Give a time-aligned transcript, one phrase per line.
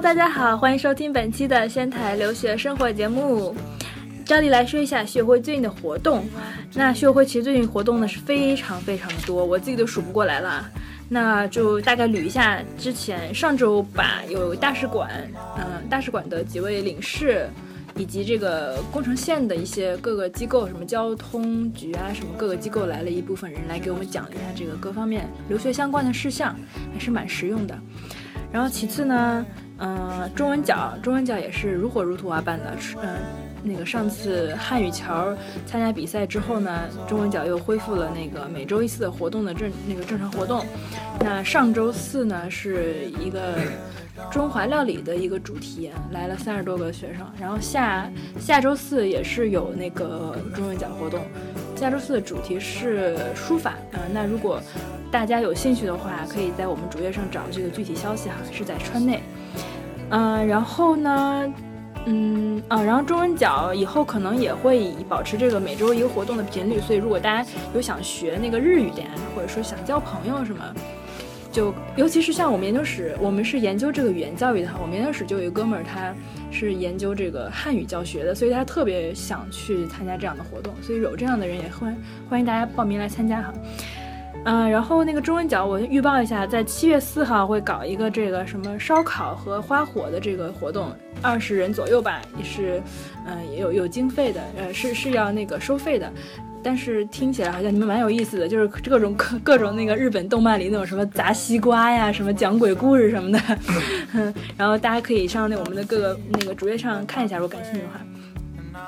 [0.00, 3.52] 大家好，欢迎收听本期的仙台留学生活节目。
[4.24, 6.24] 照例来说一下学会最近的活动。
[6.72, 10.64] 那学会其实最近活动呢是非常非常的多，我自己都数不过来了。
[11.08, 15.10] 那就大概捋一下，之前上周吧，有大使馆，
[15.58, 17.50] 嗯，大使馆的几位领事，
[17.96, 26.54] 以及这个宫城县的一些各个机构，什么交通局啊，什么各个机构来了一部分人来给我们讲了一下这个各方面留学相关的事项，
[26.94, 27.76] 还是蛮实用的。
[28.52, 29.44] 然后其次呢，
[29.78, 33.16] 嗯，中文角，中文角也是如火如荼啊办的，嗯，
[33.62, 35.32] 那个上次汉语桥
[35.66, 40.66] 参加比赛之后呢，中文角又恢复了那个每周一次的活动的正那个正常活动。
[41.20, 43.54] 那上周四呢是一个
[44.32, 47.24] 中华料理的一个主题，来了三十多个学生。
[47.40, 51.20] 然后下下周四也是有那个中文角活动，
[51.76, 54.60] 下周四的主题是书法，嗯，那如果
[55.10, 59.22] 大家有兴趣的话，可以在我们主页上找这个具体消息哈，是在川内。
[60.10, 61.54] 嗯，然后呢，
[62.06, 69.02] 嗯啊，然后中文角以后可能也会保持这个每周一个活动的频率，所以如果大家有想学那个日语的，
[69.34, 70.64] 或者说想交朋友什么，
[71.52, 76.14] 就尤其是像我们研究室，我们是研究这个语言教育的，我们研究室就有一个哥们儿，他
[76.50, 81.96] 是研究这个汉语教学的，所以他特别想去参加这样的活动，所以有这样的人也欢
[82.30, 83.52] 欢迎大家报名来参加哈。
[84.50, 90.90] 嗯，然后那个中文角，我预报一下，在七月四号会搞一个这个什么烧烤和花火的这个活动，
[91.20, 92.82] 二十人左右吧，也是，
[93.26, 96.10] 嗯，也有有经费的，呃，是是要那个收费的，
[96.62, 103.38] 但是听起来好像你们蛮有意思的，就是各种各各种那个日本动漫里那种什么砸西瓜呀，什么讲鬼故事什么的，
[104.56, 108.00] 然后大家可以上那我们的各个那个主页上看一下，如果感兴趣的话。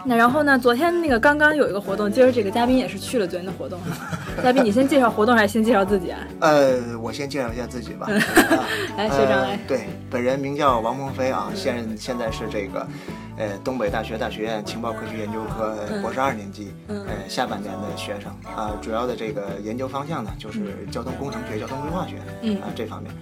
[0.04, 0.58] 那然后呢？
[0.58, 4.18] 昨天那个刚刚有一个活动，今儿这个嘉宾也是去了昨天的活动哈。
[4.42, 6.20] 嘉宾，你先介绍活动还是先介绍自己啊？
[6.40, 8.06] 呃，我先介绍一下自己吧。
[8.96, 9.58] 来，学长来。
[9.68, 12.86] 对，本人名叫王鹏飞啊，现任现在是这个，
[13.36, 18.72] 呃，东北大学大学院情报科学研究科博士二年级，呃，下半年的学生啊。
[18.80, 22.16] 主要的这个研究方向呢，就是交通工程学、交通规划学
[22.60, 23.12] 啊这方面。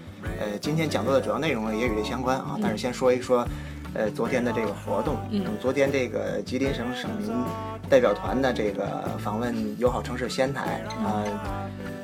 [0.41, 3.47] 呃，今天讲座的主要内容呢也与这相关啊，但是先说一说。
[3.95, 7.33] 呃，昨天的这个活动，嗯，昨天这个吉林省省民
[7.89, 8.87] 代表团的这个
[9.19, 11.25] 访问友好城市仙台啊，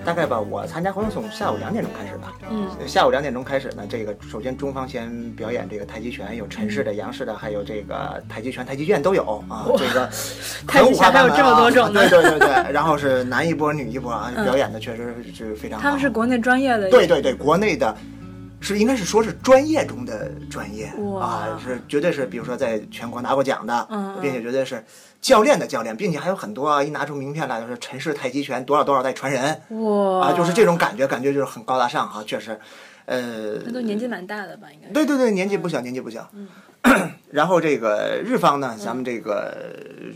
[0.05, 10.09] 大概吧，我参加活动从下午两点钟开始吧，嗯，下午两点钟开始呢，这个首先中方先表演这个太极拳，有陈式的、杨式的，还有这个太极拳、太极拳都有啊，这个
[10.67, 17.95] 太极拳还有这么多种，对对对对，然后是男一波女一波啊，表演的确实是非常好，他们是国内专业的，对对对，国内的。
[18.65, 20.87] 是应该是说是专业中的专业
[21.21, 23.87] 啊，是绝对是，比如说在全国拿过奖的，
[24.23, 24.83] 并且绝对是
[25.21, 32.59] 教练的教练，并且还有很多啊，一拿出名片来就是陈氏太极拳多少多少代传人，哇啊，就是这种感觉，感觉就是很高大上哈，确实，
[33.05, 36.29] 呃，那都年纪蛮大的吧，应该对对对，年纪不小，年纪不小。
[36.33, 36.49] 嗯，
[37.31, 39.55] 然后这个日方呢，咱们这个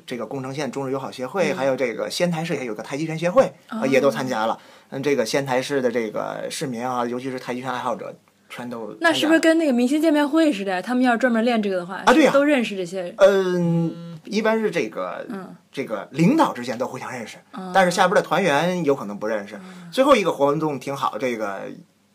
[0.06, 4.58] 这个宫城县中日友好协会，还有这个仙台市也有个太极拳协会啊，也都参加了。
[4.90, 8.14] 嗯，这个仙台市的这个市民啊，尤其是太极拳爱好者。
[8.48, 10.80] 全都那是不是跟那个明星见面会似的？
[10.80, 13.14] 他们要专门练这个的话啊，对呀，都认识这些。
[13.18, 17.36] 嗯，一般是这个，嗯，这个领导之间都互相认识，
[17.74, 19.60] 但是下边的团员有可能不认识。
[19.92, 21.62] 最后一个活动挺好，这个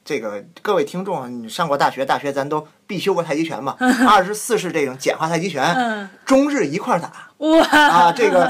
[0.04, 3.76] 这个各位听众，你上过大学，大学咱都必修过太极拳嘛？
[4.10, 7.30] 二十四式这种简化太极拳，中日一块打。
[7.44, 8.50] 哇啊，这个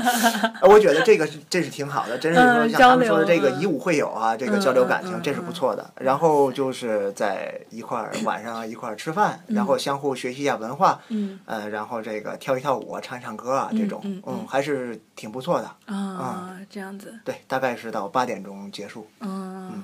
[0.62, 5.92] 我觉得这个这是挺好的，真是说像他们说的这个以武会友啊，这个交流感情，这是不错的。
[6.00, 16.60] 然后就是在一块儿晚上一块儿吃饭，然后相互学习一下文化，嗯，呃，然后这个跳一跳舞，唱一唱歌啊，这种，嗯，还是挺不错的啊。
[16.70, 19.08] 这样子，对，大概是到八点钟结束。
[19.22, 19.84] 嗯，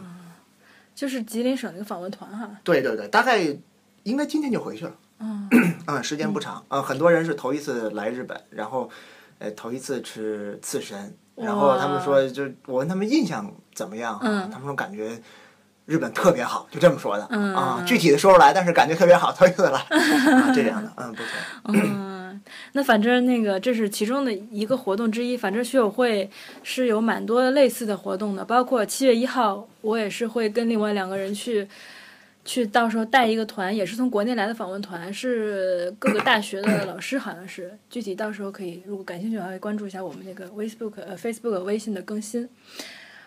[0.93, 2.47] 就是吉林省那个访问团哈。
[2.63, 3.39] 对对对，大概
[4.03, 4.91] 应该今天就回去了。
[5.19, 5.49] 嗯，
[5.87, 8.89] 嗯，时间不长啊，很多人是头一次来日本，然后，
[9.39, 15.19] 呃，头一次吃刺身，然后他们说，就我问他们印象怎么样，嗯他们说感觉
[15.85, 19.85] 日本特别好，就这么说的啊，具体的说出来，但是感觉特别好，头一次来，
[20.55, 21.29] 这样的，嗯，不错。
[21.65, 22.41] 嗯，
[22.71, 26.29] 那反正那个这是其中的一个活动之一，反正学友会
[26.63, 31.67] 是有蛮多类似的活动的，包括七月一号，我也是会跟另外两个人去。
[32.45, 37.71] 去到时候带一个团，也是从国内来的访问团，是各个大学的老师，好像是。
[37.91, 42.49] 具体到时候可以，如果感兴趣的话，关注一下我们那个 Facebook 呃 Facebook 微信的更新。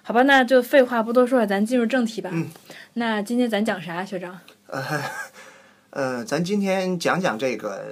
[0.03, 2.31] 好吧，那就废话不多说了，咱进入正题吧。
[2.33, 2.49] 嗯。
[2.95, 4.41] 那今天咱讲啥，学长？
[4.67, 4.83] 呃，
[5.91, 7.85] 呃，咱今天讲讲这个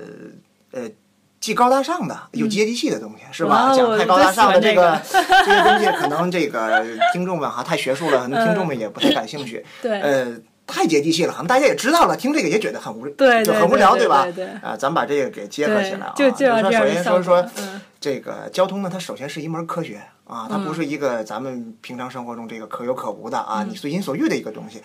[0.73, 0.91] 呃，
[1.39, 3.73] 既高大上的有接地气的东西，是吧？
[3.77, 9.65] 讲太高大上的这个这些东西，可能这个听众们哈太学术了，可能听众们也不太感兴趣。
[9.81, 10.01] 对。
[10.01, 10.37] 呃。
[10.71, 14.27] 太接地气了，可能大家也知道了，听这个也觉得很无，对，就很无聊，对吧？
[14.63, 24.83] 啊，咱们把这个给结合起来啊，就就说首先说说嗯这个交通呢，它首先是一门科学啊，它不是一个咱们平常生活中这个可有可无的啊，你随心所欲的一个东西。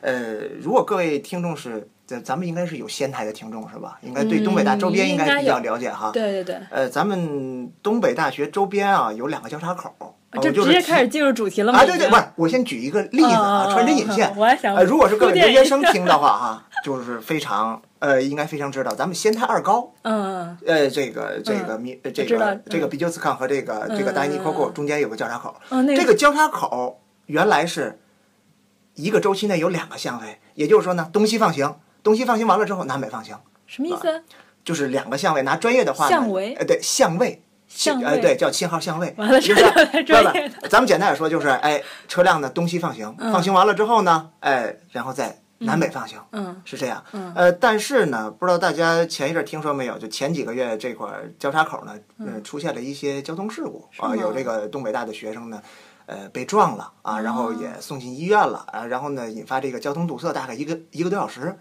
[0.00, 3.98] 呃，如果各位听众是，咱咱们应该是有仙台的听众是吧？
[4.02, 6.10] 应该对东北大周边嗯应该比较了解哈。
[6.12, 11.78] 对对对，呃，咱们东北大学周边啊有两个交叉口，呃就就直接开始进入主题了吗？
[11.78, 14.32] 啊，对对，不是，我先举一个例子啊，嗯穿针引线。
[14.36, 21.78] 我还想呃，如果是各位留学生听的话哈， 就是非常呃，应该非常知道，咱们仙台二高，嗯呃，这个这个
[22.12, 27.98] 这个这个嗯比丘斯康和这个这个达尼 Coco 中间有个交叉口，这个交叉口原来是
[28.94, 34.22] 一个周期内有两个相位，也就是说呢，东西放行，东西放行完了之后，南北放行，什么意思？
[34.64, 35.42] 就是两个相位。
[35.42, 37.42] 拿专业的话呢，相位呃，对，相位。
[37.66, 39.14] 呃，相呃对，叫信号相位。
[39.16, 47.02] 完了就是这个太专业不不咱们简单点说，就是哎，车辆呢东西放行，放行完了之后呢，哎，然后再南北放行，嗯是这样。
[47.12, 49.98] 嗯呃，但是呢，不知道大家前一阵儿听说没有？
[49.98, 55.60] 就前几个月这块儿交叉口呢，嗯，出现了一些交通事故啊，有这个东北大的学生呢。
[56.08, 61.52] 呃，被撞了啊，然后也送进医院了啊，然后呢，引发这个交通堵塞，大概一个一个多小时。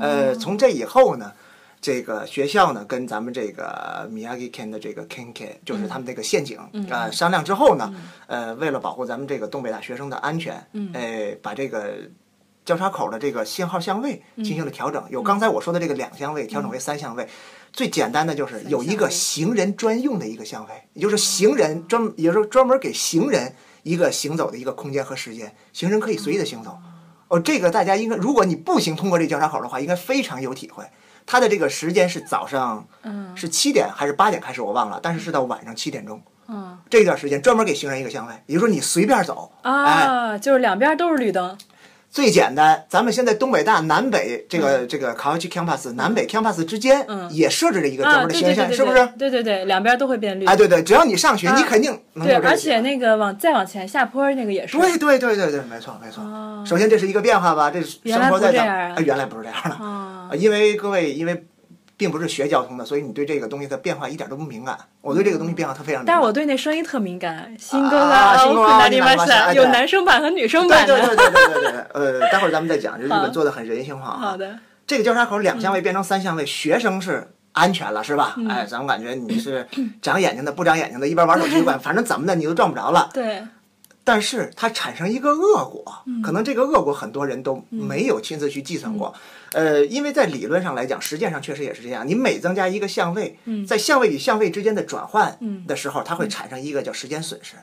[0.00, 1.30] 呃，从这以后呢，
[1.82, 6.56] 这个学校呢跟咱们这个 Miyagi Ken 的这个 Kenke，就是他们这个陷阱
[6.88, 7.92] 啊、商量之后呢，
[8.28, 10.64] 呃，为了保护咱们这个东北大学生的安全，
[10.94, 12.08] 呃，把这个
[12.64, 17.28] 交叉口的这个信号相位进行了调整，有刚才我说的这个两相位调整为三相位。
[17.72, 26.78] 最简单的就是有一个行人专用的一个相位，也就是行人专，也就是专门给行人一个行走的一个空间和时间，行人可以随意的行走。
[27.26, 30.84] 哦，这个大家应该，如果你步行通过这交叉口的话，应该非常有体会。
[31.32, 33.34] 它的这个时间是早上嗯。
[33.34, 36.76] 是七点还是八点开始，我忘了，但是是到晚上七点钟嗯。
[36.90, 41.56] 这段时间专门给行人一个相位，也就是说你随便走，哎，啊，就是两边都是绿灯。
[42.12, 49.18] 最简单，咱们现在东北大南北这个、这个 College Campus 南北 Campus 之间嗯也设置了一个专啊，门的行人线，对对对对，是不是？
[49.18, 50.44] 对对对，两边都会变绿。
[50.44, 54.76] 哎，对对，只要你上学，你肯定能对，有这个而且那个往再往前下坡那个也是。
[54.76, 56.22] 对对对对对，没错没错。
[56.22, 59.74] 哦首先这是一个变化吧，这是生活在这样啊哎原来不是这样的。
[59.84, 61.46] 啊啊，因为各位因为
[62.02, 64.76] 并不是学交通的，所以你对这个东西的变化一点都不敏感。
[65.00, 66.06] 我对这个东西变化特非常敏感。
[66.06, 68.62] 但是我对那声音特敏感，新歌啊新歌
[69.54, 70.96] 有男生版和女生版的。
[70.96, 74.18] 对对对对对对，呃，待会儿咱们再讲，就日本做的很人性化啊。
[74.18, 78.34] 好的，这个交叉口两相位变成三相位，学生是安全了，是吧？
[78.36, 79.64] 嗯哎，咱们感觉你是
[80.00, 83.08] 长眼睛的，不长眼睛的，一边玩手机一边，反正怎么的你都撞不着了。
[83.14, 83.42] 对，
[84.04, 89.14] 但是它产生一个恶果，嗯可能这个恶果很多人都没有亲自去计算过。
[89.52, 92.06] 呃，因为在理论上来讲，实践上确实也是这样。
[92.08, 97.56] 你每增加一个相位，在相位与相位之间的转换的时候，它会产生一个叫时间损失。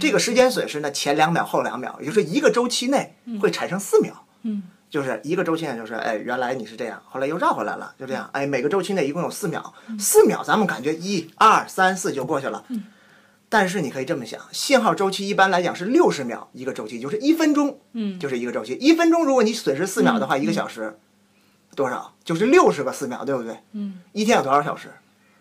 [0.00, 4.24] 这个时间损失呢，前两秒后两秒，也就是一个周期内会产生四秒。
[4.42, 8.26] 嗯就是一个周期内，就是哎，原来你是这样，后来又绕回来了，就这样。
[8.32, 12.64] 哎，每个周期内一共有四秒，四秒咱们感觉一二三四就过去了。
[13.50, 18.74] 但是你可以这么想，信号周期一般来讲是六十秒一个周期，就是一分钟，嗯就是一个周期。
[18.74, 20.98] 一分钟如果你损失四秒的话，一个小时
[21.74, 22.14] 多少？
[22.24, 23.56] 就是六十个四秒，对不对？
[23.72, 24.92] 嗯一天有多少小时？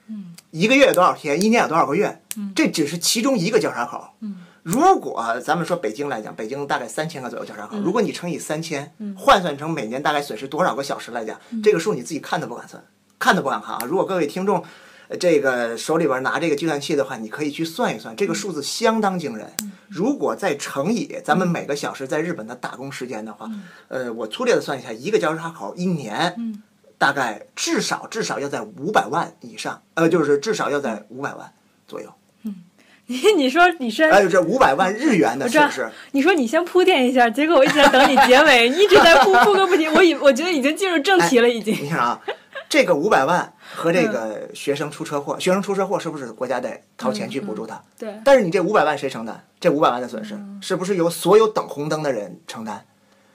[0.07, 1.43] 嗯一个月有多少天？
[1.43, 2.21] 一年有多少个月？
[2.55, 4.01] 这只是其中一个交叉口。
[4.21, 12.81] 嗯如果咱们说北京来讲，北京大概三千个左右交叉嗯口，如果你乘以三千，换算成每年大概损失多少个小时来讲，嗯这个数你自己看都不敢算，
[13.19, 13.85] 看都不敢看啊！
[13.85, 14.63] 如果各位听众。
[15.07, 19.51] 呃这个手里边拿这个计算器的话，你可以去算一算，这个数字相当惊人。
[19.63, 19.71] 嗯。
[19.87, 23.49] 如果再乘以咱们每个小时在日本的打工时间的话，
[23.87, 26.63] 呃，我粗略的算一下，一个交叉口一年嗯。
[26.99, 31.53] 大概至少至少要在五百万以上，呃，就是至少要在五百万
[31.87, 32.11] 左右。
[33.09, 35.69] 你你说你先，哎这五百万日元的我知道。
[35.69, 41.73] 损失，你说你先铺垫一下，结果我一直在等你结尾，你一直在铺铺个不停，我以 我觉得已经进入正题了，已经。
[41.81, 42.19] 你看啊，
[42.67, 47.79] 这个五百万和这嗯个学生出车祸，学生出车祸是不是国家得掏钱去补助他？
[47.96, 49.46] 对，但是你这五百万谁承担？
[49.60, 52.84] 这五百万的损失嗯是不是由所有等红灯的人承担？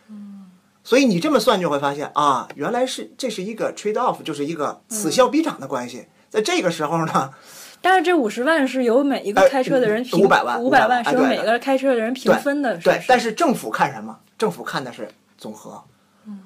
[0.08, 0.50] 嗯
[0.82, 6.06] 所以你这么算就会发现啊，原来是这是一个 trade off，就是一个此消彼长的关系。
[6.28, 7.32] 在这个时候呢，
[7.80, 14.18] 但是这五十万是由每一个呃开车的人平，五百万五百万500万哎对是由每个开车的人平分的，对，但是政府看什么？
[14.36, 15.08] 政府看的是
[15.38, 15.80] 总和。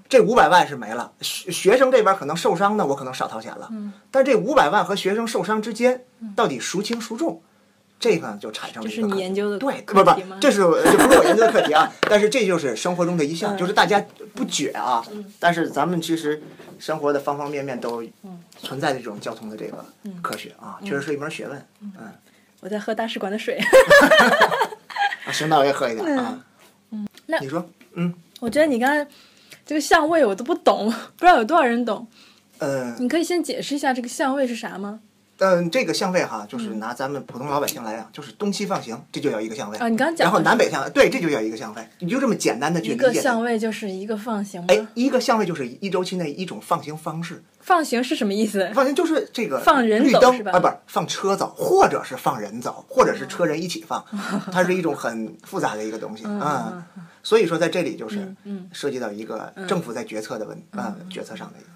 [0.09, 3.69] 这五百万是没了，学学生这边可能受伤呢，我可能少掏钱了。
[3.71, 6.05] 嗯但这五百万和学生受伤之间
[6.35, 7.43] 到底孰轻孰重，
[8.01, 14.03] 这个就产生了这是你一个课题研究的对，课不不，这是这不是我研究的课题啊， 但是这就是生活中的一项，就是大家
[14.35, 15.05] 不觉啊，
[15.39, 16.43] 但是咱们其实
[16.79, 18.03] 生活的方方面面都
[18.63, 19.85] 存在这种交通的这个
[20.23, 21.67] 科学啊，确实是一门学问。
[21.83, 21.93] 嗯，
[22.61, 23.59] 我在喝大使馆的水。
[25.27, 26.39] 啊行，那我也喝一点啊。
[26.93, 29.05] 嗯那你说，嗯，我觉得你刚才
[29.67, 32.07] 这个相位我都不懂，不知道有多少人懂。
[32.59, 35.01] 呃，你可以先解释一下这个相位是啥吗？
[35.39, 39.77] 嗯，这个相位哈，就是嗯拿咱们普通老百姓来讲，就是东西放行，这就叫一个相位。
[39.77, 43.13] 啊，你刚刚讲然后南北相，对，这就叫一个相位，你就这么简单的去理解它。
[43.21, 44.69] 相位就是一个放行吗？
[44.71, 48.71] 哎，一个相位就是一周期内一种放行方式，放行是什么意思？
[48.73, 54.03] 放行就是这个放人绿走是吧啊，不是放车走，或者是放人走，或者是车人一起放，
[54.51, 56.83] 它是一种很复杂的一个东西啊。
[57.27, 61.69] 所以说在这里就是嗯涉及到一个政府在决策的问啊决策上的一个。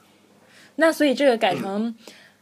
[0.77, 1.93] 那所以这个改成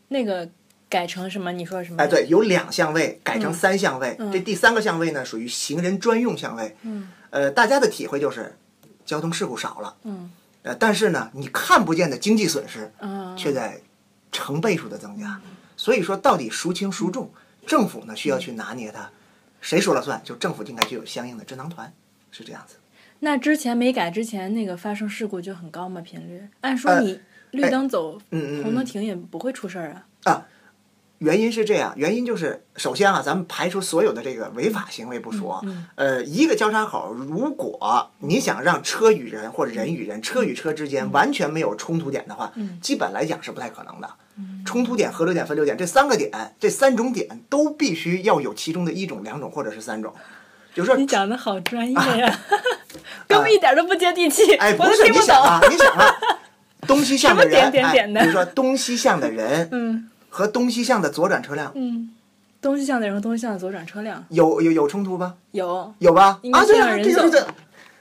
[0.08, 0.46] 那个
[0.90, 1.50] 改成什么？
[1.52, 1.96] 你说什么？
[2.02, 6.76] 哎，对，有两相位改嗯成三相位，这第三个相位呢属于行人专用相位。
[6.82, 8.54] 嗯，呃，大家的体会就是
[9.06, 13.80] 交通事故少了，嗯，呃，但是呢，你看不见的经济损失嗯，却在
[14.30, 15.40] 成倍数的增加。
[15.78, 17.30] 所以说，到底孰轻孰重，
[17.66, 19.10] 政府呢需要去拿捏它，
[19.62, 20.20] 谁说了算？
[20.22, 21.90] 就政府应该具有相应的智囊团，
[22.30, 22.74] 是这样子。
[23.20, 26.00] 那之前没改之前，那个发生事故就很高吗？
[26.00, 26.42] 频率？
[26.60, 27.20] 按说呃你
[27.50, 30.06] 绿灯走，嗯嗯嗯红灯停也不会出事儿啊。
[30.24, 30.46] 啊，
[31.18, 35.64] 原因是这样，原因就是首先啊，咱们排除所有的这个违法行为不说，
[35.96, 44.08] 呃，一个交叉口，如果你想让车与人或者人与人、车与车之间完全没有冲突点的话，基本来讲是不太可能的。
[44.64, 50.14] 冲突点、合流点、分流点这三个点，这三种点都必须要有其中的一种、两种或者是三种。
[50.74, 52.38] 就是说你讲的好专业呀，
[53.26, 54.44] 根本一点都不接地气，
[54.76, 55.20] 不是都听不懂。
[55.20, 56.14] 你想啊，你想啊，
[56.86, 62.10] 东西向的人，点点点的哎，比如说东西向的人 嗯和东西向的左转车辆嗯，
[62.60, 65.34] 东西向的人和东西向的左转车辆有有有冲突吧？
[65.52, 66.38] 有，有吧？
[66.52, 67.46] 啊，对啊，这就是这。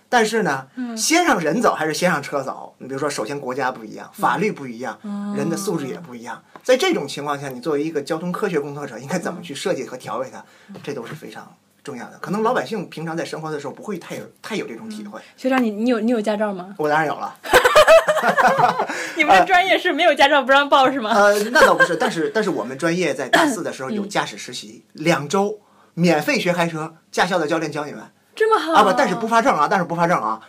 [0.09, 2.74] 但是呢，先让人走还是先让车走？
[2.77, 6.41] 你比如说，首先国家不一样，法律不一样，哦人的素质也不一样。
[6.63, 10.45] 在这种情况下，你作为一个交通科学工作者，应该怎么去设计和调配它？
[10.81, 11.51] 这都是非常
[11.88, 12.17] 重要的。
[12.20, 15.22] 可能老百姓平常在生活的时候不会太有太有这种体会。
[15.38, 16.75] 学长你你有你有驾照吗？
[16.77, 17.34] 我当然有了，
[19.15, 21.12] 你们这专业是没有驾照不让报是吗？
[21.15, 25.62] 呃，那倒不是，但是但是我们专业在大四的时候有嗯驾驶实习，两周
[25.94, 28.01] 免费学开车，驾校的教练教你们
[28.36, 30.41] 这么好啊不，但是不发证啊，但是不发证啊。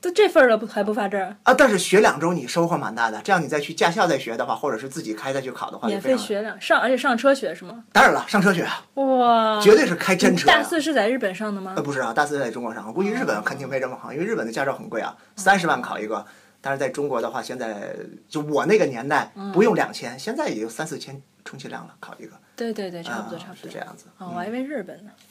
[0.00, 1.20] 都这份儿了，不还不发证？
[1.42, 6.00] 啊，但是学两周你收获蛮大的，这样你再去驾校再学的话，或者是自己开再去考的话，免。
[6.00, 7.84] 费学两上，而且上车学是吗？
[7.92, 11.82] 当然了，上车学哇，绝对是开真车、大四是在日本上的吗呃，？
[11.82, 16.24] 不是啊，大四在中国上，我估计日本肯定没这么好，因为日本的驾照很贵啊，三十万考一个。
[16.62, 17.96] 但是在中国的话，现在
[18.28, 22.32] 就我那个年代嗯不用两千，现在也就三四千，充其量了，考一个。
[22.54, 23.70] 对对对，差不多啊差不多。
[23.70, 24.04] 是这样子。
[24.18, 25.10] 哦，我还以为日本呢。
[25.10, 25.29] 嗯，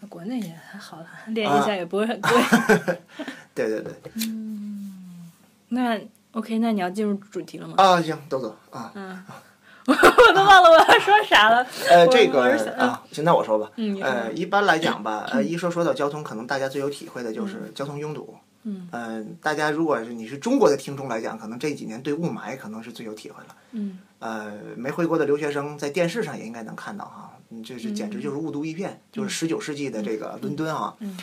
[0.00, 2.30] 那国内也还好了，练一下也不会很贵。
[3.54, 3.92] 对对对。
[4.16, 5.30] 嗯
[5.68, 6.00] 那
[6.32, 7.74] OK，那你要进入主题了吗？
[7.78, 8.92] 啊，行，都走啊。
[9.86, 11.66] 我都忘了我要说啥了。
[11.88, 12.42] 呃，我这个
[12.76, 13.70] 啊，行，那我说吧。
[13.76, 18.36] 嗯呃，一般来讲吧， 呃，一说说到交通，可能大家最有体会的就是交通拥堵。
[18.64, 18.88] 嗯。
[18.92, 23.56] 呃，大家如果是你是中国的听众来讲，可能这几年对雾霾可能是最有体会了。
[23.72, 30.94] 嗯呃，没回国的留学生在电视上也应该能看到哈，嗯这是简直就是雾都一片，就是十九世纪的这个伦敦啊。
[31.00, 31.16] 嗯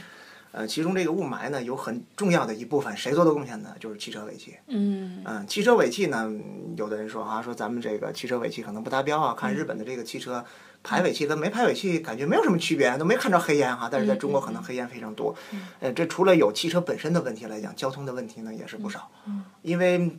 [0.54, 3.76] 呃，其中这个雾霾呢，有很重要的一部分，谁做的贡献呢？
[3.80, 4.56] 就是汽车尾气。
[4.68, 10.44] 嗯嗯，汽车尾气呢，嗯有的人说啊，说咱们这个汽车尾气可能不达标啊，看日本的这个汽车
[10.82, 15.36] 排尾气跟没排尾气感觉没有什么区别，都没看着黑烟哈，但是在中国可能黑烟非常多。
[15.80, 19.12] 呃，这除了有汽车本身的问题来讲，交通的问题呢也是不少，
[19.62, 20.18] 因为。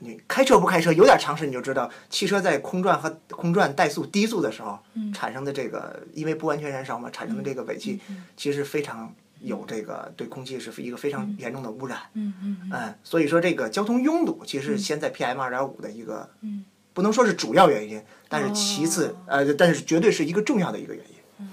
[0.00, 4.78] 你开车不开车，有点常识你就知道，汽车在空转和空转怠速、低速的时候
[5.14, 8.00] 产生的这个，因为不完全燃烧嘛，产生的这个尾气，
[8.36, 12.00] 其实非常有这个对空气是一个非常严重的污染。
[12.14, 16.64] 嗯嗯嗯，所以说这个交通拥堵其实是现在 PM 二点五的一个，嗯。
[16.92, 21.46] 不能说是主要原因，但是其次，呃，但是绝对是一个重要的一个原因。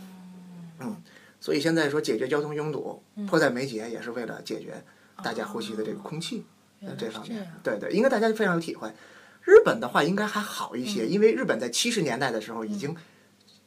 [0.80, 0.98] 嗯，
[1.40, 4.84] 所以现在说解决交通拥堵，迫在眉睫，也是为了解决
[5.24, 6.57] 大家呼吸的这个空气，呃
[6.98, 8.92] 这方面，对对，应该大家非常有体会。
[9.44, 12.96] 日本的话应该还好一些，因为日本在七十年代的时候已经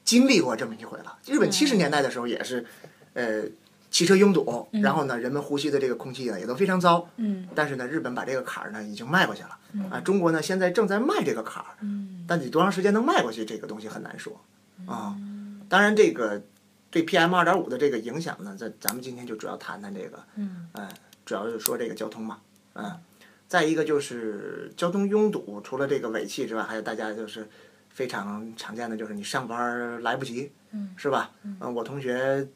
[0.05, 1.19] 经历过这么一回了。
[1.27, 2.67] 日本七十年代的时候也是，
[3.15, 3.45] 呃，
[3.91, 7.09] 汽车拥堵，然后呢，人们呼吸的这个空气呢也都非常糟。
[7.17, 7.49] 嗯。
[7.55, 9.59] 但是呢，日本把这个坎儿呢已经迈过去了，
[9.91, 12.25] 啊，中国呢现在正在迈这个坎儿，嗯。
[12.29, 14.39] 但你多长时间能迈过去，这个东西很难说，
[14.87, 15.17] 啊，
[15.69, 16.43] 当然这个
[16.91, 20.69] 对 PM 二点五的这个影响呢，咱咱们今天就主要谈谈这个，嗯。
[20.73, 20.89] 呃，
[21.25, 22.39] 主要是说这个交通嘛，
[22.75, 23.01] 嗯，
[23.49, 27.49] 再一个就是交通拥堵，除了这个尾气之外，还有大家就是
[27.89, 31.31] 非常常见的就是你上班儿来不及，嗯是吧？
[31.43, 32.49] 嗯、我同学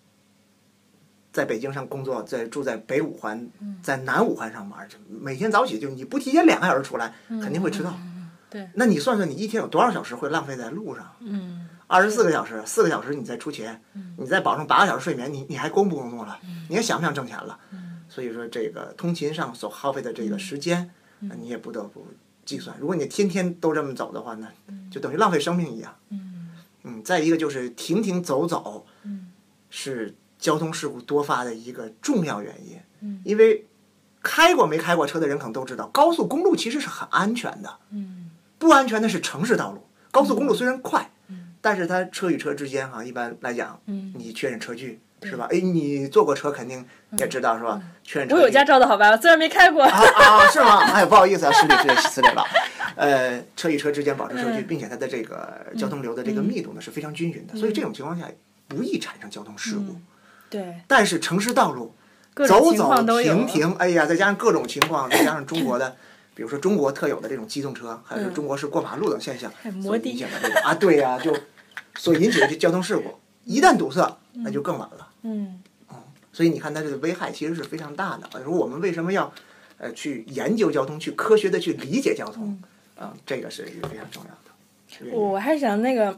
[1.32, 7.90] 在北京上工作，在住在北五环，嗯在南五环上班，就每天早起就你不提前两个小时出来，肯定会迟到。
[7.90, 8.12] 嗯
[8.50, 11.12] 对，那你算算，你一天有多少小时会浪费在路上？
[11.20, 13.82] 嗯二十四个小时，四个小时你再出钱，
[14.16, 16.38] 你再保证八个小时睡眠，你你还工不工作了？
[16.68, 17.58] 你还想不想挣钱了？
[18.14, 22.06] 所以说这个通勤上所耗费的这个时间，那你也不得不
[22.44, 22.76] 计算。
[22.78, 24.46] 如果你天天都这么走的话呢，
[24.88, 25.96] 就等于浪费生命一样。
[26.84, 28.86] 嗯，再一个就是停停走走，
[29.68, 32.78] 是交通事故多发的一个重要原因。
[33.00, 33.66] 嗯，因为
[34.22, 37.78] 开过没开过车的人可能都知道，高速公路其实是很安全的。
[37.90, 39.84] 嗯，不安全的是城市道路。
[40.12, 41.10] 高速公路虽然快，
[41.60, 45.48] 但是它车与车之间哈，一般来讲，你确认车距是吧？
[45.50, 46.84] 哎，你坐过车肯定
[47.18, 47.80] 也知道是吧？
[48.02, 48.40] 确认车距。
[48.40, 49.10] 我有驾照的好吧？
[49.10, 49.82] 我虽然没开过。
[49.82, 50.78] 啊 啊，是吗？
[50.92, 52.44] 哎，不好意思啊，失礼失礼失礼了。
[52.96, 58.26] 呃，车与车之间保持车距，并且它的这个交通流的这个密度呢是非常均匀的，所以这种情况下
[58.68, 59.96] 不易产生交通事故。
[60.48, 60.76] 对。
[60.86, 61.94] 但是城市道路
[62.46, 65.96] 走走停停，哎呀，再加上各种情况，再加上中国的，
[66.34, 69.50] 比如说中国特有的这种机动车，还有中国式过马路等现象，
[69.82, 71.36] 所引起的这个啊，对呀，就
[71.96, 75.03] 所引起的这交通事故，一旦堵塞，那就更晚了。
[75.24, 75.60] 嗯。
[75.90, 75.96] 嗯，
[76.32, 78.42] 所以你看它这个危害其实是非常大的。
[78.42, 79.30] 说我们为什么要
[79.78, 82.62] 呃去研究交通，去科学的去理解交通？
[82.96, 85.10] 啊，这个是一个非常重要的。
[85.12, 86.16] 我还想那个，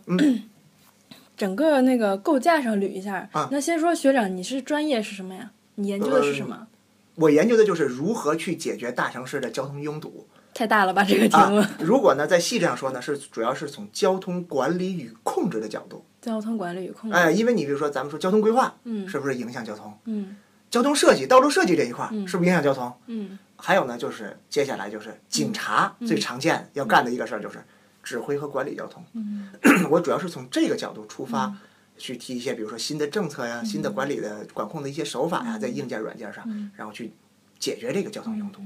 [1.34, 3.26] 整个那个构架上捋一下。
[3.32, 5.50] 啊，那先说学长，你是专业是什么呀？
[5.76, 6.66] 你研究的是什么？
[7.14, 10.28] 我研究的就是如何去解决大城市的交通拥堵。
[10.52, 11.64] 太大了吧，这个题目。
[11.78, 16.04] 如果呢，在细致上说呢，是主要是从交通管理与控制的角度。
[16.26, 17.16] 交通管理与控制。
[17.16, 19.97] 哎，因为你比如说，咱们说交通规划，嗯，是不是影响交通？
[20.06, 20.37] 嗯。
[20.68, 22.92] 交通设计、道路设计这一块，是不是影响交通？
[23.06, 23.38] 嗯。
[23.56, 27.64] 还有呢，就是接下来就是警察最常见要干的一个事儿，就是
[28.02, 29.04] 指挥和管理交通。
[29.88, 31.56] 我主要是从这个角度出发，
[31.97, 37.12] 去提一些，比如说新的政策呀、新的管理的管控的一些手法呀，在硬件、软件上，然后去
[37.60, 38.60] 解决这个交通拥堵，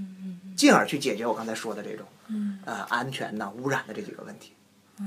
[0.57, 2.07] 进而去解决我刚才说的这种
[2.64, 4.55] 呃安全呐、污染的这几个问题。
[4.99, 5.05] 哦，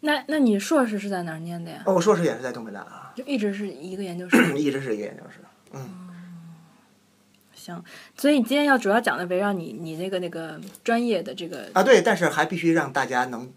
[0.00, 1.82] 那那你硕士是在哪儿念的呀？
[1.86, 3.12] 哦，我硕士也是在东北大啊。
[3.14, 4.38] 就一直是一个研究生。
[4.56, 6.08] 一直是一个研究生，嗯。
[7.52, 7.84] 行，
[8.16, 13.52] 所以今天要主要讲的围绕你你那个那个专业的这个啊，对，但是还必须让大家能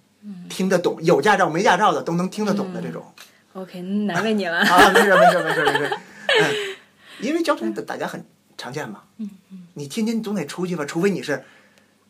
[0.49, 3.05] 听得懂，有驾照没驾照的都能听得懂的这种。
[3.53, 4.57] OK，难为你了。
[4.67, 5.97] 啊，没事没事没事没事。
[6.41, 6.75] 嗯，
[7.21, 8.25] 因为交通大家很
[8.57, 9.03] 常见嘛。
[9.19, 9.67] 嗯嗯。
[9.75, 11.41] 你天天总得出去吧，除非你是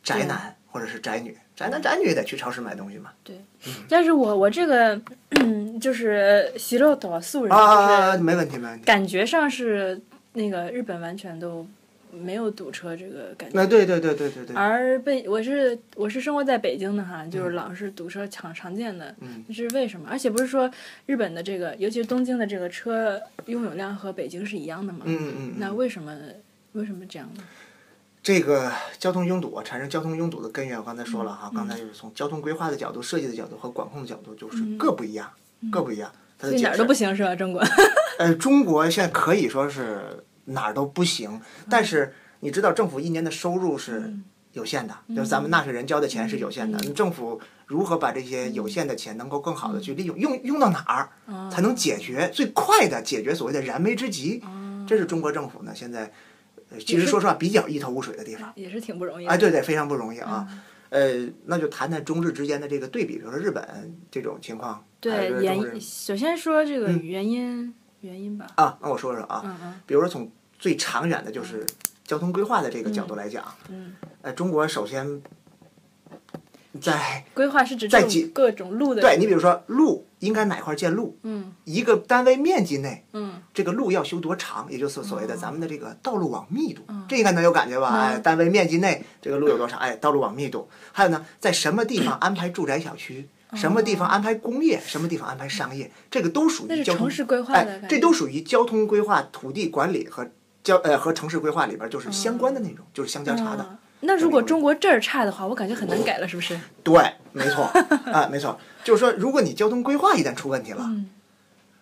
[0.01, 3.11] 宅男或者是宅女，宅男宅女也得去超市买东西嘛。
[3.23, 3.37] 对。
[3.87, 4.99] 但是我我这个
[5.81, 8.85] 就是洗肉多素人，啊，没问题没问题。
[8.85, 10.01] 感觉上是
[10.33, 11.65] 那个日本完全都。
[12.15, 13.55] 没有堵车这个感觉。
[13.59, 14.55] 那对对对对对对。
[14.55, 19.15] 而被我是我是生活在北京的哈，就是老是堵车常常见的。
[19.21, 19.43] 嗯。
[19.47, 20.07] 这是为什么？
[20.11, 20.69] 而且不是说
[21.07, 24.99] 日本的这个，尤其是东京的这个车拥有量和北京是一样的吗？
[25.05, 25.53] 嗯嗯嗯。
[25.57, 26.15] 那为什么
[26.73, 27.43] 为什么这样呢？
[28.23, 35.29] 这个交通拥堵啊，产生交通拥堵的根源，我刚才说了哈，刚才就是从交通规划的角度、设计的角度和管控的角度，就是各不一样，
[35.69, 36.11] 各不一样。
[36.39, 37.35] 它的哪儿都不行是吧？
[37.35, 37.61] 中国。
[38.17, 40.23] 呃，中国现在可以说是。
[40.45, 44.13] 哪儿都不行，但是你知道政府一年的收入是
[44.51, 46.77] 有限的，就是咱们纳税人交的钱是有限的。
[46.91, 51.09] 政府如何把这些有限的钱能够更好的去利用，用用到哪儿
[51.49, 54.43] 才能解决最快的解决所谓的燃眉之急？
[54.85, 56.11] 这是中国政府呢现在，
[56.79, 59.27] 其实说实话比较一头雾水的地方，也是挺不容易。
[59.27, 60.47] 哎，对对，非常不容易啊。
[60.89, 64.85] 呃，那就谈谈中日之间的这个对比，比如说日本这种情况。
[64.99, 67.73] 对，原因首先说这个原因。
[68.03, 71.65] 原因吧啊，那我说说啊，比如说从最长远的，就是
[72.03, 75.21] 交通规划的这个角度来讲，嗯，呃，中国首先
[76.81, 87.89] 在规划是指在各种路的，对你比如说路应该哪块建路，嗯，一个单位面积内，嗯，这个路要修多长，也就是所谓的咱们的这个道路网密度，这应该能有感觉吧？
[87.89, 89.79] 哎，单位面积内这个路有多长？
[89.79, 93.27] 哎，道路网密度，还有呢，在什么地方安排住宅小区？
[93.55, 97.07] 什么地方安排工业，什么地方安排商业，这个都属于交通。
[97.49, 100.27] 哎，这都属于交通规划、土地管理和
[100.63, 103.77] 交呃和城市规划里边就是相关的内容，就是相交叉的。
[104.03, 106.59] 那如果中国这儿差的话，我感觉很难改了，是不是？
[106.83, 107.63] 对，没错，
[108.11, 110.89] 啊，没错，就是说，如果你交通规划一旦出问题了，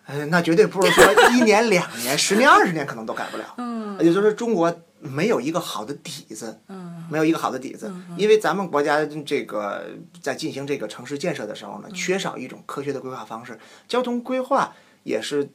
[0.06, 3.54] 呃，那绝对不是说一年、两年、十年、二十年可能都改不了。
[3.58, 3.98] 嗯。
[3.98, 4.74] 也就是说，中国。
[5.04, 9.84] 没有一个好的底子，嗯没有一个好的底子，因为咱们国家这个
[10.20, 13.58] 在进行这个城市建设的时候呢，缺少一种科学的规划方式。
[13.88, 15.50] 交通规划也是，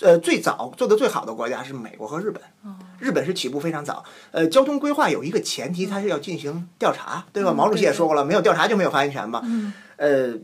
[0.00, 2.42] 呃，最早做的最好的国家是美国和日本。
[2.98, 4.04] 日本是起步非常早。
[4.32, 7.52] 呃，交通规划有一个前提，它是要进行调查，对吧？
[7.52, 9.42] 毛主席也说过了，没有调查就没有发言权嘛。
[9.96, 10.34] 呃。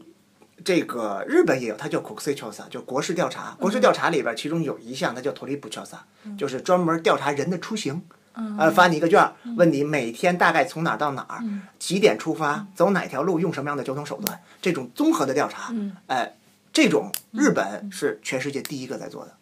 [0.64, 3.55] 这个日本也有，它叫 “kokusei chosa”，就国事调查。
[3.59, 5.97] 国事调查里边，其中有一项，它叫 “tori bu chosa”，
[6.38, 8.01] 就是专门调查人的出行。
[8.57, 11.43] 呃，发你一个卷，问你每天大概从哪儿到哪儿，
[11.79, 15.75] 几点出发，走哪条路，用什么样的交通手段，这种综合的调查。
[16.07, 16.35] 哎，
[16.73, 19.33] 这种日本是全世界第一个在做的。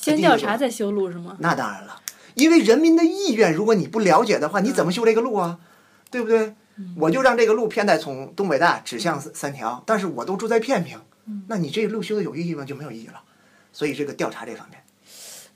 [0.00, 1.36] 先调查再修路是吗？
[1.40, 2.00] 那当然了，
[2.34, 5.58] 因为人民的意愿，如果你不了解的话，你怎么修这个路啊？
[6.10, 6.54] 对不对？
[6.96, 11.00] 我就让这个路偏在从东北大指向三条，但是我都住在片平，
[11.48, 12.64] 那你这个路修的有意义吗？
[12.64, 13.20] 就没有意义了。
[13.72, 14.80] 所以这个调查这方面，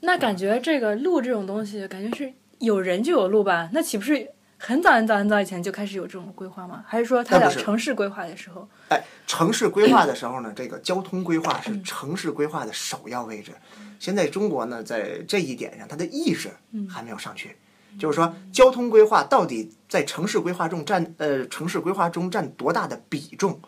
[0.01, 3.69] 那感觉这个路这种东西，感觉是有人就有路吧？
[3.73, 6.83] 那岂不是很早很早很早以前就开始有这种规划吗？
[6.85, 8.67] 还是说它那不是叫城市规划的时候？
[8.89, 13.53] 哎，城市规划的时候呢，这个交通规划是城市规划的首要位置。
[13.99, 16.49] 现在中国呢，在这一点上，它的意识
[16.89, 17.55] 还没有上去。
[17.99, 23.59] 就是说，交通规划到底在城市规划中占呃城市规划中占多大的比重？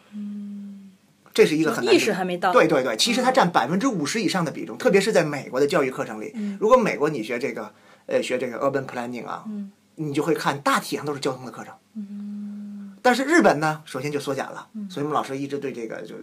[1.31, 2.51] 这是一个很难意识还没到。
[2.51, 6.33] 对对对，其实它占百分之五十以上的比重，特别是在美国的教育课程里。
[6.59, 7.71] 如果美国你学这个
[8.07, 9.45] 呃学这个 urban planning 啊，
[9.95, 11.73] 你就会看大体上都是交通的课程。
[13.03, 16.15] 但是日本呢，首先就缩减了，所以我们老师一直对这个就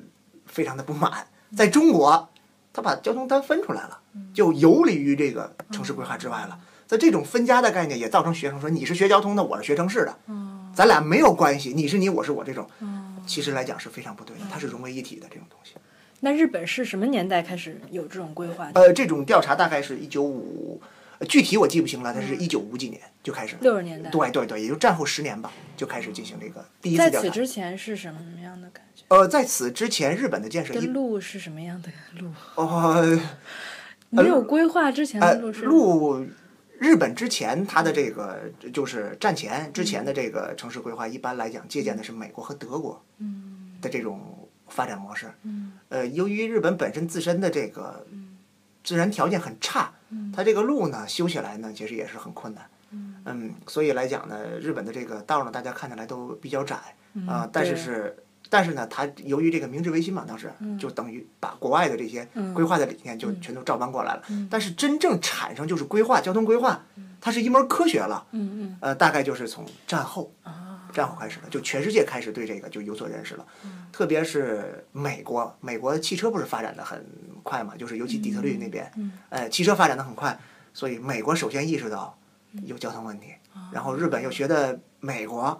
[0.47, 1.25] 非常的不满。
[1.55, 2.29] 在中国，
[2.73, 3.99] 他把交通单分出来了，
[4.33, 6.59] 就游离于这个城市规划之外了。
[6.87, 10.19] 在这种分家的概念，也造成学生说你是学交通的，我是学城市的，
[10.75, 12.69] 咱俩没有关系，你是你，我是我这种。
[13.27, 15.75] 其实来讲是非常不对的，它是融为一体的这种东西。
[16.21, 18.81] 那日本是什么年代开始有这种规划的？
[18.81, 20.81] 呃，这种调查大概是一九五，
[21.29, 23.61] 具体我记不清了，但是一九五几年就开始了。
[23.63, 24.11] 六十年代。
[24.11, 27.29] 对对对，也就战后十年吧，就开始进行这个第一次在调查。
[27.29, 28.92] 在此之前是什么样的感觉？
[29.13, 32.33] 呃，在此之前，日本的建设一的路是什么样的路？
[32.57, 33.21] 呃
[34.09, 36.27] 没有规划之前呃的路是路，
[36.79, 43.05] 日本之前它的这个就是战前之前的这个城市规划，一般来讲借鉴的是美国和德国
[43.83, 45.31] 的这种发展模式。
[45.91, 48.07] 呃，由于日本本身自身的这个
[48.83, 49.93] 自然条件很差，
[50.35, 52.67] 它这个路呢修起来呢其实也是很困难。
[53.27, 56.77] 嗯，所以来讲呢，日本的这个道呢，大家看起来都比较窄
[57.27, 58.17] 啊、但是是。
[58.49, 64.23] 但是呢，它由于这个明治维新嘛，当时就等于把国外的这些规划的理念就全都照搬过来了。
[64.51, 66.85] 但是真正产生就是规划，交通规划，
[67.21, 68.27] 它是一门科学了。
[68.33, 73.47] 嗯嗯呃，大概就是从战后，啊战后开始了，就全世界开始对这个就有所认识了。
[73.91, 77.03] 特别是美国，美国的汽车不是发展的很
[77.43, 78.93] 快嘛，就是尤其底特律那边，
[79.31, 80.39] 呃，汽车发展的很快，
[80.75, 82.19] 所以美国首先意识到
[82.65, 83.29] 有交通问题，
[83.73, 85.59] 然后日本又学的美国，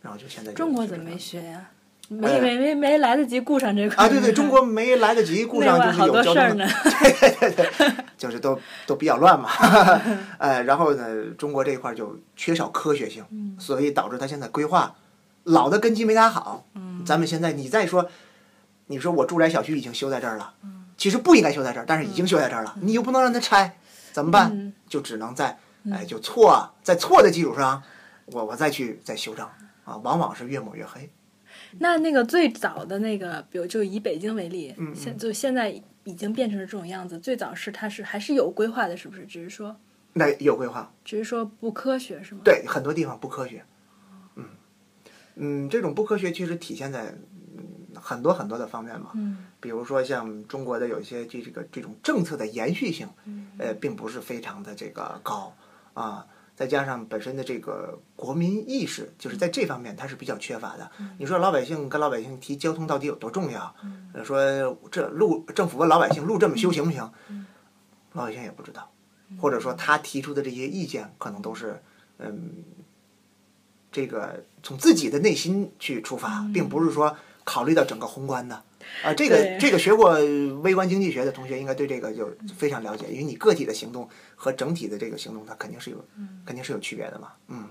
[0.00, 1.70] 然后就现在中国怎么没学呀？
[2.08, 4.08] 没没没没来得及顾上这块啊？
[4.08, 6.66] 对对，中国 没来得及顾上，就是有交通的多事儿呢。
[6.84, 9.48] 对对对，就是都 都比较乱嘛，
[10.38, 13.24] 呃，然后呢，中国这一块儿就缺少科学性，
[13.58, 14.94] 所以导致它现在规划
[15.44, 16.66] 老的根基没打好。
[17.04, 18.08] 咱们现在你再说，
[18.86, 20.54] 你说我住宅小区已经修在这儿了，
[20.96, 23.76] 其实不应该修在这儿，但是已经修在这儿了，你又不能让它拆，
[24.12, 24.50] 怎么办？
[24.52, 25.58] 嗯就只能在
[25.92, 27.82] 哎就错，在错的基础上，
[28.26, 29.44] 我我再去再修正
[29.84, 31.10] 啊，往往是越抹越黑。
[31.78, 35.68] 那那个最早的那个，比如就以北京为例，嗯现就现在
[36.04, 37.18] 已经变成了这种样子。
[37.18, 39.24] 最早是它是还是有规划的，是不是？
[39.26, 39.76] 只是说
[40.12, 42.40] 那有规划，只是说不科学，是吗？
[42.44, 43.64] 对，很多地方不科学。
[44.36, 44.44] 嗯，
[45.34, 47.14] 嗯，这种不科学其实体现在
[47.56, 49.10] 嗯很多很多的方面嘛。
[49.14, 53.08] 嗯比如说像中国的有一些这这个这种政策的延续性，
[53.58, 55.52] 呃，并不是非常的这个高
[55.94, 56.26] 啊。
[56.56, 60.90] 再加上本身的这个国民意识，就是在这方面它是比较缺乏的。
[61.18, 63.74] 你说老百姓跟老百姓提交通到底有多重要？
[64.14, 67.12] 呃说这路政府问老百姓路这么修行不行？
[68.14, 68.90] 老百姓也不知道，
[69.38, 71.82] 或者说他提出的这些意见可能都是
[72.18, 72.64] 嗯，
[73.92, 77.14] 这个从自己的内心去出发，并不是说
[77.44, 78.62] 考虑到整个宏观的。
[79.02, 80.18] 啊，这个这个学过
[80.62, 86.04] 微观经济学的同学应该对这个就非常了解，因为你个体的行动和整体的这个行动，它肯定是有
[86.44, 87.28] 肯定是有区别的嘛。
[87.48, 87.68] 嗯，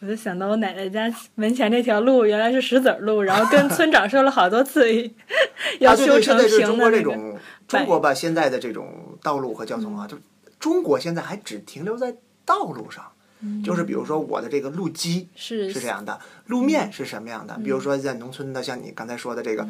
[0.00, 4.86] 我就想到我奶奶家门前这条路原来是石子儿路，然后跟村长说了好多次
[5.80, 7.04] 要啊，对对，修成现在是中平的那个。
[7.04, 10.16] 国这种中国吧，现在的这种道路和交通啊，就
[10.58, 12.14] 中国现在还只停留在
[12.44, 13.04] 道路上。
[13.64, 17.56] 就是比如说我的这个路基是是这样的，路面是什么样的？
[17.62, 19.62] 比如说在农村的，像你刚才说的这个，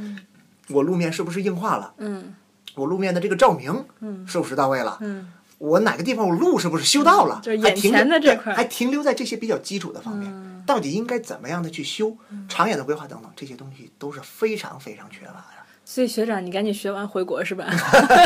[0.71, 1.95] 我路面是不是硬化了？
[1.99, 2.35] 嗯
[2.75, 3.85] 我路面的这个照明
[4.27, 4.99] 是不是到位了？
[5.01, 7.41] 嗯我哪个地方我路是不是修到了？
[7.43, 12.17] 就是眼还停留前的这块对还停留在这些比较基础的方面，到底应该怎么样的去修？
[12.49, 15.43] 长远的规划等等，这些东西都是非常非常缺乏的。
[15.85, 17.67] 所以学长，你赶紧学完回国是吧？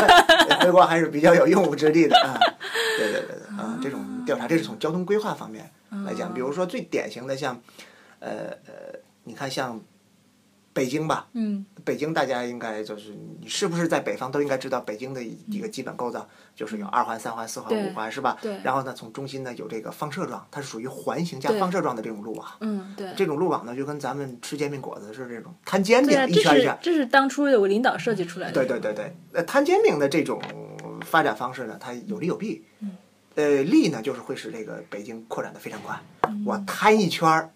[0.60, 2.36] 回国还是比较有用武之地的啊。
[2.98, 5.70] 对对对对啊，这种调查，这是从交通规划方面
[6.04, 7.58] 来讲，比如说最典型的像，
[8.18, 9.80] 呃呃，你看像
[10.72, 18.38] 北京吧，嗯北京大家应该就是你是不是在北方都应该知道北京的一个基本构造，就是有二环、三环、四环、五环是吧？
[18.40, 22.48] 对然后呢，从中心呢有这个放射状，它是属于环形加放射状的这种路网。
[22.60, 23.12] 嗯，对。
[23.16, 26.78] 这种路网呢，就跟咱们吃煎饼果子是这种摊煎饼一圈一圈。
[26.80, 28.54] 这是当初有个领导设计出来的。
[28.54, 30.40] 对对对对，呃，摊煎饼的这种
[31.04, 32.64] 发展方式呢，它有利有弊。
[33.34, 35.98] 呃，利呢就是会使这个北京扩展的非常快。
[36.44, 37.50] 我摊一圈儿，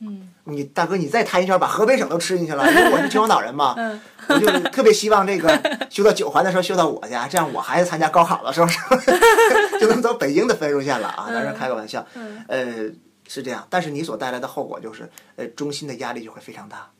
[0.45, 2.69] 你大哥你再摊一圈儿，把河北省都吃进去了。
[2.71, 3.75] 因为我是秦皇岛人嘛，
[4.29, 5.49] 我就特别希望这个
[5.91, 8.67] 修到九环的时候修到我家，这样我孩子参加高考的时候
[9.81, 11.27] 就能走北京的分数线了啊！
[11.29, 12.07] 当然开个玩笑，
[12.49, 12.91] 呃，
[13.27, 13.67] 是这样。
[13.71, 16.91] 但是你所带来的后果就是，呃，中心的压力就会非常大。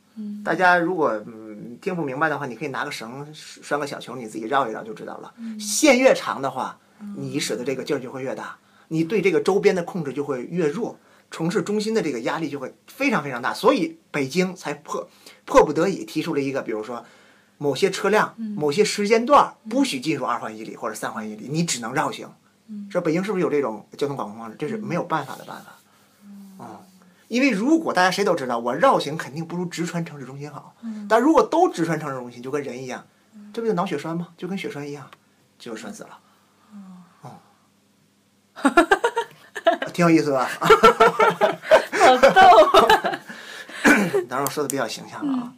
[0.43, 5.33] 大家如果嗯听不明白的话，你可以拿个绳拴个小球，你自己绕一绕就知道了。
[5.61, 6.79] 线越长的话，
[7.17, 8.57] 你使的这个劲儿就会越大，
[8.89, 10.99] 你对这个周边的控制就会越弱。
[11.29, 15.09] 城市中心的这个压力就会非常非常大，所以北京才迫
[15.45, 17.05] 迫不得已提出了一个，比如说
[17.59, 22.29] 某些车辆、某些时间段不许进入二环以里或者三环以里，你只能绕行。
[22.91, 24.57] 说北京是不是有这种交通管控方式？
[24.57, 25.77] 这是没有办法的办法。
[26.61, 26.79] 嗯，
[27.27, 30.77] 因为如果大家谁都知道，我绕行肯定不如直穿城市中心好。
[31.09, 33.05] 但如果都直穿城市中心，就跟人一样，
[33.53, 34.29] 这不就脑血栓吗？
[34.37, 35.11] 就跟血栓一样，
[35.59, 36.19] 就栓死了。
[38.63, 38.89] 哦。
[39.93, 40.49] 挺有意思吧？
[40.61, 42.41] 好逗。
[44.29, 45.53] 当然我说的比较形象了啊。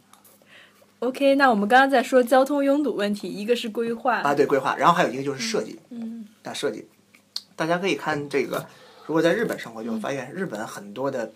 [0.99, 5.79] OK，那我们刚刚在说交通拥堵问题，一个是规划啊，对规划，然后还有一个就是设计。
[5.89, 6.25] 嗯。
[6.43, 6.87] 那设计，
[7.55, 8.65] 大家可以看这个，
[9.05, 11.31] 如果在日本生活，就会发现日本很多的，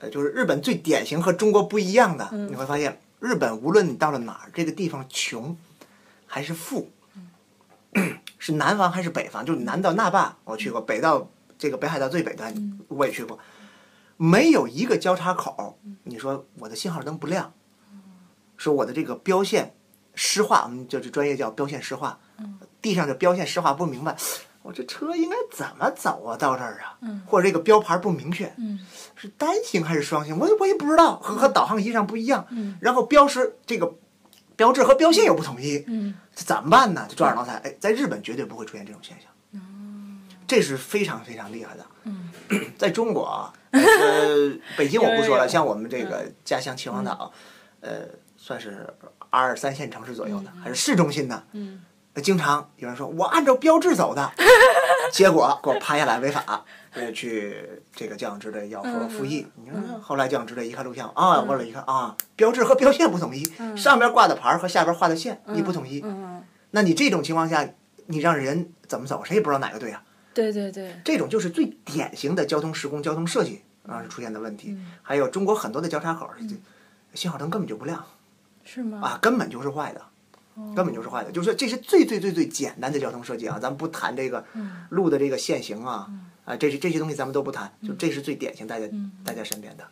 [0.00, 5.56] 呃，就是日本最典型和中国不一样的，你会发现日本无论你到了哪儿，这个地方穷
[6.26, 6.90] 还是富，
[8.42, 11.28] 是南方还是北方，就是南到那霸我去过，北到。
[11.58, 12.52] 这个北海道最北端
[12.88, 13.38] 我也去过，
[14.16, 17.52] 没有一个交叉口，你说我的信号灯不亮，
[18.56, 19.72] 说我的这个标线
[20.12, 22.18] 湿化，我们就是专业叫标线湿化，
[22.80, 24.16] 地上的标线湿化不明白，
[24.62, 26.36] 我这车应该怎么走啊？
[26.36, 26.98] 到这儿啊？
[27.26, 28.52] 或者这个标牌不明确，
[29.14, 30.36] 是单行还是双行？
[30.36, 32.44] 我我也不知道，和和导航仪上不一样。
[32.80, 33.94] 然后标识这个
[34.56, 35.78] 标志和标线又不统一，
[36.34, 37.06] 这怎么办呢？
[37.08, 37.50] 就抓耳挠腮。
[37.62, 39.28] 哎，在日本绝对不会出现这种现象。
[40.46, 41.86] 这是非常非常厉害的。
[42.04, 42.28] 嗯，
[42.76, 43.80] 在中国， 呃，
[44.76, 47.32] 北京我不说了，像我们这个家乡秦皇岛，
[47.80, 48.02] 呃，
[48.36, 48.86] 算是
[49.30, 51.42] 二三线城市左右的，还是市中心的。
[51.52, 51.80] 嗯，
[52.22, 54.30] 经常有人说我按照标志走的，
[55.10, 57.56] 结果给我拍下来违法，呃，去
[57.94, 59.46] 这个交警支队要说复议。
[59.56, 63.44] 你看，后来交警支队一看录像啊，过来一看啊，标志和标线不统一，
[63.76, 66.04] 上边挂的牌和下边画的线你不统一，
[66.70, 67.68] 那你这种情况下，
[68.06, 69.22] 你让人怎么走？
[69.24, 70.02] 谁也不知道哪个对啊。
[70.34, 74.78] 对对对，这种就是最典型的交通施工、交通设计啊出现的问题。
[75.02, 76.28] 还有中国很多的交叉口，
[77.12, 78.02] 信号灯根本就不亮，
[78.64, 79.00] 是吗？
[79.02, 80.00] 啊，根本就是坏的，
[80.74, 81.30] 根本就是坏的。
[81.30, 84.42] 就是这是最最最最简单的交通设计啊，咱们不谈这个
[84.88, 86.08] 路的这个限行啊，
[86.44, 88.86] 啊，这些这些东西咱们都不谈，就这是最典型大家
[89.24, 89.84] 大家身边的。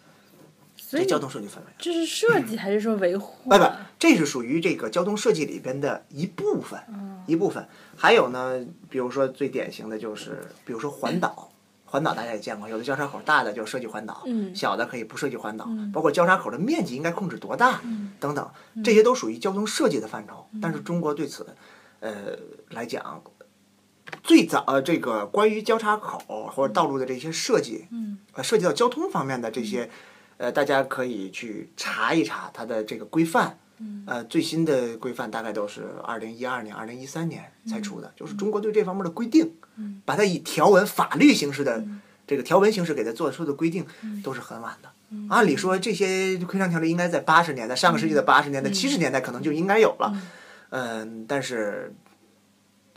[0.91, 3.49] 这交通设计范围，这是设计还是说维护？
[3.49, 3.65] 不不，
[3.97, 6.81] 这是属于这个交通设计里边的一部分，
[7.27, 7.65] 一部分。
[7.97, 11.53] 还有呢，比如说最典型的就是，比如说环岛，
[11.85, 17.81] 环岛大家也见过，有的交叉口大的就设计环岛，小的可以不设计环岛，包括交叉口的面积应该控制多大
[18.19, 18.51] 等等，
[18.83, 20.45] 这些都属于交通设计的范畴。
[20.61, 21.47] 但是中国对此，
[22.01, 22.37] 呃
[22.71, 23.23] 来讲，
[24.23, 26.19] 最早这个关于交叉口
[26.55, 27.87] 或者道路的这些设计，
[28.35, 29.89] 呃，涉及到交通方面的这些，
[30.37, 33.59] 呃，大家可以去查一查它的这个规范。
[34.05, 39.55] 呃，最新的规范大概都是二零一二年、二零一三年才出的，就是中国对这方面的规定，
[40.05, 41.83] 把它以条文、法律形式的
[42.27, 43.87] 这个条文形式给它做出的规定，
[44.23, 44.91] 都是很晚的。
[45.31, 50.15] 按理说，这些规章条例应该在八十年代、上个世纪的八十年代、七十年代可能就应该有了，
[50.69, 51.95] 嗯，但是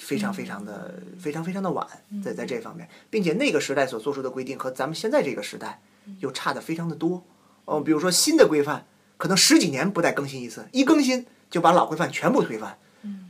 [0.08, 1.88] 非常非常的、非常非常的晚，
[2.24, 5.82] 在在这方面，并且那个时代所做出的规定和咱们现在这个时代
[6.20, 7.24] 又差的非常的多。
[7.66, 8.86] 哦，比如说新的规范。
[9.16, 12.78] 可能十几年不再更新一次，一更新就把老规范全部推翻，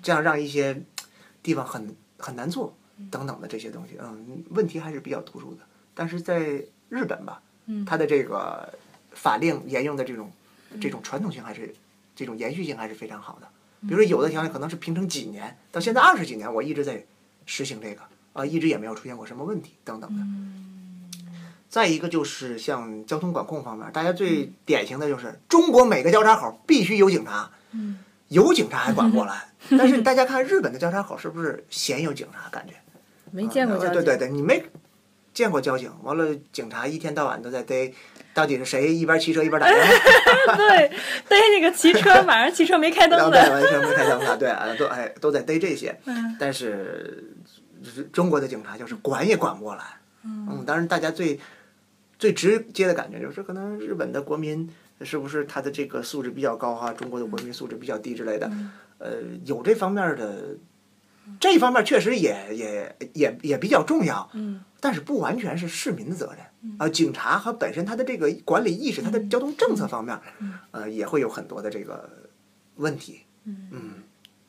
[0.02, 0.82] 这样让一些
[1.44, 2.76] 地方很很难做
[3.12, 5.60] 等等的这些东西，嗯，问题还是比较突出的。
[5.94, 7.44] 但是在日本吧，
[7.86, 8.74] 它的这个
[9.12, 10.32] 法令沿用的这种
[10.82, 11.76] 这种传统性还是
[12.16, 13.48] 这种延续性还是非常好的。
[13.88, 17.04] 比如说有的条例可能是平成几年，到现在二十几年，我一直在
[17.46, 18.02] 实行这个
[18.34, 20.22] 啊，一直也没有出现过什么问题等等的。
[21.70, 27.50] 再一个就是像交通管控方面，大家最典型的就是中国每个交叉口必须有警察，
[28.28, 29.48] 有警察还管不过来。
[29.72, 32.50] 但是大家看日本的交叉口是不是鲜有警察？
[32.50, 32.74] 感觉
[33.32, 33.94] 没见过交警。
[33.94, 34.64] 对对对，你没
[35.34, 37.92] 见过交警，完了警察一天到晚都在逮，
[38.34, 40.56] 到底是谁一边骑车一边打电话？
[40.56, 40.90] 对，
[41.30, 43.42] 逮那个骑车晚上骑车没开灯的。
[43.44, 45.98] 对，完全没开灯的，对啊，都哎都在逮这些。
[46.40, 47.36] 但是
[48.12, 49.84] 中国的警察就是管也管不过来。
[50.26, 51.40] 嗯，当然大家最。
[52.20, 54.70] 最直接的感觉就是，可能日本的国民
[55.02, 56.94] 是不是他的这个素质比较高哈？
[56.94, 58.50] 中国的国民素质比较低之类的，
[58.98, 60.56] 呃，有这方面的
[61.38, 66.38] 这一方面确实也也也也比较重要，嗯但是不完全是市民的责任。
[66.80, 70.18] 呃，警察和本身他的这个管理意识，他的交通政策方面，
[70.72, 72.10] 呃，也会有很多的这个
[72.76, 73.22] 问题。
[73.44, 74.04] 嗯，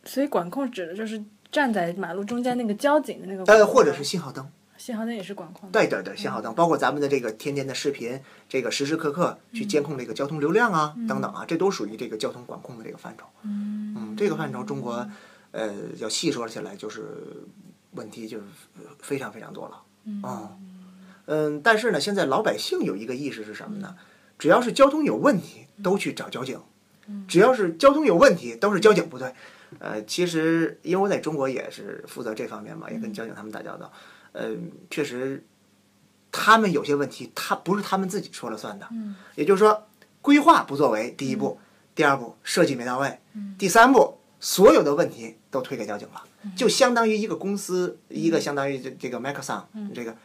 [0.05, 4.49] 所以管控指的就是站在马路中间那个交警的那个，呃，或者是信号灯。
[4.77, 5.73] 信号灯也是管控的。
[5.73, 13.25] 对对对，信号灯，包括咱们的这个天天的视频，这个时时刻刻去监控这个交通流量啊，等等啊，这都属于这个交通管控的这个范畴。
[13.43, 15.09] 嗯，这个范畴中国，
[15.53, 17.47] 呃，要细说起来，就是
[17.93, 18.39] 问题就
[18.99, 19.83] 非常非常多了。
[20.07, 20.23] 嗯，
[21.27, 23.97] 嗯，但是呢，现在老百姓有一个意识是什么呢？
[24.39, 26.59] 只要是交通有问题，都去找交警；
[27.27, 29.33] 只要是交通有问题，都是交警不对。
[29.79, 33.93] 呃，其实因为我在中国也是负责这方面嘛，也跟交警他们打交道。
[34.33, 35.45] 嗯，确实，
[36.31, 38.87] 他们有些问题，他不是他们自己说了算的。
[38.91, 39.87] 嗯，也就是说，
[40.21, 41.59] 规划不作为，第一步；
[41.95, 43.09] 第二步，设计没到位；
[43.57, 46.23] 第三步，所有的问题都推给交警了，
[46.57, 50.17] 就相当于一个公司，一个相当于这这个 Microsoft 这个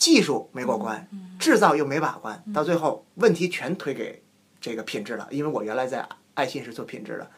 [0.00, 1.06] 技术没过关，
[1.38, 4.20] 制造又没把关，到最后问题全推给
[4.60, 5.28] 这个品质了。
[5.30, 7.30] 因为我原来在爱信是做品质的，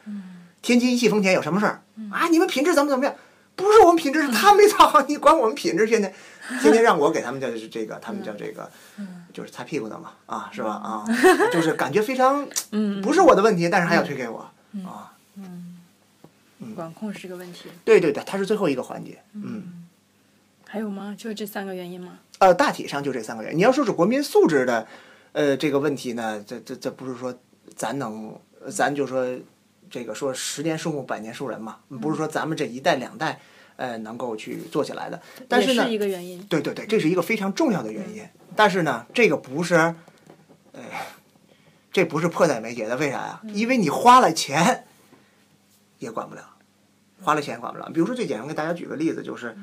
[0.63, 1.83] 天津一汽丰田有什么事儿？
[2.11, 2.29] 啊？
[2.29, 3.15] 你们品质怎么怎么样？
[3.55, 5.87] 不是我们品质，是他没造好，你管我们品质？
[5.87, 6.15] 现在。
[6.61, 8.69] 天天让我给他们叫是这个，他们叫这个，
[9.33, 10.73] 就是擦屁股的嘛，啊，是吧？
[10.73, 11.07] 啊，
[11.53, 12.45] 就是感觉非常，
[13.01, 14.51] 不是我的问题，但是还要推给我，
[14.85, 15.15] 啊，
[16.75, 17.71] 管控是个问题。
[17.85, 19.82] 对对对，它是最后一个环节，嗯，
[20.73, 21.15] 还有吗？
[21.19, 22.19] 就这三个原因吗？
[22.39, 23.59] 呃，大体上就这三个原因。
[23.59, 24.87] 你要说是国民素质的，
[25.33, 27.39] 呃，这个问题呢，这这这不是说
[27.77, 28.35] 咱能，
[28.71, 29.23] 咱就说
[29.91, 33.39] 这个说十年树木，百年树人嘛，不是说咱们这一代两代，
[33.77, 35.21] 呃，能够去做起来的。
[35.47, 36.43] 但是呢也是，一个原因。
[36.45, 38.27] 对对对，这是一个非常重要的原因。
[38.57, 40.81] 但是呢，这个不是，呃，
[41.93, 42.97] 这不是迫在眉睫的。
[42.97, 43.43] 为啥呀？
[43.49, 44.87] 因为你花了钱，
[45.99, 46.57] 也管不了，
[47.21, 47.91] 花了钱也管不了。
[47.93, 49.55] 比如说最简单，给大家举个例子，就是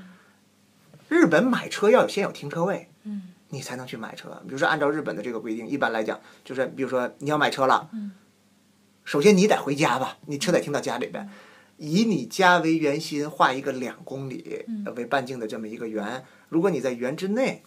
[1.09, 3.33] 日本买车要有先有停车位，嗯。
[3.51, 4.29] 你才能去买车。
[4.45, 7.89] 比如说按照日本的这个规定，一般来讲，就是比如说你要买车了，
[9.03, 11.27] 首先你得回家吧，你车得停到家里边。
[11.77, 16.23] 以你家为圆心，画一个两公里呃为半径的这么一个圆。
[16.49, 17.63] 如果你在圆之内，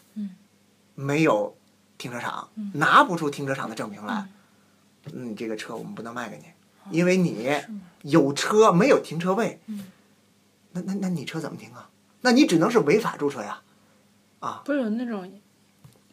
[0.95, 1.57] 没有
[1.99, 4.29] 停车场，拿不出停车场的证明来，
[5.13, 7.51] 嗯，你这个车我们不能卖给你，因为你
[8.03, 9.59] 有车没有停车位，
[10.71, 11.91] 那那那你车怎么停啊？
[12.23, 13.61] 那你只能是违法驻车呀。
[14.41, 15.31] 啊不是有那种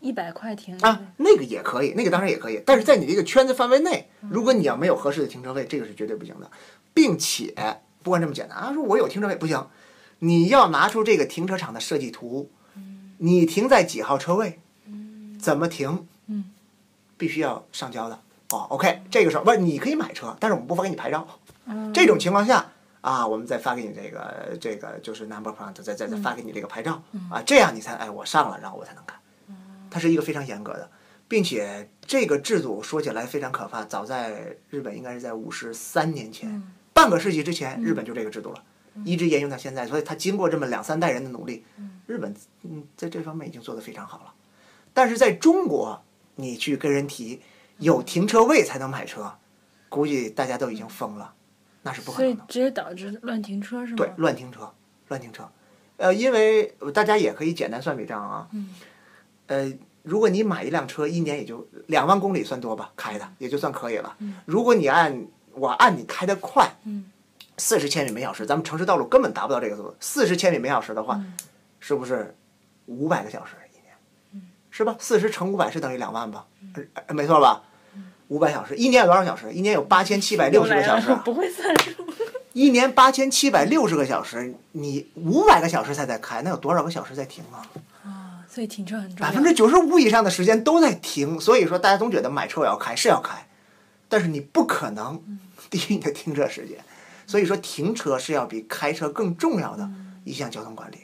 [0.01, 6.49] 一百块停啊，那个也可以，那个当然也可以，但是在你这个圈子范围内，如果你要没有合适的停车位，这个是绝对不行的，
[6.93, 7.53] 并且
[8.03, 9.67] 不管这么简单啊，说我有停车位不行，
[10.19, 12.49] 你要拿出这个停车场的设计图，
[13.17, 14.59] 你停在几号车位，
[15.41, 16.51] 怎么停，嗯
[17.17, 18.21] 必须要上交的。
[18.51, 21.27] 哦，OK，这个时候不是你可以买车，但是我们不发给你牌照。
[21.65, 29.19] 嗯这种情况下啊，我们再发给你这个这个就是 number plate，再再再发给你这个牌照啊，这样你才哎我上了，然后我才能看。
[29.89, 30.89] 它是一个非常严格的，
[31.27, 33.83] 并且这个制度说起来非常可怕。
[33.83, 36.61] 早在日本应该是在五十三年前，
[36.93, 38.63] 半个世纪之前，日本就这个制度了，
[39.03, 39.87] 一直沿用到现在。
[39.87, 41.65] 所以它经过这么两三代人的努力，
[42.05, 44.33] 日本嗯在这方面已经做得非常好了。
[44.93, 46.03] 但是在中国，
[46.35, 47.41] 你去跟人提
[47.77, 49.33] 有停车位才能买车，
[49.87, 51.33] 估计大家都已经疯了，
[51.81, 52.35] 那是不可能的。
[52.37, 53.97] 所以直接导致乱停车是吗？
[53.97, 54.73] 对，乱停车，
[55.07, 55.49] 乱停车。
[55.97, 58.47] 呃，因为大家也可以简单算笔账啊。
[58.51, 58.69] 嗯。
[59.47, 64.15] 呃，如果你买一辆车，一年也就两万公里算多吧，开的也就算可以了。
[64.45, 67.05] 如果你按我按你开的快，嗯，
[67.57, 69.95] 四十千米每小时，咱们城市道路根本达不到这个速度。
[69.99, 71.33] 四十千米每小时的话，嗯
[71.79, 72.35] 是不是
[72.85, 74.43] 五百个小时一年？
[74.69, 74.95] 是吧？
[74.99, 76.45] 四十乘五百是等于两万吧？
[77.09, 77.63] 没错吧？
[78.29, 79.51] 五百小时，一年有多少小时？
[79.51, 81.21] 一年有八千七百六十个小时、啊。
[81.25, 81.91] 不会算数。
[82.53, 87.61] 一年八千七百六十个小时，你五百个小时才在开，那有多少个小时在停啊？
[88.03, 89.27] 啊，所以停车很重要。
[89.27, 93.47] 百分之九十五以上的时间都在停，所以说大家总觉得买车我要开是要开，
[94.07, 95.21] 但是你不可能
[95.69, 96.77] 低于你的停车时间，
[97.25, 99.89] 所以说停车是要比开车更重要的
[100.23, 100.97] 一项交通管理。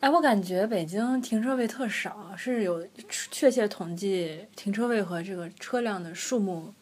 [0.00, 6.72] 哎，我感觉北京停车位特少，是有确切统计停车位和这个车辆的数目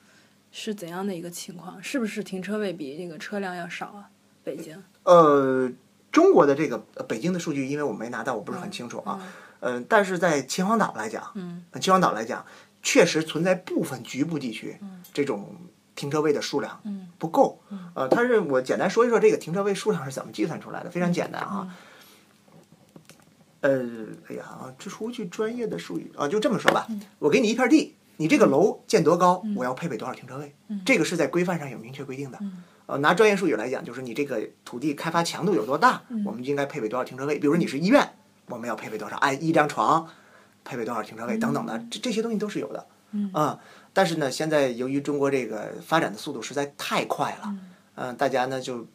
[0.52, 1.82] 是怎样的一个情况？
[1.82, 4.10] 是不是停车位比这个车辆要少啊？
[4.44, 4.82] 北京？
[5.04, 5.70] 呃，
[6.12, 9.18] 中国的这个呃北京的数据，因为我没拿到，我不是很清楚啊。
[9.60, 12.44] 嗯、但是在秦皇岛来讲，嗯呃秦皇岛来讲，
[12.82, 14.78] 确实存在部分局部地区
[15.14, 15.56] 这种
[15.94, 17.58] 停车位的数量嗯不够。
[17.94, 21.74] 呃，它是我简单说一说这个停车位数量是怎么计算出来的，非常简单啊。
[23.60, 23.84] 呃，
[24.28, 26.86] 哎呀，这出去专业的术语啊，就这么说吧，
[27.18, 30.54] 我给你一片地，你这个楼建多高，我要配备多少停车位，
[30.84, 32.38] 这个是在规范上有明确规定的。
[32.86, 37.38] 呃，拿专业术语来讲，就是你这个土地开发强度有多大，我们就应该配备多少停车位。
[37.38, 38.08] 比如你是医院，
[38.46, 39.16] 我们要配备多少？
[39.16, 40.06] 按一张床
[40.64, 42.86] 配备多少停车位等等的，这这些东西都是有的。
[43.12, 43.58] 嗯，
[43.92, 47.56] 但是呢，现在由于中国这个发展的速度实在太快了，
[47.94, 48.86] 嗯，大家呢就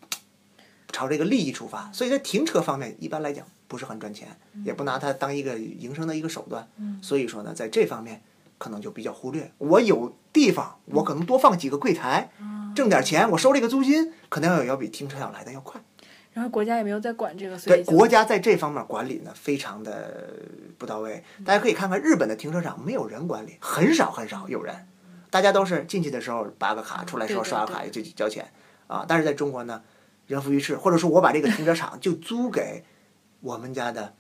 [0.92, 4.28] 朝这个利益出发，所以在停车方面一般来讲不是很赚钱，
[4.66, 6.68] 也不拿它当一个营生的一个手段。
[7.02, 8.22] 所以说呢，在这方面
[8.58, 9.50] 可能就比较忽略。
[9.60, 12.30] 我有地方，我可能多放几个柜台。
[12.76, 15.82] 挣点钱，我收这个租金，可能要要比停车要来的要快。
[16.34, 20.38] 然后国家也没有在管这个，所以对国家在这方面管理呢，非常的
[20.78, 21.24] 不到位。
[21.46, 24.88] 大家可以看看日本的停车场，没有人管理，很少很少有人，
[25.30, 28.50] 大家都是进去的时候拔个卡，出来时候刷个卡就交钱
[28.88, 29.06] 啊。
[29.06, 29.82] 但是在中国呢，
[30.28, 32.86] 人浮于事，或者说我把这个停车场就租给
[33.42, 34.14] 我们家的。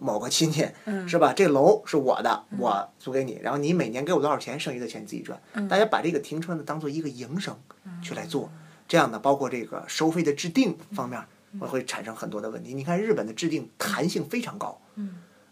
[0.00, 0.66] 某个亲戚
[1.06, 1.32] 是吧？
[1.32, 5.40] 这楼是我的，我租给你，然后你每年给我多少钱，剩余的钱你自己赚。
[5.68, 7.56] 大家把这个停车呢当做一个营生
[8.02, 8.50] 去来做，
[8.88, 11.22] 这样呢，包括这个收费的制定方面，
[11.60, 12.74] 会产生很多的问题。
[12.74, 14.80] 你看日本的制定弹性非常高，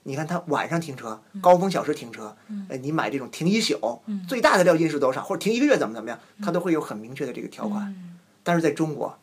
[0.02, 2.36] 你看他晚上停车、高峰小时停车，
[2.70, 7.94] 呃，你买这种停一宿，最大的料金是多少，或者停一个月怎么怎么样，他都会有很明确的这个条款。
[8.42, 9.16] 但是在中国，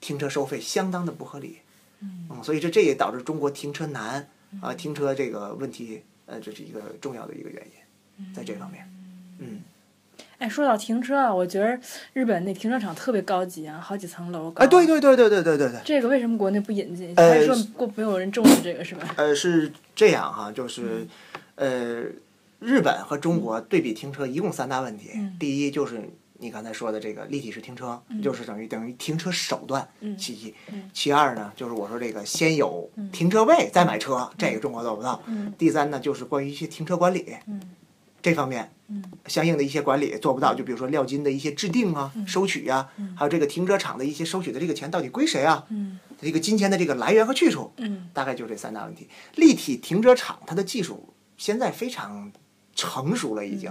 [0.00, 1.61] 停车收费相当的不合理。
[2.02, 4.28] 嗯，所以这这也导致中国停车难
[4.60, 8.86] 啊，停车这个问题，呃，这是一个重要的一个原因，在这方面，
[9.38, 9.60] 嗯。
[10.38, 11.78] 哎，说到停车啊，我觉得
[12.12, 14.64] 日本那停车场特别高级啊，好几层楼高。
[14.64, 15.80] 哎，对对对对对对对对。
[15.84, 17.14] 这个为什么国内不引进？
[17.14, 19.14] 还是说过没有人重视这个是吧？
[19.16, 21.06] 呃，是这样哈，就是，
[21.54, 22.02] 呃，
[22.58, 26.10] 日本和中国对比停车一共三大问题，第一就是。
[26.42, 29.88] 你刚才说的这个立体式停车，就是等于等于停车手段，
[30.18, 30.52] 其一。
[30.92, 35.22] 其二呢，就是我说这个先有停车位再买车，这个中国做不到。
[35.56, 37.36] 第三呢，就是关于一些停车管理，
[38.20, 38.72] 这方面
[39.28, 40.52] 相应的一些管理做不到。
[40.52, 45.64] 就比如说料金的一些制定啊、收取呀，还有这个停车场的一些收取的这个钱到底归谁啊？
[46.20, 47.72] 这个金钱的这个来源和去处，
[48.12, 49.08] 大概就这三大问题。
[49.36, 52.32] 立体停车场它的技术现在非常
[52.74, 53.70] 成熟了，已经。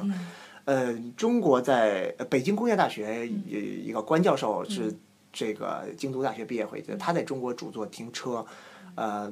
[0.72, 4.96] 呃，中国在北京工业大学一个关教授是
[5.34, 8.46] 这个京都大学毕业回去，他在中国主做停车，
[8.96, 9.30] 呃，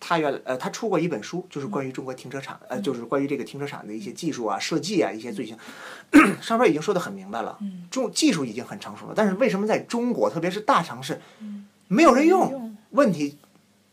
[0.00, 5.54] 他原呃他出过一本书，就是关于中国停车场，呃，就是关于这个停车场的一些技术啊、设计啊一些罪行，
[6.40, 7.58] 上面已经说的很明白了，
[7.90, 11.20] 中技术已经很成熟了，但是为什么在中国，特别是大城市，
[11.88, 12.74] 没有人用？
[12.92, 13.36] 问题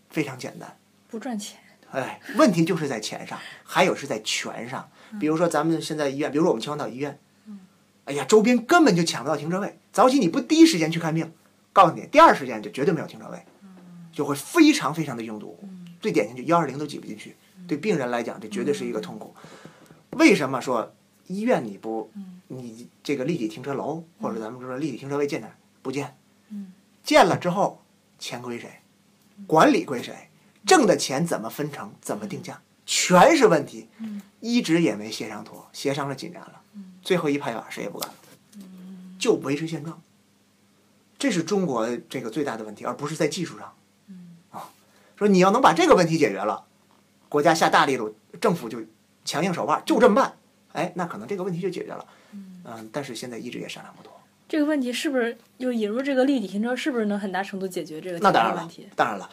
[0.10, 0.78] 非常简单，
[1.10, 1.60] 不赚钱。
[1.92, 4.90] 哎，问题就是在钱上，还有是在权上。
[5.18, 7.18] 比如说咱们现在医院，比如说我们秦皇岛医院，
[8.06, 9.80] 哎呀，周边根本就抢不到停车位。
[9.92, 11.32] 早起你不第一时间去看病，
[11.72, 13.44] 告诉你，第二时间就绝对没有停车位，
[14.12, 15.58] 就会非常非常的拥堵。
[16.02, 17.36] 最典型就幺二零都挤不进去，
[17.68, 19.34] 对病人来讲这绝对是一个痛苦。
[20.12, 20.94] 为什么说
[21.28, 22.10] 医院你不，
[22.48, 25.50] 你这个立体停车楼或者咱们说立体停车位建哪？
[25.82, 26.16] 不建，
[27.04, 27.82] 建了之后
[28.18, 28.70] 钱归谁？
[29.46, 30.30] 管理归谁？
[30.66, 31.92] 挣的钱怎么分成？
[32.02, 32.62] 怎么定价？
[32.92, 33.88] 全是问题，
[34.40, 36.60] 一直也没协商妥，协商了几年了，
[37.04, 38.16] 最后一拍板谁也不干了，
[39.20, 40.02] 就维持现状。
[41.20, 43.76] 这是中国这个最大的问题，而不是在技术上。
[44.50, 44.72] 啊，
[45.16, 46.66] 说你要能把这个问题解决了，
[47.30, 48.80] 国家下大力度，政府就
[49.24, 50.34] 强硬手腕，就这么办，
[50.72, 52.04] 哎，那可能这个问题就解决了。
[52.32, 54.19] 嗯，但是现在一直也商量不妥。
[54.50, 59.30] 这个问题是不是就引入这个立体停车，是不是能很大程度解决这个那当然了，当然了。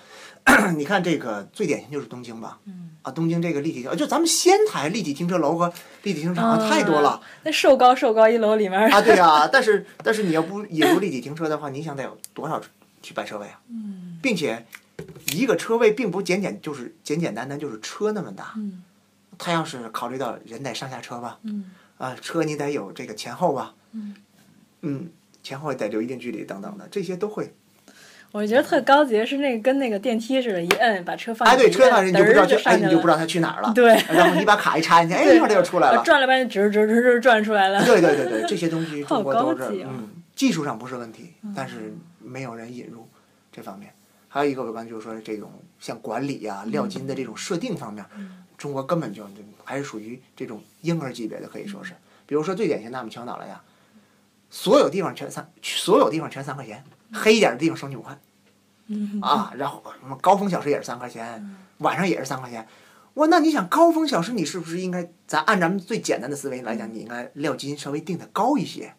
[0.76, 2.60] 你看这个最典型就是东京吧，
[3.02, 5.72] 啊，东京这个立体停，就咱们仙台立体停车楼和
[6.04, 7.20] 立体停车场太多了。
[7.42, 12.62] 那瘦高瘦高一楼里面啊，对呀， 但是但是你要不引入立体停车的话，你想得有多少
[13.02, 13.58] 去摆车位啊？
[13.70, 14.64] 嗯，并且
[15.32, 18.84] 一个车位并不简简就是简简单单就是车那么大，嗯，
[19.38, 24.14] 他要是考虑到人得上下车吧，嗯，啊，车你得有这个前后吧，嗯，
[24.86, 25.10] 嗯，
[25.42, 27.52] 前后得留一定距离等等的，这些都会。
[28.32, 31.48] 我觉得特高级是那个跟那个电梯似的，一摁把车放。
[31.48, 33.72] 哎，对，车放进去你就不知道去，哎，你就不知道它去哪儿了。
[33.74, 33.94] 对。
[34.12, 36.02] 然后你把卡一插进去，哎， 一会儿它就出来了。
[36.04, 37.84] 转了半天，吱吱吱吱转出来了。
[37.84, 43.08] 对对对对，这些东西 中国都是嗯，技术上不是问题，但是没有人引入
[43.50, 43.92] 这方面。
[44.28, 48.04] 还有一个我刚才就是说这种像管理呀、料金的这种设定方面，
[48.58, 49.26] 中国根本就
[49.64, 51.94] 还是属于这种婴儿级别的，可以说是。
[52.26, 53.62] 比如说最典型的我们青岛了呀，
[54.58, 56.82] 所有地方全三，所有地方全三块钱，
[57.12, 58.18] 黑一点的地方收你五块。
[59.20, 62.66] 啊，然后什么高峰小时也是三块钱，晚上也是三块钱。
[63.12, 68.94] 我那你想高峰小时你是不是应该咱按咱们最简单的思维来讲，你应该料金稍微定的高一些，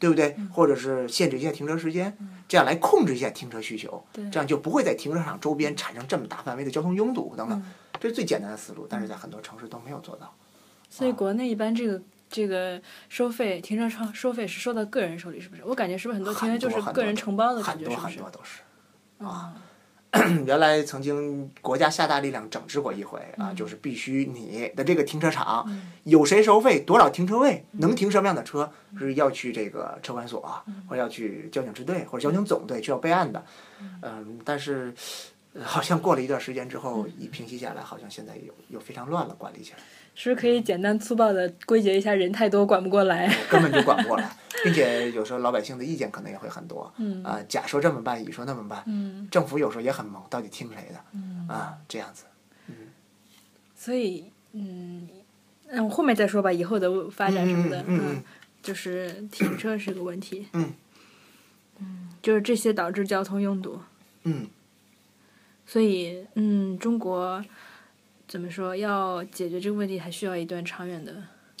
[0.00, 0.36] 对不对？
[0.52, 7.62] 或者是限制一下停车时间，这样来控制一下停车需求，这样就不会在停车场周边产生这么大范围的交通拥堵等等。
[8.00, 10.34] 这是最简单的思路，但是在很多城市都没有做到。
[10.90, 12.02] 所以国内一般这个。
[12.36, 12.78] 这个
[13.08, 15.62] 收费停车场收费是收到个人手里，是不是？
[15.64, 17.96] 我感觉是不是很多停车就是个人承包的感觉，是不是？
[17.96, 18.60] 很多很多都是
[19.24, 19.54] 啊。
[20.46, 25.66] 原来曾经国家下大力量整治过一回啊，就是必须你的这个停车场
[26.04, 30.40] 有谁收费，多少停车位，能停什么样的车，是要去这个车管所，
[30.86, 33.42] 或者要去交警支队或者交警总队去要备案的。
[34.02, 34.94] 嗯，但是
[35.62, 39.78] 好像过了一段时间之后，一平息下来，好像现在又又非常乱了，管理起来。
[40.18, 46.90] 是不是可以简单粗暴的归结一下，人太多管不过来，根本就管不过来，并且有时候老百姓的意见可能也会很多。
[46.96, 48.82] 嗯啊，甲说这么办，乙说那么办。
[48.86, 50.98] 嗯，政府有时候也很懵，到底听谁的？
[51.12, 52.24] 嗯啊，这样子。
[52.68, 52.74] 嗯，
[53.74, 55.06] 所以嗯，
[55.68, 57.84] 嗯我后面再说吧，以后的发展什么的。
[57.86, 58.22] 嗯嗯。
[58.62, 60.48] 就是停车是个问题。
[60.54, 60.72] 嗯。
[61.78, 63.78] 嗯，就是这些导致交通拥堵。
[64.22, 64.46] 嗯。
[65.66, 67.44] 所以，嗯，中国。
[68.36, 68.76] 怎么说？
[68.76, 71.10] 要解决这个问题，还需要一段长远的。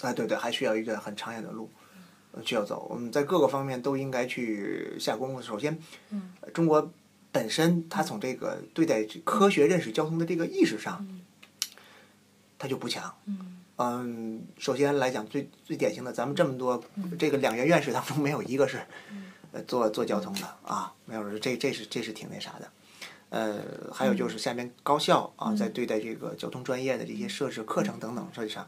[0.02, 1.70] 啊，对对，还需要一段很长远的路
[2.44, 2.86] 需要走。
[2.90, 5.40] 我们在各个方面都应该去下功夫。
[5.40, 5.78] 首先，
[6.52, 6.92] 中国
[7.32, 11.08] 本身它从这个对待科学认识交通的这个意识上，
[12.58, 13.10] 它就不强。
[13.78, 16.84] 嗯，首先来讲，最最典型的，咱们这么多
[17.18, 18.82] 这个两院院士当中，没有一个是
[19.52, 22.70] 呃做做交通的啊，没有，这这是这是挺那啥的。
[23.28, 23.60] 呃，
[23.92, 28.66] 还有就是下面高校啊，在对待这个交通专业的这些设置、课程等等设计上，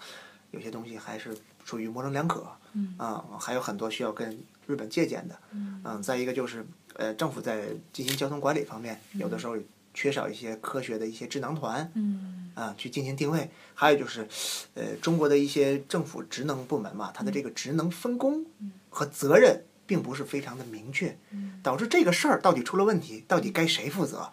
[0.51, 2.47] 有些东西还是属于模棱两可。
[2.73, 2.95] 嗯。
[2.99, 5.39] 啊，还有很多需要跟日本借鉴的。
[5.53, 6.03] 嗯。
[6.03, 9.57] 再一个就是，呃，政府在进行交通管理方面，有的时候
[9.95, 11.91] 缺少一些科学的一些智囊团。
[11.95, 12.51] 嗯。
[12.55, 13.49] 啊，去进行定位。
[13.75, 14.27] 还有就是，
[14.75, 18.45] 呃，中国的一些政府职能部门嘛，它的这个职能分工
[18.91, 19.65] 和责任。
[19.89, 21.19] 并不是非常的明确，
[21.63, 24.31] 导致这个事儿到底出了问题，到底该谁负责？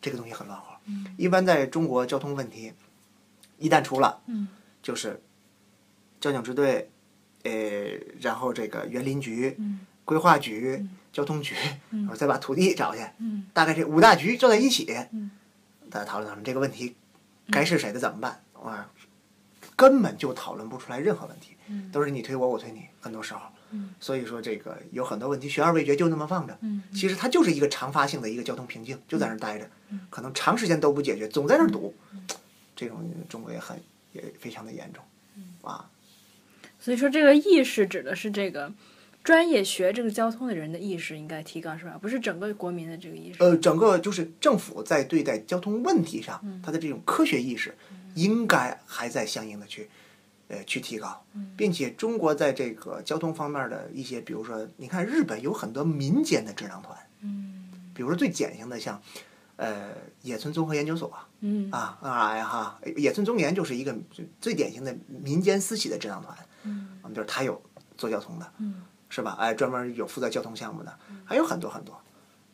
[0.00, 0.68] 这个东西很乱乎。
[1.18, 2.72] 一般在中国交通问题
[3.58, 4.22] 一旦出了，
[4.82, 5.22] 就是
[6.18, 6.90] 交警支队，
[7.42, 7.52] 呃，
[8.20, 9.58] 然后这个园林局、
[10.06, 11.54] 规划局、交通局，
[11.90, 13.02] 然后再把土地找去，
[13.52, 14.86] 大概这五大局坐在一起，
[15.90, 16.96] 大家讨论讨论这个问题
[17.50, 18.42] 该是谁的怎么办？
[18.54, 18.90] 啊，
[19.76, 21.54] 根本就讨论不出来任何问题，
[21.92, 23.42] 都是你推我，我推你，很多时候。
[24.00, 26.58] 所以说，这个有很多问题悬而未决，就那么放着。
[26.92, 29.68] 其实它就是一个常发性的一个交通瓶颈，就在那儿待着，
[30.10, 31.94] 可能长时间都不解决，总在那儿堵。
[32.74, 33.80] 这种中国也很
[34.12, 35.02] 也非常的严重，
[35.62, 35.90] 啊。
[36.78, 38.70] 所以说，这个意识指的是这个
[39.24, 41.98] 专业学这个交通的人的意识应该提高，是吧？
[42.00, 43.42] 不是整个国民的这个意识。
[43.42, 47.74] 呃，整个就是政府在对待交通问题上，他的这种科学意识
[48.14, 49.88] 应该还在相应的去。
[50.48, 51.24] 呃，去提高，
[51.56, 59.02] 并且中国在这个交通方面的一些，比如说，你看日本有很多民间的智囊团，嗯，比如说最典型的像，
[59.56, 59.90] 呃，
[60.22, 63.92] 野村综合研究所，嗯，啊，NRI 哈，野村综研就是一个
[64.40, 67.60] 最典型的民间私企的智囊团，嗯，我们就是他有
[67.96, 69.36] 做交通的，嗯，是吧？
[69.40, 72.00] 哎，专门有负责交通项目的，还有很多很多，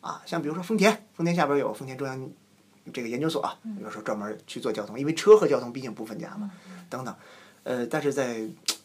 [0.01, 2.27] 啊，像比如说丰田，丰田下边有丰田中央
[2.91, 6.49] 这个研究所，比如说专门去做交通，因为车和交通毕竟不分家嘛，
[6.89, 7.15] 等等。
[7.63, 8.41] 呃，但是在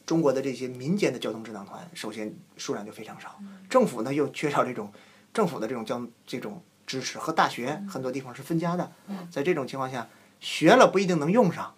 [0.06, 4.90] 中国的这些民间的交通智囊团，首先数量就非常少，政府呢又缺少这种
[5.34, 8.90] 政府的这种交这种支持，和大学很多地方是分家的，
[9.30, 10.08] 在这种情况下，
[10.40, 11.74] 学了不一定能用上，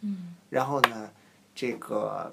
[0.48, 1.10] 然后呢，
[1.54, 2.32] 这个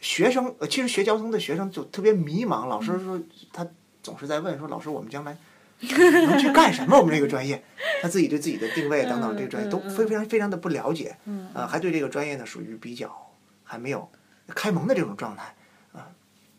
[0.00, 3.20] 学生呃，其实学交通的学生就特别迷茫，老师说
[3.52, 3.66] 他
[4.02, 5.36] 总是在问说，老师我们将来
[5.80, 6.96] 能去干什么？
[6.96, 7.64] 我们这个专业，
[8.00, 11.16] 他自己对自己的定位等等这个专业都非非常非常的不了解，
[11.52, 13.31] 啊，还对这个专业呢属于比较。
[13.72, 14.06] 还没有
[14.48, 15.56] 开蒙的这种状态，
[15.94, 16.12] 啊，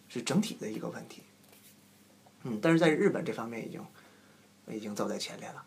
[0.08, 1.22] 是整体的一个问题。
[2.42, 3.86] 嗯，但是在日本这方面已经
[4.68, 5.64] 已经走在前列了。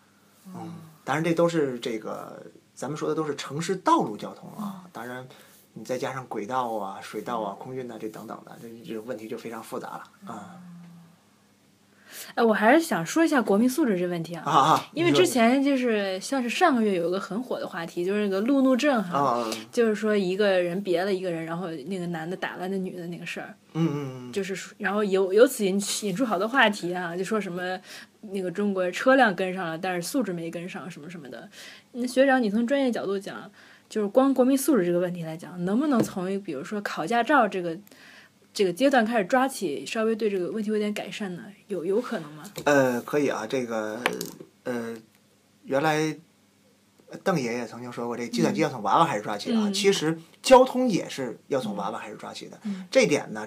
[0.46, 0.74] 嗯，
[1.04, 2.44] 当然这都是这个
[2.74, 4.90] 咱们说的都是城市道路交通啊。
[4.92, 5.24] 当然，
[5.72, 10.60] 你再加上轨道啊、水道啊、空运呐这等等的，这这问题就非常复杂了啊。
[12.34, 27.78] 哎，我还是想说一下国民素质这问题啊，因为之前就是像是上个月有一个很火的话题，就是那个路怒症哈，就是说一个人别了一个人，然后那个男的打了那女的那个事儿，嗯嗯就是然后由由此引引出好多话题啊，就说什么
[28.20, 31.48] 那个中国车辆跟上了，但是素质没跟上什么什么的。
[31.92, 33.50] 那学长，你从专业角度讲，
[33.88, 37.78] 就是光国民素质这个问题来讲，能不能从比如说考驾照这个？
[38.56, 42.42] 这个阶段开始抓起，稍微对这个问题有点改善呢，有有可能吗？
[42.64, 44.00] 呃，可以啊，这个
[44.64, 44.96] 呃，
[45.64, 46.16] 原来
[47.22, 49.70] 邓爷爷曾经说过，这计算机要从娃娃开始抓起啊。
[49.74, 52.58] 其实交通也是要从娃娃开始抓起的。
[52.90, 53.46] 这点呢，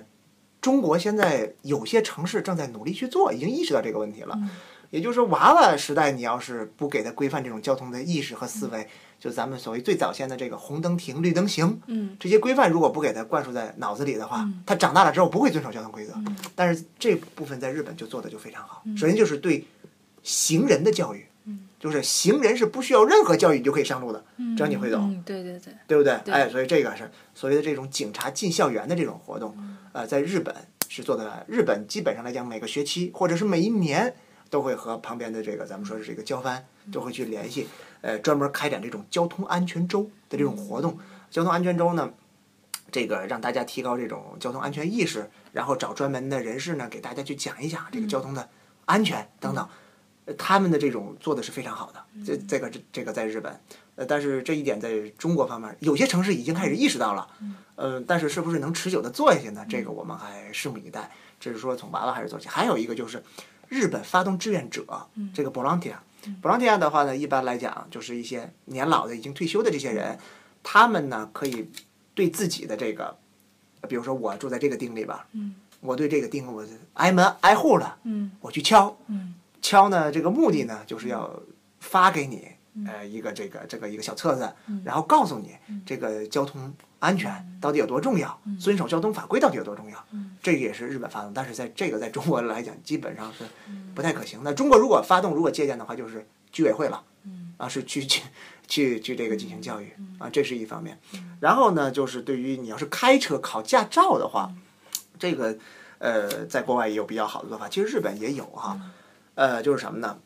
[0.62, 4.38] 中国现在有些城市正在努力去做，已经意识到这个问题了。
[4.89, 8.87] 也就是说，娃娃时代你要是不给他规范这种交通的意识和思维，
[9.19, 16.13] 就咱们所谓最早先的这个红灯停、绿灯行，嗯这些规范如果不给他灌输在脑子里的话，他长大了之后不会遵守交通规则。
[16.55, 18.83] 但是这部分在日本就做的就非常好。
[18.97, 19.65] 首先就是对
[20.23, 21.25] 行人的教育，
[21.79, 24.23] 就是行人是不需要任何教育你就可以上路的，
[24.57, 24.97] 只要你会走。
[24.97, 26.13] 嗯，对对对，对不对？
[26.33, 29.55] 哎，所以这个是所谓的这种警察进校园的这种活动，
[29.93, 30.55] 呃，在日本
[30.87, 31.45] 是做的。
[31.47, 34.13] 日本基本上来讲，每个学期或者是每一年
[34.49, 37.67] 都会和旁边的这个咱们说是这个交番都会去联系，
[38.01, 40.97] 呃，专门开展这种交通安全周的这种活动。
[41.29, 42.11] 交通安全周呢，
[42.91, 48.49] 这个让大家提高这种交通安全意识，然后找专门的人士呢给大家去讲一讲这个交通的
[48.85, 49.67] 安全等等。
[50.25, 53.59] 呃他们的这种做的是非常好的，这这个这这个在日本，
[53.95, 57.27] 呃，但是这一点在中国方面，有些城市已经开始意识到了，
[57.75, 59.65] 呃，但是是不是能持久的做下去呢？
[59.67, 61.09] 这个我们还拭目以待。
[61.39, 63.23] 这是说从娃娃开始做起，还有一个就是
[63.70, 64.84] 日本发动志愿者，
[65.34, 70.20] 这个 volunteer，volunteer 的话呢，一般来讲就是一些年老的已经退休的这些人，
[70.61, 71.70] 他们呢可以
[72.13, 73.15] 对自己的这个，
[73.88, 75.28] 比如说我住在这个町里吧，
[75.80, 76.65] 我对这个町我
[76.95, 78.32] 挨门挨户的，嗯。
[78.41, 79.36] 我去敲，嗯。
[79.61, 81.41] 敲呢，这个目的呢，就是要
[81.80, 82.47] 发给你，
[82.88, 84.53] 呃，一个这个这个一个小册子，
[84.86, 90.05] 然后告诉你这个交通安全到底有多重要，遵守交通法规到底有多重要。
[90.41, 93.43] 这个也是日本发动，但是在这个在中国来讲，基本上是
[93.93, 94.53] 不太可行那。
[94.53, 97.03] 中国如果发动，如果借鉴的话，就是居委会了，
[97.57, 98.24] 啊，是去去
[98.67, 100.99] 去去这个进行教育啊，这是一方面。
[101.39, 104.53] 然后呢，就是对于你要是开车考驾照的话，
[105.17, 105.57] 这个
[105.97, 108.80] 呃，在国外也有比较好的做法，其实日本也有哈。
[109.36, 110.20] 呃，就是什么呢？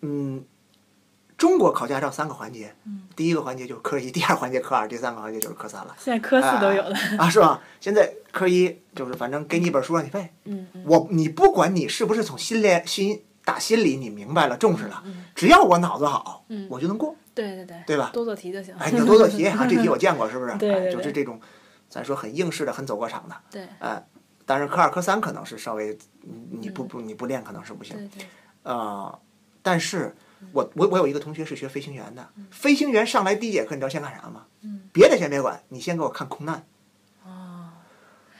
[0.00, 0.44] 嗯，
[1.44, 2.74] 中国考驾照三个环节，
[3.14, 5.94] 第一个环节就是科一， 第二环节科二，第三个环节就是科三了。
[5.98, 7.60] 现在科四都有了，啊，是吧？
[7.80, 17.14] 现在科一就是反正给你一本书让你背，嗯嗯我你不管你是不是从心里心打心里你明白了重视了，嗯只要我脑子好，我就能过。
[17.34, 18.74] 对对对，对吧多做题就行。
[18.78, 20.56] 哎，你就多做题 啊，这题我见过，是不是？
[20.56, 21.38] 对对对哎，就是这种，
[21.90, 23.36] 咱说很应试的，很走过场的。
[23.50, 24.02] 对哎，
[24.46, 27.94] 但是科二、科三可能是稍微，你你不不你不练可能是不行。
[27.98, 28.26] 对对，
[28.62, 29.18] 呃，
[29.62, 30.16] 但是
[30.52, 34.46] 我我我有一个同学是学飞行员的，飞行员上来第一节课，你知道先干啥吗？
[34.92, 36.64] 别的先别管，你先给我看空难。
[37.24, 37.70] 哦，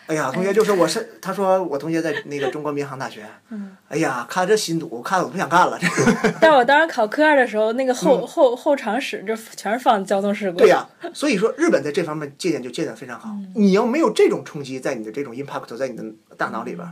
[0.07, 5.79] 哎呀，同学就是我是，他说我同学在那个中国民航大学，嗯哎呀，看这心堵，看我不想干了。
[5.79, 5.87] 这
[6.41, 10.59] 但我当时考科二的时候，那个后后后场室就全是放交通事故。
[10.59, 13.31] 嗯对呀、所以说日本在这方面借鉴就借鉴得非常好。
[13.31, 16.05] 嗯你要没有这种冲击在你的这种 impact 在你的
[16.37, 16.87] 大脑里边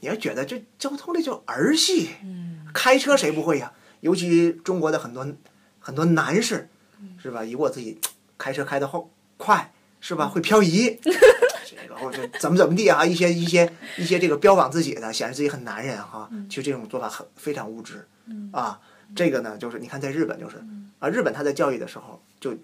[0.00, 3.72] 你要觉得这交通这叫儿戏，嗯开车谁不会呀？
[4.04, 5.26] 尤其中国的很多
[5.80, 6.68] 很多男士，
[7.00, 7.42] 嗯是吧？
[7.42, 7.98] 以我自己
[8.36, 10.28] 开车开的后快，是吧？
[10.28, 11.00] 会漂移，
[11.64, 13.02] 这个或者怎么怎么地啊？
[13.02, 16.28] 一些一些一些这个标榜自己的，显示自己很男人哈。
[16.30, 18.06] 嗯其实这种做法很非常无知，
[18.52, 18.78] 啊，
[19.16, 20.62] 这个呢就是你看在日本就是
[20.98, 22.54] 啊，日本他在教育的时候就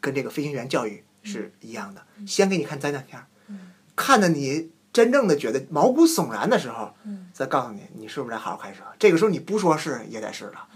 [0.00, 3.26] 跟这个飞行员教育是一样的，先给你看灾难片儿，
[3.94, 6.92] 看的你真正的觉得毛骨悚然的时候，
[7.32, 8.82] 再告诉你你是不是得好好开车。
[8.98, 10.66] 这个时候你不说是也得是了，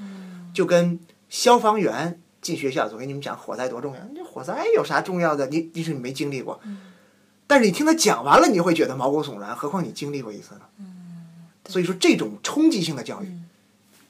[0.53, 0.99] 就跟
[1.29, 5.47] 消防员进学校，我跟你们讲火灾多重要，你这火灾有啥重要的？
[5.49, 6.61] 你你是你没经历过，
[7.47, 10.61] 但是你听他讲完了，你会觉得毛骨悚然，何况你经历过一次呢？
[11.67, 13.33] 所以说这种冲击性的教育，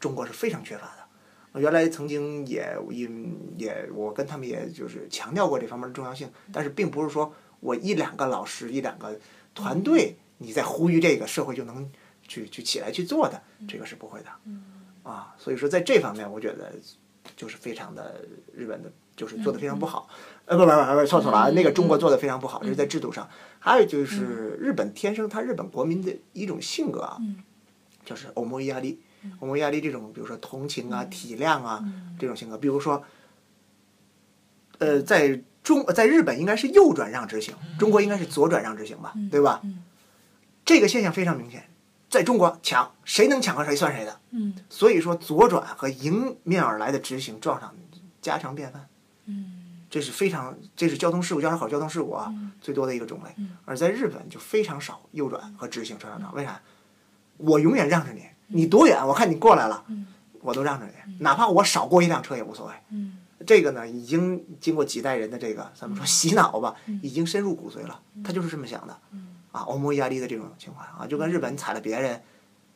[0.00, 1.04] 中国是非常缺乏的。
[1.52, 3.08] 我原来曾经也也
[3.56, 9.16] 也，我跟他们也就是强调过这方面的重要性，但是并不是说我一两个老师、一两个
[9.54, 11.90] 团队，你在呼吁这个社会就能
[12.26, 14.26] 去去起来去做的，这个是不会的。
[15.02, 16.72] 啊，所以说在这方面，我觉得
[17.36, 18.24] 就是非常的
[18.54, 20.08] 日本的，就是做的非常不好。
[20.46, 23.28] 呃，不不不不，错错了啊，那个中国做的非常不好，这是在制度上。
[23.58, 27.18] 还有就是日本天生他日本国民的一种性格啊，
[28.04, 29.00] 就是欧摩压力，
[29.40, 31.84] 欧摩压力这种，比如说同情啊、体谅啊
[32.18, 33.04] 这种性格，比如说，
[34.78, 39.60] 呃，在中在日本应该是右转让直行，中国应该是左转让直行吧，对吧？
[40.64, 41.68] 这个现象非常明显，
[42.08, 47.74] 在中国抢谁能抢个谁算谁的，嗯所以说左转和迎面而来的直行撞上
[48.22, 48.86] 家常便饭。
[49.26, 53.30] 嗯这是非常，这是交通事故，交通好交通事故啊，最多的一个种类。
[53.64, 56.60] 而在日本就非常少右转和直行车上撞，为啥？
[57.36, 59.84] 我永远让着你，你多远，我看你过来了，
[60.40, 62.72] 我都让着你，哪怕我少过一辆车也无所谓。
[62.90, 68.00] 嗯这个呢，已经经过几代人的这个怎么说洗脑吧，已经深入骨髓了。
[68.24, 68.98] 他就是这么想的，
[69.52, 72.22] 啊，欧摩压力的这种情况啊，就跟日本踩了别人，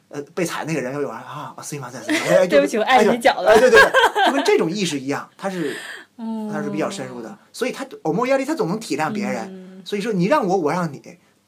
[0.09, 3.51] 呃，被踩那个人又有人啊，啊，碎嘛碎碎， 对不起我碍你脚了。
[3.51, 5.77] 哎，对对对，就跟这种意识一样，他是
[6.16, 11.01] 嗯，他是比较深入的，所以他欧摩压力他总能体谅别人，所以说你让我，我让你，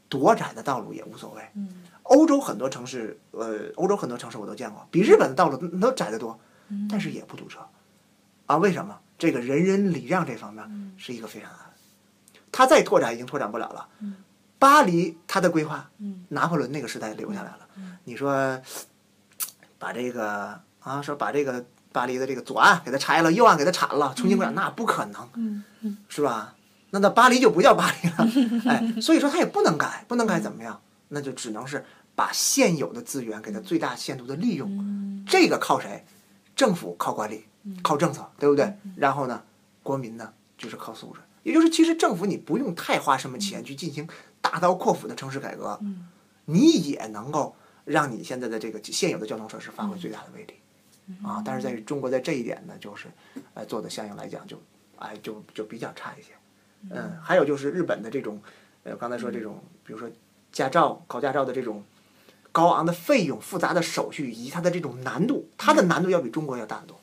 [0.09, 1.43] 多窄的道路也无所谓。
[2.05, 6.39] 欧洲很多城市，呃，欧洲很多城市我都见过，比日本的道路那都窄得多，
[6.89, 7.61] 但是也不堵车，
[8.47, 8.99] 啊，为什么？
[9.21, 11.75] 这个人人礼让这方面是一个非常大的，
[12.51, 13.87] 它再拓展已经拓展不了了。
[14.59, 15.91] 巴黎它的规划，
[16.31, 17.69] 拿破仑那个时代留下来了。
[18.05, 18.59] 你说
[19.79, 25.63] 把这个啊，说把这个巴黎的这个左岸给它拆了，右岸给它铲了，重新规划，那不可能，
[26.09, 26.57] 是吧？
[26.89, 28.27] 那那巴黎就不叫巴黎了，
[28.67, 30.81] 哎，所以说它也不能改，不能改怎么样？
[31.09, 35.25] 那就只能是把现有的资源给它最大限度的利用。
[35.27, 36.07] 这个靠谁？
[36.57, 37.45] 政府靠管理，
[37.83, 38.75] 靠政策，对不对？
[38.97, 39.43] 然后呢，
[39.83, 41.21] 国民呢就是靠素质。
[41.43, 44.07] 也就是其实政府你不用太花什么钱去进行
[44.43, 45.81] 大刀阔斧的城市改革，
[46.45, 47.57] 你也能够
[47.87, 50.55] 让你现在的这个现有的交通设施发挥最大的威力。
[51.25, 53.09] 啊，但是在中国在这一点呢，就是
[53.55, 54.61] 呃做的相应来讲就
[54.99, 56.29] 哎就就比较差一些。
[56.91, 58.41] 嗯，还有就是日本的这种，
[58.85, 60.09] 呃，刚才说这种，比如说
[60.53, 61.83] 驾照考驾照的这种
[62.53, 67.00] 高昂的费用、复杂的手续以及它的这种难度，它的难度要比中国要大得多。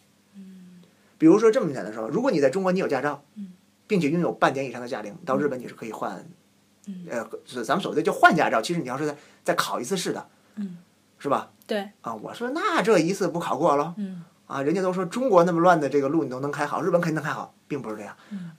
[1.18, 3.24] 嗯，比如说这么简单说，如果你在中国你有驾照，
[3.88, 6.26] 并且拥有半年以上的驾龄，到日本你是可以换，
[7.10, 10.78] 呃，是咱们所谓的叫换驾照，其实你要是再再考一次试的，嗯，
[11.18, 11.52] 是吧？
[11.66, 11.90] 对。
[12.02, 13.96] 啊，我说那这一次不考过了？
[13.98, 14.24] 嗯。
[14.46, 18.16] 啊，人家都说中国那么乱的这个路你都能开好，日本肯定能开好，并不是这样。
[18.30, 18.52] 嗯。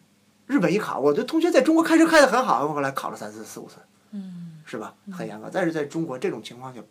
[0.47, 3.77] 日本一考，我的同学在中国开车开得很好，后来考了三次、四五次，
[4.13, 4.95] 嗯，是吧？
[5.13, 5.51] 很严格。
[5.53, 6.83] 但是在中国这种情况就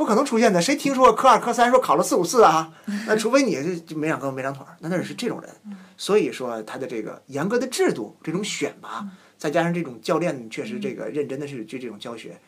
[0.00, 0.62] 不可能出现的。
[0.62, 2.72] 谁听说过科二、科三说考了四五次啊？
[3.06, 5.50] 那除非你就没长胳膊没长腿儿，那那是这种人。
[5.98, 12.40] 所以说他的这个严格的制度、这种选拔，再加上这种教练确实这个认真的是去这种教学，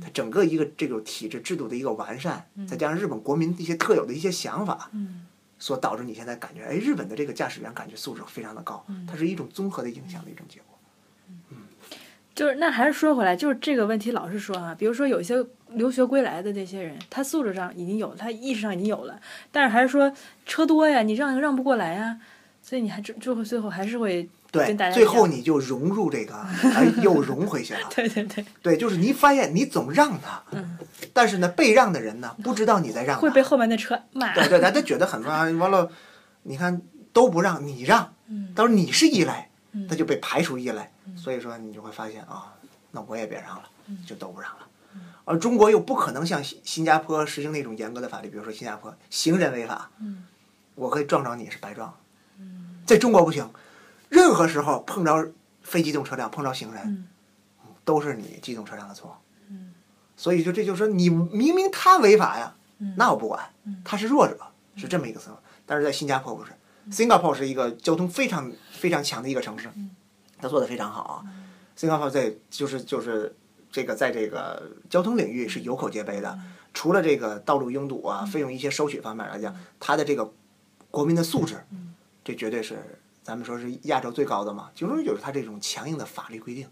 [0.00, 5.26] 他整个一个这种体制制度的一个完善，再加上日本国民一些特有的一些想法，嗯。
[5.58, 10.73] 所导致你现在感觉，哎，日本的这个驾驶员感觉素质非常的高，它是一种综合的影响的一种结果。
[12.34, 15.36] 嗯，就是那还是说回来，就是这个问题，老是说啊，比如说有些
[15.70, 19.18] 留学归来的这些人，他素质上已经有，他意识上已经有了，
[19.50, 20.12] 但是还是说
[20.44, 22.18] 车多呀，你让让不过来呀，
[22.62, 24.28] 所以你还最最后最后还是会。
[24.54, 26.32] 对，最后你就融入这个，
[26.76, 27.80] 哎，又融回去了。
[27.92, 28.44] 对对对。
[28.62, 30.40] 对，就是你发现你总让他，
[31.12, 33.18] 但是呢，被让的人呢，不知道你在让。
[33.18, 34.32] 会被后面的车骂。
[34.32, 35.58] 对对，他他觉得很乱。
[35.58, 35.90] 完了，
[36.44, 36.80] 你看
[37.12, 38.14] 都不让你让，
[38.54, 39.48] 到时候你是异类，
[39.88, 40.88] 他就被排除异类。
[41.16, 42.54] 所以说，你就会发现啊，
[42.90, 43.68] 那我也别让了，
[44.06, 44.66] 就都不让了。
[45.24, 49.90] 而中国又不可能像新新加坡实行那种严格的法律，比如说新加坡行人违法，
[50.74, 51.94] 我可以撞着你是白撞。
[52.86, 53.48] 在中国不行。
[54.10, 55.32] 任何时候碰着
[55.62, 57.08] 非机动车辆、碰着行人，
[57.84, 59.18] 都是你机动车辆的错。
[60.16, 62.54] 所以就这就是说，你明明他违法呀，
[62.96, 63.50] 那我不管，
[63.84, 64.38] 他是弱者，
[64.76, 65.36] 是这么一个思路。
[65.66, 66.52] 但是在新加坡不是
[66.90, 69.68] ，Singapore 是一个交通非常非常强的一个城市，
[70.44, 71.24] 他做的非常好啊。
[71.74, 73.34] Singapore 在就是就是
[73.72, 76.38] 这个在这个交通领域是有口皆碑的。
[76.74, 80.30] 除了这个道路拥堵啊、费用一些收取方面来讲，他的这个
[80.90, 81.64] 国民的素质，
[82.22, 83.00] 这绝对是。
[83.22, 86.68] 咱们说是亚洲最高的嘛，其中就是它这种强硬的法律规定。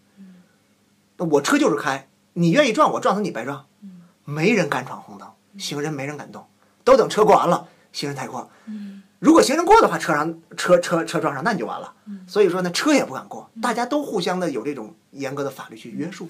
[1.17, 3.65] 那我车就是开，你愿意撞我撞死你白撞，
[4.27, 6.47] 没人敢闯红灯，行人没人敢动，
[6.85, 8.51] 都等车过完了，行人才过。
[9.23, 11.95] 如果行人过的话，车上车车车撞上，那你就完了。
[12.27, 16.29] 所以说呢，车也不敢过，大家都互相的有这种严格的法律去约束，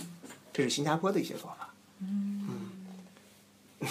[0.52, 1.70] 这是新加坡的一些做法。
[2.00, 2.70] 嗯，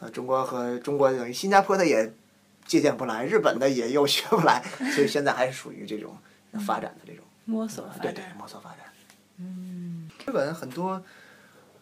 [0.00, 2.12] 呃，中国和中国等于新加坡的也。
[2.64, 4.62] 借鉴不来，日本的也又学不来，
[4.94, 6.16] 所以现在还是属于这种
[6.64, 8.00] 发展的这种摸索发展。
[8.00, 8.78] 对对，摸索发展。
[9.38, 11.02] 嗯，日本很多，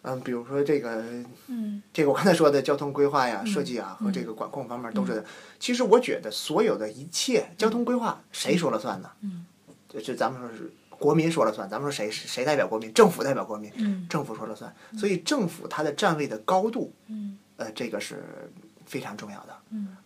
[0.03, 1.03] 嗯，比如说这个，
[1.47, 5.23] 嗯，这个我刚才说的交通规划呀、设计啊和这个管控方面都是。
[5.59, 9.11] 其实我觉得所有的一切交通规划谁说了算呢？
[9.21, 9.45] 嗯，
[10.03, 11.69] 这咱们说是国民说了算。
[11.69, 12.93] 咱们说谁谁代表国民？
[12.93, 13.71] 政府代表国民。
[13.75, 14.73] 嗯，政府说了算。
[14.97, 18.51] 所以政府它的站位的高度，嗯，呃，这个是。
[18.83, 19.57] 非常重要的，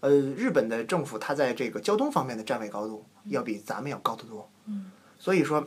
[0.01, 4.47] 呃，日本的政府它在这个交通方面的站位高度要比咱们要高得多，
[5.17, 5.65] 所以说，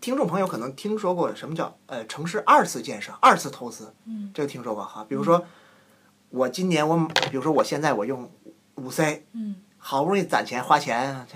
[0.00, 3.92] 听众朋友可能听说过什么叫呃城市二次建设、二次投资，
[4.32, 5.04] 这个听说过哈。
[5.08, 5.44] 比如说，
[6.30, 6.96] 我今年我，
[7.30, 8.30] 比如说我现在我用
[8.76, 9.24] 五 C，
[9.78, 11.26] 好不容易攒钱花钱，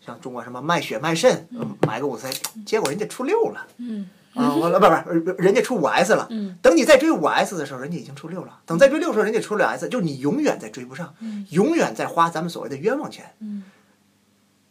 [0.00, 1.48] 像中国什么卖血卖肾
[1.86, 2.30] 买个五 C，
[2.64, 3.66] 结果人家出六了。
[3.78, 6.28] 嗯啊，完了，不不，人家出五 S 了。
[6.60, 8.60] 等你再追五 S 的时候，人家已经出六了。
[8.66, 11.14] 等再追六的时候，人家出六 S，就是你永远在追不上，
[11.50, 13.32] 永远在花咱们所谓的冤枉钱。
[13.38, 13.62] 嗯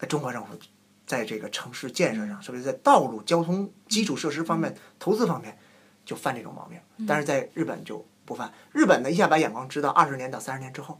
[0.09, 0.49] 中国政府
[1.05, 5.57] 在这个城市建设上，特别是在道路交通基础设施方面投资方面
[6.05, 6.79] 就犯这种毛病？
[7.07, 8.51] 但是在日本就不犯。
[8.71, 10.99] 日本呢，一下把眼光知道二十年到三十年之后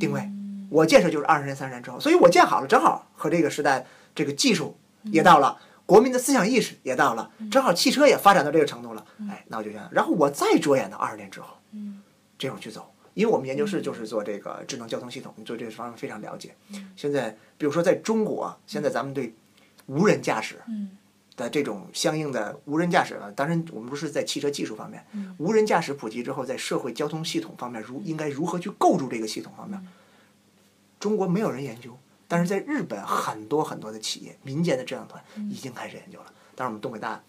[0.00, 0.28] 定位，
[0.70, 5.58] 我建设就是二十年、三十年之后，所以我建好了，正好和这个时代这个技术也到了。
[5.86, 11.58] 国民的思想意识也到了，正好汽车也发展到这个程度了，哎，那我就想，然后我再着眼到二十年之后，
[12.38, 12.90] 这种去走。
[13.12, 16.56] 因为我们研究室就是做这个智能交通系统，你做这方面非常了解。
[16.96, 19.32] 现在，比如说在中国，现在咱们对
[19.86, 20.60] 无人驾驶
[21.36, 25.04] 的这种相应的无人驾驶啊，当然我们不是在汽车技术方面，
[25.38, 29.84] 无人驾驶普及之后，在社会交通系统方面如应该如何去构筑这个系统方面，
[31.00, 36.26] 中国没有人研究，但是在日本很多很多的企业、民间的这样团已经开始研究了。
[36.54, 37.20] 当然，我们东北大，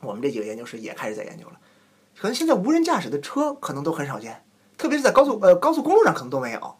[0.00, 1.60] 我们这几个研究室也开始在研究了。
[2.18, 4.42] 可能现在无人驾驶的车可能都很少见。
[4.76, 6.76] 特别是在高速呃高速公路上可能都没有，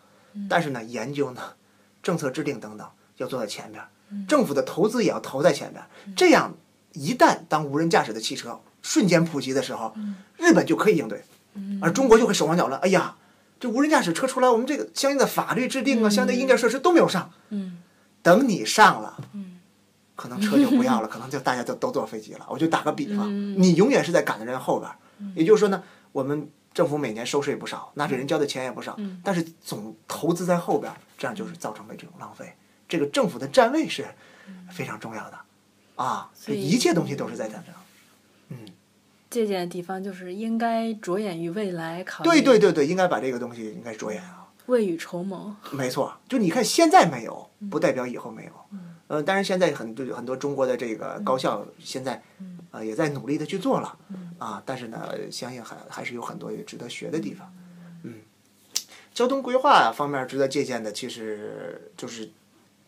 [0.48, 1.54] 但是呢，研究呢，
[2.00, 3.82] 政策制定等等要做在前边，
[4.26, 5.84] 政府的投资也要投在前边。
[6.16, 6.54] 这样
[6.92, 9.94] 一旦当无人驾驶的汽车瞬间普及的时候，
[10.36, 11.22] 日本就可以应对，
[11.80, 12.80] 而中国就会手忙脚乱。
[12.80, 13.16] 哎呀，
[13.60, 17.30] 这无人驾驶车出来，我们这个相应的法律制定啊，相应的硬件设施都没有上。
[18.22, 19.16] 等你上了，
[20.16, 22.46] 可能车就不要了， 可能就大家都都坐飞机了。
[22.48, 23.30] 我就打个比方，
[23.60, 24.90] 你永远是在赶在人后边。
[25.34, 25.82] 也就是说呢，
[26.12, 26.48] 我们。
[26.74, 32.54] 政府每年收税不少，纳税人交的钱也不少，但是总投资在后边，这样就是造成了这种浪费。
[32.88, 34.06] 这个政府的站位是
[34.70, 35.38] 非常重要的，
[35.96, 37.74] 啊，一切东西都是在战争。
[38.48, 38.58] 嗯，
[39.28, 42.30] 借鉴的地方就是应该着眼于未来，考虑。
[42.30, 44.48] 对对对对，应该把这个东西应该着眼啊。
[44.66, 45.54] 未雨绸缪。
[45.72, 48.52] 没错，就你看现在没有，不代表以后没有。
[49.08, 52.22] 嗯，当然现在很多很多中国的这个高校现在。
[52.70, 53.98] 啊，也在努力的去做了，
[54.36, 57.50] 啊，但是呢，相信还还是有很多值得学的地方，
[58.02, 58.16] 嗯，
[59.14, 62.30] 交通规划方面值得借鉴的，其实就是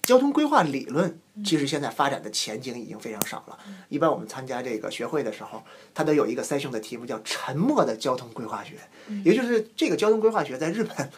[0.03, 3.59] 交通规划理论，其实现在发展的前景已经非常少了。
[3.89, 5.63] 一般我们参加这个学会的时候，
[5.95, 8.75] 它都有一个三项的题目叫“沉默的交通规划学”，
[9.25, 11.11] 也就是这个交通规划学在日本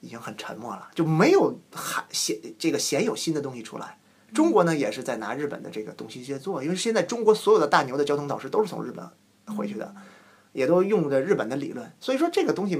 [0.00, 3.98] 已经很沉默了，就没有还显这个鲜有新的东西出来。
[4.34, 9.94] 中国呢也是在拿日本的这个东西去做，因为现在中国所有的大牛的交通导师都是从日本回去的，
[10.52, 12.78] 也都用的日本的理论，所以说这个东西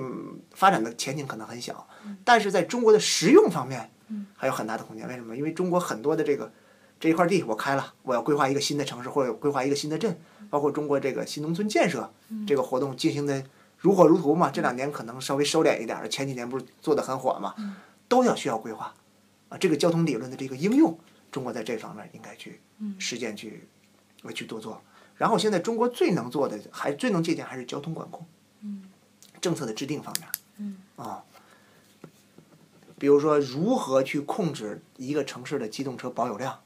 [0.53, 1.89] 发展的前景可能很小，
[2.25, 3.91] 但是在中国的实用方面
[4.37, 5.07] 还有很大的空间。
[5.09, 5.37] 为什么？
[5.37, 6.53] 因为中国很多的这个
[6.99, 10.19] 这一块地我开了，我要规划一个新的城市或者规划一个新的镇，
[10.51, 12.13] 包括中国这个新农村建设
[12.47, 13.45] 这个活动进行的
[13.79, 14.51] 如火如荼嘛。
[14.51, 17.55] 这两年可能稍微收敛一点，前几年不是做的很火嘛，
[18.09, 18.95] 都要需要规划
[19.49, 19.59] 啊。
[19.59, 20.99] 这个交通理论的这个应用。
[21.33, 22.61] 中国在这方面应该去
[22.99, 23.69] 实践去，
[24.35, 24.81] 去多做。
[25.17, 28.27] 然后现在中国最能做的，还最能借鉴还是交通管控，
[29.39, 31.23] 政策的制定方面，啊，
[32.99, 36.61] 比如说如何去控制一个城市的机动车保有量，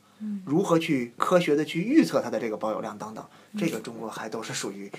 [0.45, 3.25] 如何去科学的去预测它的这个保有量等等，
[3.59, 4.91] 这个中国还都是属于。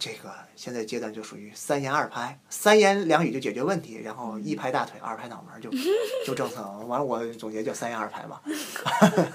[0.00, 5.68] 这个现在阶段就属于三言二拍，三言两语就解决问题，然后一拍大腿，二拍脑门就
[6.24, 6.62] 就政策。
[6.86, 8.40] 完了，我总结叫三言二拍嘛，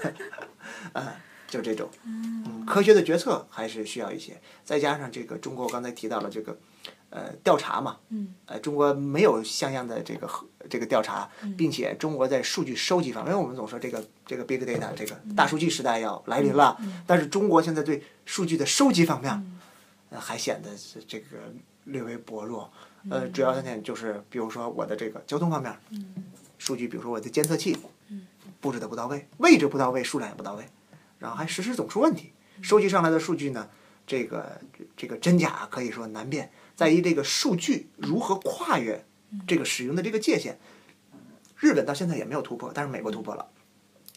[0.94, 1.06] 嗯，
[1.48, 1.90] 就这种。
[2.06, 6.56] 嗯，科学的决策还是需要一些，再加上这个中国，我刚才提到了这个
[7.14, 7.96] 呃调查嘛，
[8.46, 10.28] 呃，中国没有像样的这个
[10.68, 19.30] 这个调查，并且中国在数据收集方面，我们总说这个这个 big data 这个大数据时代要来临了，但是中国现在对数据的收集方面。
[20.10, 20.70] 呃还显得
[21.08, 21.26] 这个
[21.86, 22.70] 略微薄弱，
[23.10, 25.76] 呃，主要的点就是，比如说我的这个交通方面，
[26.56, 27.76] 数据，比如说我的监测器
[28.60, 30.64] 布置的不到位，位置不到位，数量也不到位，
[31.18, 32.32] 然后还实时总出问题。
[32.62, 33.68] 收集上来的数据呢，
[34.06, 34.60] 这个
[34.96, 39.04] 这个真假可以说难辨，在于这个数据如何跨越
[39.46, 40.58] 这个使用的这个界限。
[41.56, 43.46] 日本到现在也没有突破，但是美国突破了，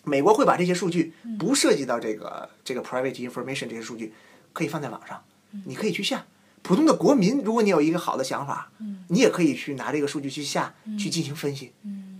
[0.03, 4.14] 美国会把这些数据不涉及到这个这个 private information 这些数据
[4.51, 5.24] 可以放在网上。
[5.66, 6.26] 你可以去下，
[6.62, 8.70] 普通的国民，如果你有一个好的想法，
[9.08, 11.72] 你也可以去拿这个数据去下，去进行分析，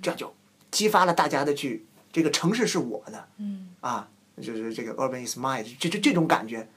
[0.02, 0.34] 这样就
[0.72, 3.28] 激发了大家的去，这个城市是我的，
[3.82, 4.08] 啊，
[4.42, 6.70] 就是这个 urban is mine，这这这种感觉，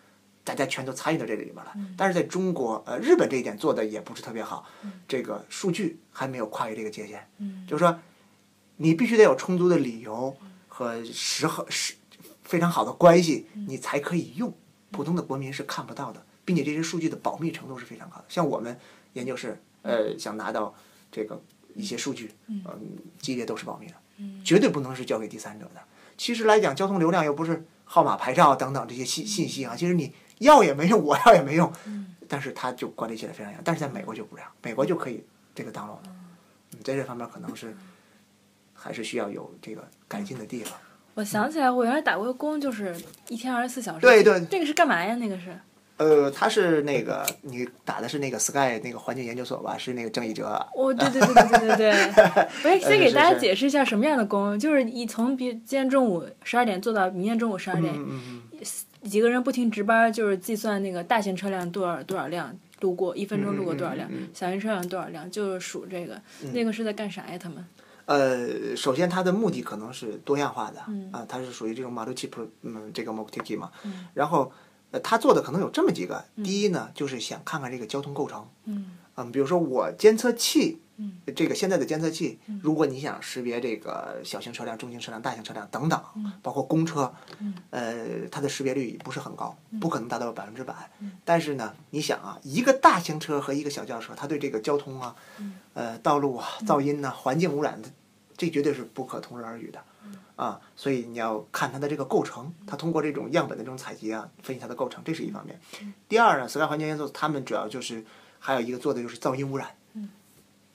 [0.45, 1.73] 大家全都参与到这个里边了。
[1.97, 4.67] 但是在中国，呃，日本这一点做的也不是特别好，
[5.07, 7.29] 这个数据还没有跨越这个界限，
[7.67, 7.99] 就是说，
[8.77, 10.37] 你必须得有充足的理由
[10.69, 11.95] 和时和时
[12.43, 14.53] 非常好的关系，你才可以用，
[14.91, 16.25] 普通的国民是看不到的。
[16.43, 18.25] 并且这些数据的保密程度是非常高的。
[18.29, 18.77] 像我们
[19.13, 20.75] 研究室，呃，想拿到
[21.13, 21.41] 这个
[21.77, 22.65] 一些数据，嗯，
[23.21, 23.95] 级别都是保密的，
[24.45, 25.81] 绝对不能是交给第三者的。
[26.17, 31.73] 其实来讲，交通流量又不是号码、牌照等等这些信信息啊，其实你要也没用，我要也没用。
[32.29, 33.61] 但是他就管理起来非常严。
[33.65, 35.25] 但是在美国就不这样，美国就可以
[35.55, 35.99] 这个当了。
[36.07, 37.75] 嗯，在这方面可能是
[38.75, 40.73] 还是需要有这个改进的地方。
[41.15, 42.95] 我想起来，我原来打过工，就是
[43.29, 44.01] 一天二十四小时。
[44.01, 44.39] 对对。
[44.51, 45.17] 那个是干嘛呀？
[45.17, 45.59] 那个是？
[45.97, 49.77] 呃，他是那个你打的是那个 Sky 那个环境研究所吧？
[49.77, 50.67] 是那个郑义哲。
[50.75, 52.49] 哦，对对对对对对对。
[52.63, 57.93] 不是，先给大家解释一下什么样的工，就是你从比今天中午十二点做到明天中午十二点，
[59.03, 66.21] 几个人不停值班，就是计算那个大型车辆多少多少辆路过，一分钟路过多少辆，小型车辆多少辆，就是数这个。
[66.53, 67.39] 那个是在干啥呀？
[67.39, 67.65] 他们？
[68.07, 70.81] 呃，首先它的目的可能是多样化的，
[71.13, 72.29] 啊，它是属于这种马路 p
[72.63, 73.71] 嗯，这个 m o t i k i 嘛。
[74.15, 74.53] 然后，
[74.91, 76.25] 呃，他做的可能有这么几个。
[76.45, 78.47] 第一呢，就是想看看这个交通构成。
[78.65, 78.97] 嗯。
[79.17, 80.79] 嗯，比如说我监测器。
[81.35, 86.03] 这个现在的监测器，如果你想识别这个小型车辆、中型车辆、大型车辆等等，
[86.43, 87.13] 包括公车，
[87.71, 90.91] 呃，它的识别率不是很高，不可能达到百分之百。
[91.25, 95.15] 但是呢，你想啊，一个大型车和一个小轿车，它对这个交通啊，
[95.75, 97.81] 呃，道路啊、噪音呐、环境污染，
[98.37, 99.83] 这绝对是不可同日而语的。
[100.37, 100.61] 啊。
[100.75, 105.61] 所以你要看它的这个构成，它通过这种样本的这种采集啊，分析它的构成，这是一方面。
[106.09, 108.05] 第二呢，Sky 环境因素，他们主要就是
[108.39, 109.69] 还有一个做的就是噪音污染。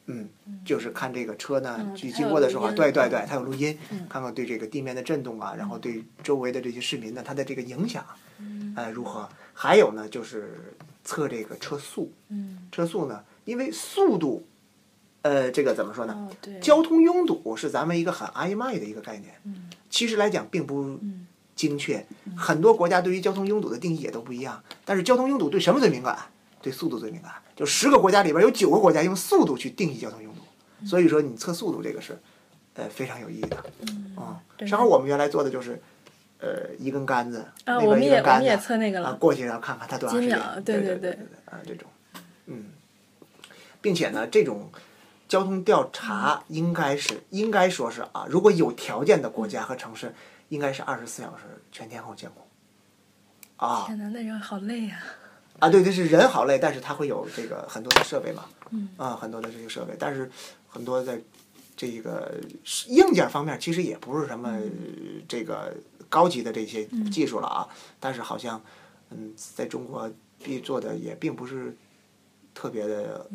[0.08, 0.30] 嗯，
[0.64, 3.78] 就是看这个车呢，去经过的时候，对对对，它有录音，
[4.08, 8.06] 看看对这个地面的震动啊，然后对周围的这些市民呢，它的这个影响，
[8.76, 9.28] 呃，如何？
[9.54, 12.12] 还有呢，就是测这个车速，
[12.72, 14.46] 车速呢，因为速度，
[15.24, 16.30] 呃，这个怎么说呢？
[16.62, 19.34] 交通拥堵是咱们一个很暧昧的一个概念，
[19.90, 21.00] 其实来讲并不
[21.56, 26.16] 精确，很多国家对于交通拥堵的定义也都不一样，但是交通拥堵对什么最敏感？
[26.66, 27.32] 对速度最敏感。
[27.56, 30.42] 就十个国家里边有九个国家用速度去定义交通拥堵，
[30.88, 32.20] 所以说你测速度这个是，
[32.74, 33.56] 呃非常有意义的，
[34.16, 35.80] 啊，正好我们原来做的就是，
[36.40, 41.12] 呃一根杆子，啊我们也我们也测那个了，过去然后看看它多长时间，对对对，
[41.46, 41.88] 啊这种，
[42.48, 42.72] 嗯，
[43.80, 44.72] 并且呢这种
[45.30, 50.14] 交通调查应该是应该说是啊，如果有条件的国家和城市，
[50.50, 52.46] 应该是二十四小时全天候监控，
[53.56, 54.98] 啊，天哪，那人好累呀。
[54.98, 55.25] 啊，
[55.72, 58.46] 对，就是人好累，但是它会有这个很多的设备嘛，
[58.98, 60.30] 啊，很多的这些设备，但是
[60.68, 61.20] 很多在
[61.76, 62.40] 这个
[62.88, 64.60] 硬件方面其实也不是什么
[65.28, 65.76] 这个
[66.10, 67.68] 高级的这些技术了啊，
[68.00, 68.62] 但是好像
[69.10, 70.12] 嗯，在中国
[70.44, 71.76] 必做的也并不是
[72.54, 73.30] 特别的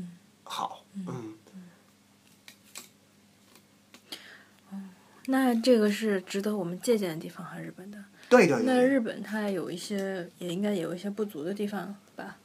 [0.45, 1.35] 好，嗯。
[5.27, 7.99] 那这个是值得我们借鉴的地方，还是日本的？
[8.29, 8.65] 对对对。
[8.65, 11.95] 那日本它有一些，也应该有一些不足的地方。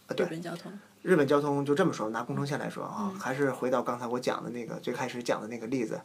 [0.07, 5.99] 日本交通，日本交通就这么说，拿工程线来说啊，还是回到刚才我讲的那个最开始讲的那个例子，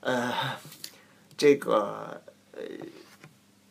[0.00, 0.32] 呃，
[1.36, 2.20] 这个
[2.52, 2.60] 呃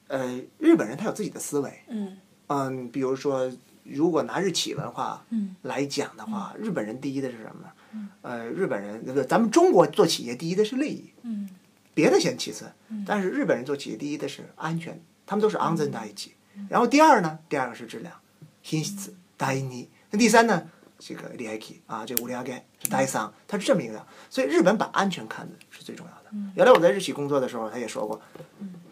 [0.07, 3.51] 呃，日本人他有自己的思维，嗯，嗯，比如说，
[3.83, 5.25] 如果拿日企文化
[5.63, 7.61] 来讲的话，日本人第一的是什么？
[7.63, 8.09] 呢？
[8.21, 11.49] 呃，日本人不，咱们中国做企业第一的是利益，嗯，
[11.93, 12.71] 别的先其次，
[13.05, 16.33] 但是日本人做企业第一的是安全，他们都是安全在一起，
[16.69, 18.13] 然后第二呢，第二个是质量，
[18.61, 19.13] 品质。
[19.37, 20.69] 第一，那第三呢？
[20.97, 22.43] 这个利害啊，这个无利害
[22.79, 24.07] 是第三，它是这么一个。
[24.29, 26.37] 所以日本把安全看的是最重要的。
[26.55, 28.19] 原来我在日企工作的时候，他也说过，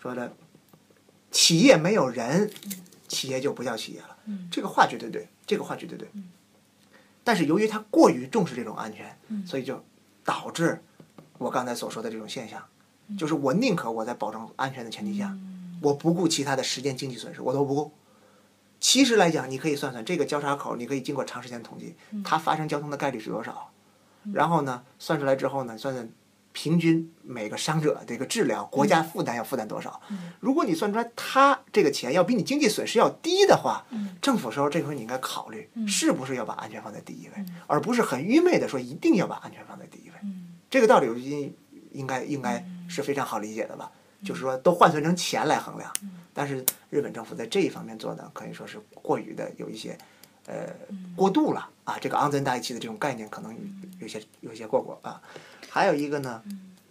[0.01, 0.33] 说的
[1.31, 2.51] 企业没有人，
[3.07, 4.17] 企业就不叫企业了。
[4.51, 6.07] 这个话绝对对，这个话绝对对。
[7.23, 9.81] 但是由于他过于重视这种安全，所以就
[10.25, 10.83] 导致
[11.37, 12.61] 我刚才所说的这种现象，
[13.17, 15.33] 就是我宁可我在保证安全的前提下，
[15.81, 17.91] 我不顾其他的时间经济损失，我都不顾。
[18.83, 23.71] 其实来讲，你可以算算这个交叉口，你可以经过长时间统计，它发生交通的概率是多少。
[24.33, 26.09] 然后呢，算出来之后呢，算算
[26.51, 30.01] 平均每个伤者这个治疗，国家负担要负担多少。
[30.41, 33.85] 如果你算出来他这个钱要比你经济损失要低的话，
[34.21, 40.15] 政府时候这时候你应该考虑是不是要把安全放在第一位，而不是很愚昧的说一定要把安全放在第一位。
[40.69, 41.55] 这个道理应
[41.93, 43.89] 应该应该是非常好理解的吧？
[44.25, 45.89] 就是说都换算成钱来衡量。
[46.33, 49.97] 但是日本政府在这一方面做的可以说是过于的有一些，
[50.47, 50.67] 呃，
[51.15, 51.97] 过度了啊。
[52.01, 53.55] 这个安全大一起的这种概念可能
[53.99, 55.21] 有些有些过过啊。
[55.69, 56.43] 还有一个呢，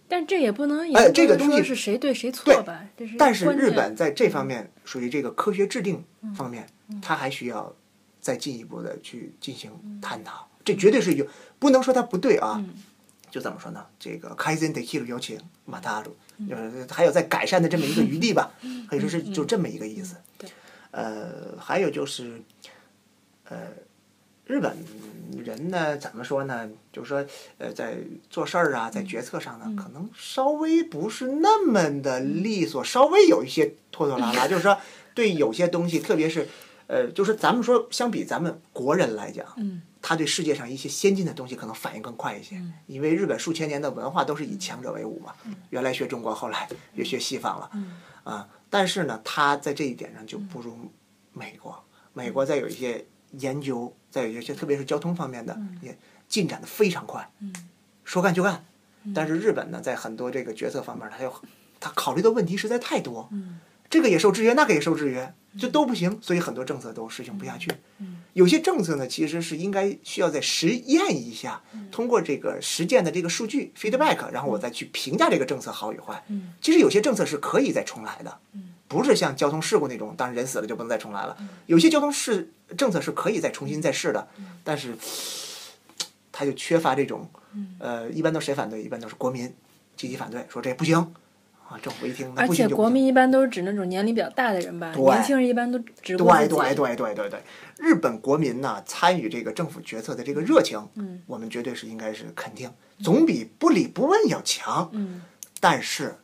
[0.07, 2.85] 但这也不能哎，这个东西是谁对谁错吧？
[3.17, 6.03] 但是日本在这方面属于这个科学制定
[6.35, 6.67] 方面，
[7.01, 7.73] 它还需要
[8.21, 9.71] 再进一步的去进行
[10.01, 10.47] 探讨。
[10.65, 11.27] 这绝对是有，
[11.59, 12.63] 不能说它不对啊。
[13.29, 13.83] 就怎么说呢？
[13.97, 16.15] 这个开森得 kill 邀请马达鲁，
[16.49, 18.51] 就是还有在改善的这么一个余地吧，
[18.89, 20.15] 可以说是就这么一个意思。
[20.91, 22.41] 呃，还有就是，
[23.49, 23.57] 呃，
[24.45, 24.77] 日本
[25.43, 26.69] 人呢，怎么说呢？
[26.91, 27.25] 就是说，
[27.57, 27.97] 呃，在
[28.29, 34.45] 做事儿啊，在决策上呢，可能稍微不是那么的利索，稍微有一些拖拖拉拉。
[34.49, 34.77] 就是说，
[35.15, 36.47] 对有些东西，特别是，
[36.87, 39.45] 呃，就是咱们说，相比咱们国人来讲。
[40.05, 45.33] 他对世界上一些先进的东西可能反应更快一些，因为日本数千年的文化都是以强者为伍嘛。
[45.69, 47.71] 原来学中国，后来又学西方了，
[48.25, 50.91] 啊，但是呢，他在这一点上就不如
[51.31, 51.81] 美国。
[52.11, 57.53] 美国在有一些研究，在有一些特别是交通方面的也进展的非常快，嗯
[58.03, 58.65] 说干就干。
[59.15, 61.33] 但是日本呢，在很多这个决策方面，他又
[61.79, 67.71] 他考虑的问题实在太多，嗯这个也受制约，那个也受制约，就都不行，所以很多政策都实行不下去。
[68.33, 76.23] 有些政策呢，其实是应该需要再实验一下，通过这个实践的这个数据 feedback，然后我再去评价这个政策好与坏。
[76.59, 78.39] 其实有些政策是可以再重来的，
[78.87, 81.37] 不是像交通事故那种，当然人死了就不能再重来了。
[81.67, 84.27] 有些交通事政策是可以再重新再试的，
[84.63, 84.97] 但是
[86.31, 87.29] 它就缺乏这种，
[87.77, 88.81] 呃，一般都谁反对？
[88.81, 89.53] 一般都是国民
[89.95, 91.13] 积极反对，说这不行。
[91.81, 97.43] 政府一听，而且国民一般都是指那种年龄比较大的人吧，年轻人一般都只对对对对对对，
[97.79, 104.87] 日本国民呢参与这个政府决策的这个热情，嗯，我们绝对是应该是肯定，总比不理不问要强。
[104.93, 105.23] 嗯，
[105.59, 106.15] 但是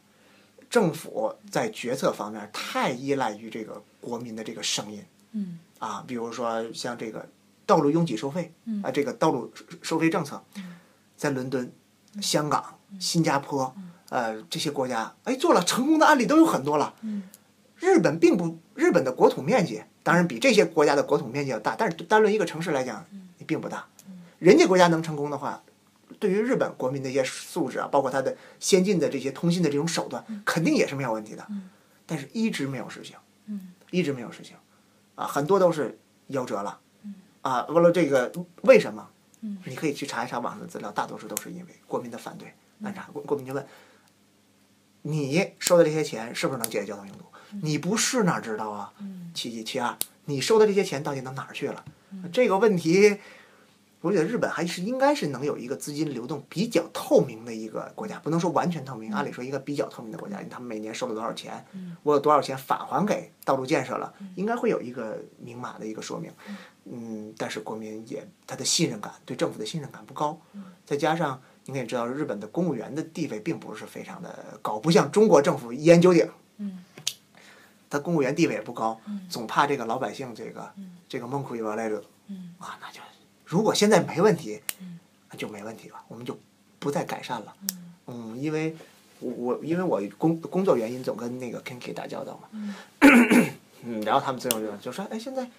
[0.69, 5.03] 政府在决策方面太依赖于这个国民的这个声音。
[5.31, 7.27] 嗯，啊，比如说像这个
[7.65, 10.43] 道路拥挤收费，啊，这个道路收费政策，
[11.17, 11.71] 在伦敦、
[12.21, 13.73] 香港、新加坡。
[14.09, 16.93] 呃，这些国家哎做了成功的案例都有很多了。
[17.77, 23.05] 日本并不，日本的国土面积当然比这些国家的国土面积要大，但是单论一个城市来讲，
[23.37, 23.85] 也并不大。
[24.37, 25.63] 人家国家能成功的话，
[26.19, 31.47] 对于日本国民的一些素质啊，包括它的先进的这些通信的这种手段，肯定也是没有问题的。
[32.05, 33.15] 但是一直没有实行，
[33.91, 34.57] 一直没有实行，
[35.15, 35.97] 啊，很多都是
[36.31, 36.79] 夭折了。
[37.41, 38.29] 啊，完了这个
[38.63, 39.07] 为什么？
[39.63, 42.53] 你可以去查一查网上的资料，大多数都是因为国民的反对。
[42.79, 43.65] 那啥，国国民就问。
[45.01, 47.25] 你收的这些钱是不是能解决交通拥堵？
[47.63, 48.93] 你不是哪知道啊？
[49.33, 51.83] 其一七二，你收的这些钱到底到哪儿去了？
[52.31, 53.17] 这个问题，
[54.01, 59.11] 我觉得日本还是应该是能有一个资金流动比较透明的一个国家，不能说完全透明。
[59.13, 61.65] 按理说一个比较透明的国家，他们每年收了多少钱，
[62.03, 66.31] 我有多少钱返还给道路建设了，应该会有一个明码的一个说明。
[66.85, 70.39] 嗯，但是国民也他的信任感对政府的信任感不高，
[70.85, 71.41] 再加上。
[71.69, 76.29] 你也知道，日本的公务员的地位并不是非常的高，不像中国政府一言九鼎。
[76.57, 76.83] 嗯。
[77.89, 78.99] 他公务员地位也不高，
[79.29, 80.71] 总怕这个老百姓这个
[81.07, 82.03] 这个梦苦一完来着。
[82.27, 82.53] 嗯。
[82.59, 82.99] 啊，那就
[83.45, 84.61] 如果现在没问题，
[85.31, 86.37] 那就没问题了，我们就
[86.77, 87.55] 不再改善了。
[88.07, 88.37] 嗯。
[88.39, 88.75] 因为
[89.19, 92.47] 我我因为我工工作原因总跟那个 Kinky 打交道嘛。
[92.51, 92.75] 嗯。
[93.83, 95.49] 嗯，然后他们最后就就说：“哎，现在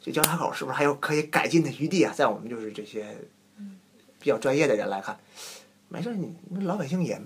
[0.00, 2.12] 这交叉口是不是还有可以改进的余地啊？
[2.14, 3.16] 在我们就是这些。”
[4.24, 5.14] 比较专业的人来看，
[5.90, 7.20] 没事，你老百姓也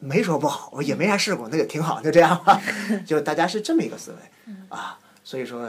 [0.00, 2.60] 没说不好，也没啥事故，那就挺好，就这样吧。
[3.06, 5.68] 就大家是这么一个思维啊，所以说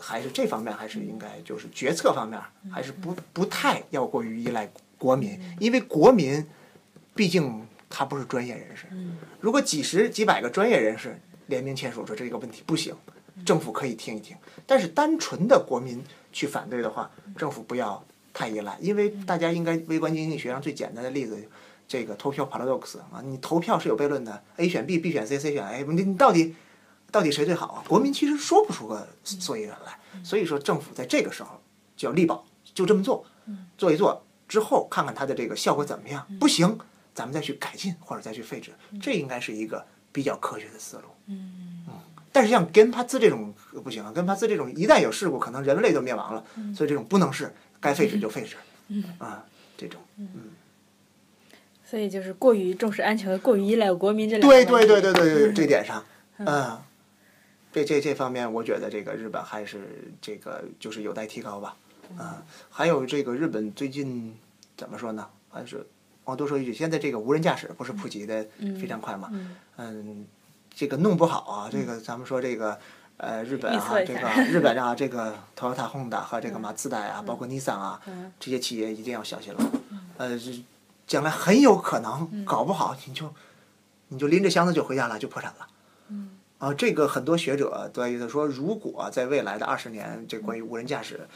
[0.00, 2.40] 还是这方面还是应该就是决策方面
[2.72, 4.66] 还是不不太要过于依赖
[4.96, 6.42] 国民，因为国民
[7.14, 8.86] 毕竟他不是专业人士。
[9.38, 12.96] 如果几十几百个专业人士联名签署说这个问题不行，
[13.44, 14.34] 政府可以听一听，
[14.66, 16.02] 但是单纯的国民
[16.32, 18.02] 去反对的话，政府不要。
[18.38, 21.36] 太依赖，因为大家应该微观经济学上最简单的例子，
[21.88, 26.54] 这个投票 paradox 啊，你投票是有悖论的，A 选 B，B 选 C，C 选 A，你你到底
[27.10, 27.84] 到底谁最好啊？
[27.88, 31.60] 国民其实说不出个所以然来，所以说政府在这个时候
[31.96, 33.26] 就要力保，就这么做，
[33.76, 36.78] 做一做之后看看它的这个效果怎么样，不行
[37.12, 38.70] 咱们再去改进或者再去废止，
[39.02, 41.02] 这应该是一个比较科学的思路。
[41.26, 41.84] 嗯，
[42.30, 47.52] 但是像根帕兹这种不行啊，根帕兹这种一旦有事故，可能人类都灭亡了，所以这种不能是。
[47.80, 48.56] 该废止就废止，
[48.88, 49.44] 嗯啊，
[49.76, 50.28] 这种，嗯，
[51.84, 56.04] 所以就是过于重视安全和过于依赖国民这两对对对对对对这点上，
[56.38, 56.80] 嗯，
[57.72, 61.76] 这这这方面，我觉得这个日本还是这个就是有待提高吧，
[62.16, 64.36] 啊，还有这个日本最近
[64.76, 65.28] 怎么说呢？
[65.50, 65.86] 还是
[66.24, 68.46] 我多说一句，现在这个无人驾驶不是普及的
[68.80, 69.30] 非常快嘛？
[69.76, 70.26] 嗯，
[70.74, 72.78] 这个弄不好啊，这个咱们说这个。
[73.18, 78.00] 呃，日本啊，这个日本啊，这个 Toyota、Honda 和这个马自达啊，包括 Nissan 啊，
[78.38, 79.60] 这些企业一定要小心了。
[80.18, 80.38] 呃，
[81.04, 83.34] 将来很有可能搞不好你就
[84.06, 85.66] 你就拎着箱子就回家了，就破产了。
[86.58, 91.28] 啊，这个很多学者都意思说，如果在未来的二十年，这关于无人驾驶，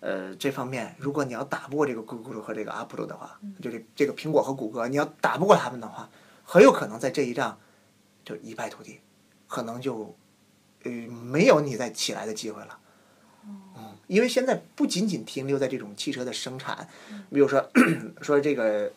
[0.00, 6.06] 呃，这方面，如果你要打不过这个 Google 和这个 Apple 的话，就是这个苹果和谷歌，你要打不过他们的话，
[6.44, 7.58] 很有可能在这一仗
[8.26, 9.00] 就一败涂地，
[9.48, 10.14] 可能就。
[10.84, 12.78] 呃，没有你再起来的机会了，
[13.76, 16.88] 嗯，因为现在不仅仅停留在这种汽车的生产，
[17.30, 17.70] 比如说
[18.22, 18.90] 说这个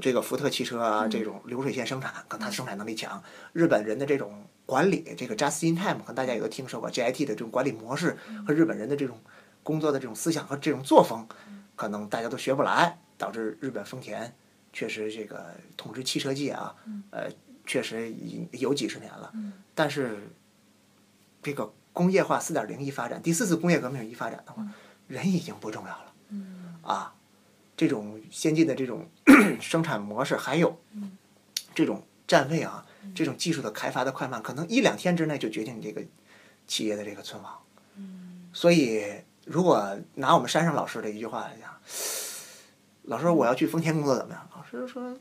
[0.00, 3.22] 这个福特汽车啊，这种流水线生产，可能它生产能力强。
[3.52, 9.18] 日本人的这种管理，这个 just in time，可能大家也都听说过 JIT 的这种管理模式和日本人的这种
[9.62, 11.28] 工作的这种思想和这种作风，
[11.76, 14.34] 可能大家都学不来，导致日本丰田
[14.72, 16.74] 确实这个统治汽车界啊，
[17.10, 17.28] 呃。
[17.70, 18.12] 确实
[18.50, 19.32] 有几十年了，
[19.76, 20.28] 但是
[21.40, 24.66] 这个工业化四点零一发展，第四次工业革命一发展的话，
[25.06, 26.12] 人已经不重要了。
[26.82, 27.14] 啊，
[27.76, 29.08] 这种先进的这种
[29.62, 30.76] 生产模式，还有
[31.72, 32.84] 这种站位啊，
[33.14, 36.02] 这种技术的开发的快慢，可能一两天之内就决定这个
[36.66, 37.56] 企业的这个存亡。
[38.52, 39.04] 所以，
[39.44, 41.72] 如果拿我们山上老师的一句话来讲，
[43.02, 44.48] 老师我要去丰田工作怎么样？
[44.56, 45.16] 老师说，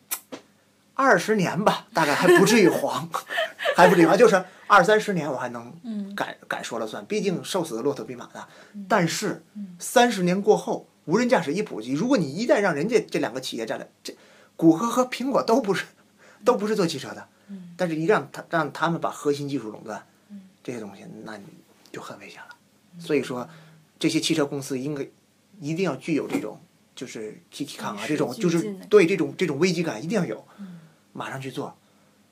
[0.99, 3.09] 二十年吧，大概还不至于黄，
[3.73, 5.73] 还不至于黄，就是二三十年我还能
[6.13, 7.05] 敢敢说了算。
[7.05, 8.45] 毕竟瘦死的骆驼比马大。
[8.89, 9.41] 但是
[9.79, 14.13] 三十年过后，无人驾驶一普及，如果你一旦让人家这两个企业占了，这
[14.57, 15.85] 谷歌和苹果都不是
[16.43, 17.25] 都不是做汽车的，
[17.77, 20.05] 但是一让他让他们把核心技术垄断，
[20.61, 21.45] 这些东西那你
[21.93, 22.49] 就很危险了。
[22.99, 23.47] 所以说，
[23.97, 25.07] 这些汽车公司应该
[25.61, 26.59] 一定要具有这种
[26.93, 30.45] 就是危机感啊，这种就是对这种这种危机感一定要有，
[31.13, 31.75] 马上去做。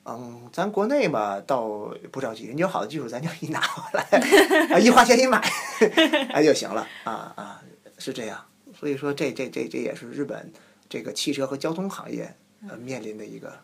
[0.10, 1.68] 嗯，咱国内嘛倒
[2.12, 4.04] 不着急，人家有好的技术，咱就一拿过来，
[4.72, 5.38] 啊，一花钱一买，
[6.32, 7.62] 哎就行了啊啊，
[7.98, 8.46] 是这样。
[8.80, 10.52] 所以说，这这这这也是日本
[10.88, 12.34] 这个汽车和交通行业
[12.70, 13.60] 呃面临的一个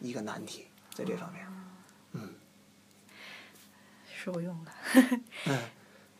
[0.00, 1.46] 一个难题，在这方面，
[2.12, 2.30] 嗯，
[4.24, 4.72] 受用了，
[5.46, 5.58] 嗯。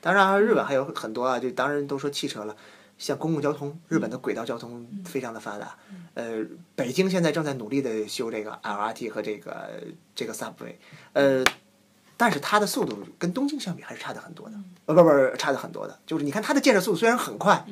[0.02, 2.54] 当然，日本还有很多啊，就当然都说汽车了，
[2.98, 5.76] 像公共交通，日本的轨道交通非常的发达。
[6.14, 6.44] 呃，
[6.74, 9.82] 北京现在正在努力的修这个 LRT 和这个
[10.14, 10.74] 这个 subway，
[11.12, 11.44] 呃，
[12.16, 14.54] 但是它的速度跟东京相比还是差的很多的，
[14.86, 15.98] 呃，不不，差的很多的。
[16.06, 17.66] 就是你看它的建设速度虽然很快，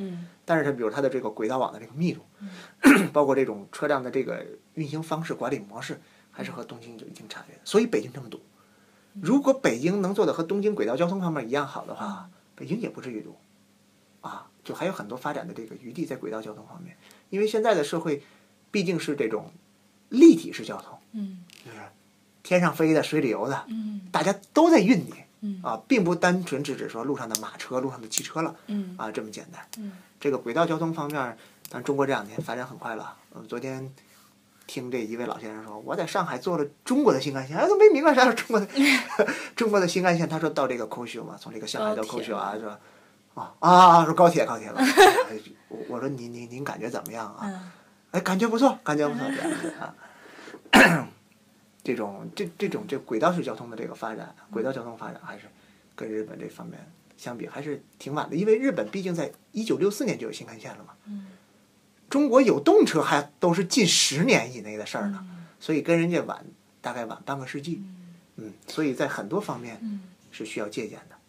[0.44, 2.20] 但是它比如它的这个轨道网的这个密度，
[3.12, 4.44] 包括这种车辆的这个
[4.74, 6.01] 运行方式、管理模式，
[6.32, 7.61] 还是和东京有一定差别的。
[7.65, 8.40] 所以北京这么堵。
[9.20, 13.36] 如果北京能做的和东京轨道交通方面一样好的话，北京也不至于堵，
[14.23, 16.97] 啊，就还有很多发展的这个余地在轨道交通方面。
[17.31, 18.23] 因为现在的社会
[18.71, 19.51] 毕竟是这种
[20.09, 21.79] 立体式交通，嗯，就是
[22.43, 29.67] 天上飞的、水里游的，嗯，大家都在运你，嗯，啊，并不单纯只指说路上的马车、路上的汽车了，嗯，啊，这么简单。
[29.79, 31.37] 嗯，这个轨道交通方面，
[31.69, 33.17] 但中国这两年发展很快了。
[33.35, 33.93] 嗯，昨天。
[34.65, 38.67] 听这一位老先生说，我在上海做了中国的新干线，哎，都没明白啥是中国的
[39.57, 40.27] 中国的新干线。
[40.27, 42.79] 他说到这个空虚嘛，从这个上海到空虚啊，说
[43.35, 44.81] 啊啊，说高铁高铁了。
[45.69, 47.73] 我我说您您您感觉怎么样啊？
[48.11, 49.25] 哎，感觉不错，感觉不错
[49.81, 49.95] 啊。
[51.83, 55.47] 这种这这种这轨道式交通的这个发展，轨道交通发展还是
[55.95, 56.79] 跟日本这方面
[57.17, 60.93] 相比还是挺晚的，因为日本毕竟在一九六四年就有新干线了嘛。
[62.11, 65.27] 中国有动车还都是近十年以内的事儿呢，
[65.59, 66.45] 所以跟人家晚
[66.83, 67.83] 大概晚半个世纪，
[68.37, 69.81] 嗯，所以在很多方面
[70.31, 71.22] 是需要借鉴的，嗯。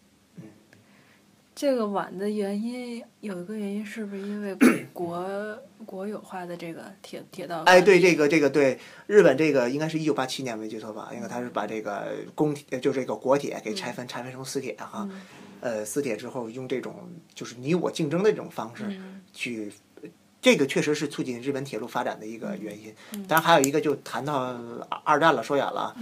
[1.54, 4.56] 这个晚的原因有一个原因是不是因为
[4.92, 5.24] 国
[5.86, 7.62] 国有化的这个铁铁道？
[7.62, 11.10] 哎，对，这个这个对，日本这个应该是一九八七年没记错吧？
[11.14, 15.08] 因为他是把这个公铁就这个国铁给拆分，拆分成私铁哈，
[15.60, 16.94] 呃，私铁之后用这种
[17.34, 18.84] 就是你我竞争的这种方式
[19.32, 19.72] 去。
[20.42, 22.94] 这个确实是促进日本铁路发展的一个原因，
[23.26, 24.54] 当然还有一个就谈到
[25.02, 25.96] 二战了，说远了。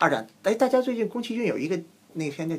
[0.00, 1.80] 二战，哎，大家最近宫崎骏有一个
[2.14, 2.56] 那篇叫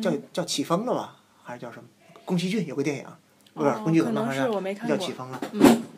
[0.00, 1.19] 叫叫叫起风了吧，
[1.50, 1.84] 还是叫什么？
[2.24, 3.04] 宫崎骏有个电影，
[3.54, 5.40] 不是宫崎骏好像叫起风了，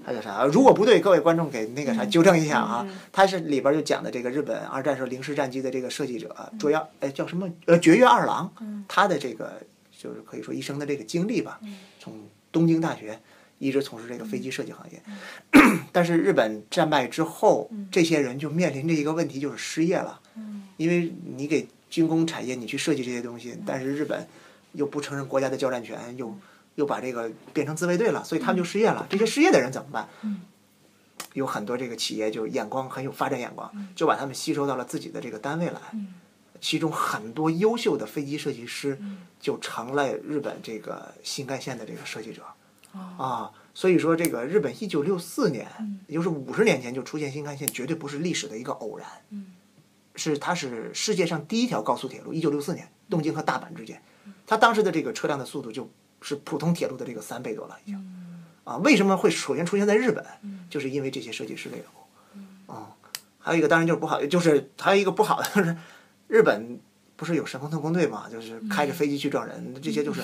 [0.05, 0.45] 还有啥？
[0.47, 2.87] 如果不对，各位观众给那个啥纠正一下啊。
[3.13, 7.49] 他是里边就讲的这个日本二战时候零式战机的这个设计者，卓要哎叫什么？
[7.67, 8.51] 呃，绝月二郎，
[8.89, 9.61] 他的这个
[9.97, 11.61] 就是可以说一生的这个经历吧，
[12.01, 12.15] 从
[12.51, 13.21] 东京大学。
[13.59, 15.01] 一直从事这个飞机设计行业，
[15.93, 20.19] 但是日本战败之后，这些人就面临着一个问题，就是失业了。
[20.79, 24.27] 因为你给军工产业你去设计这些东西，但是日本
[24.73, 26.37] 又不承认国家的交战权，又
[26.75, 29.07] 又把这个变成自卫队了，所以他们就失业了。
[29.09, 30.09] 这些失业的人怎么办？
[31.35, 35.81] 有很多这个企业就眼光很有发展眼光，就把他们吸收到了自己的这个单位来。
[36.61, 38.99] 其中很多优秀的飞机设计师
[39.41, 42.43] 就成了日本这个新干线的这个设计者。
[42.93, 45.67] 啊，所以说这个日本一九六四年，
[46.07, 49.09] 也就是五十年前就出现新干线，绝对不是历史的一个偶然，
[50.15, 52.35] 是它是世界上第一条高速铁路。
[52.35, 54.03] 一九六四年，东京和大阪之间，
[54.53, 57.99] 它当时的这个车辆的速度就是普通铁路的这个三倍多了已经。
[58.65, 60.23] 啊，为什么会首先出现在日本？
[60.69, 62.71] 就是因为这些设计师的缘故。
[62.71, 62.95] 啊，
[63.39, 65.75] 还有一个当然就是不好，就是还有一个不好的就是
[66.29, 66.79] 日本
[67.17, 70.21] 不是有神风特工队嘛，就是开着飞机去撞人，这些就是。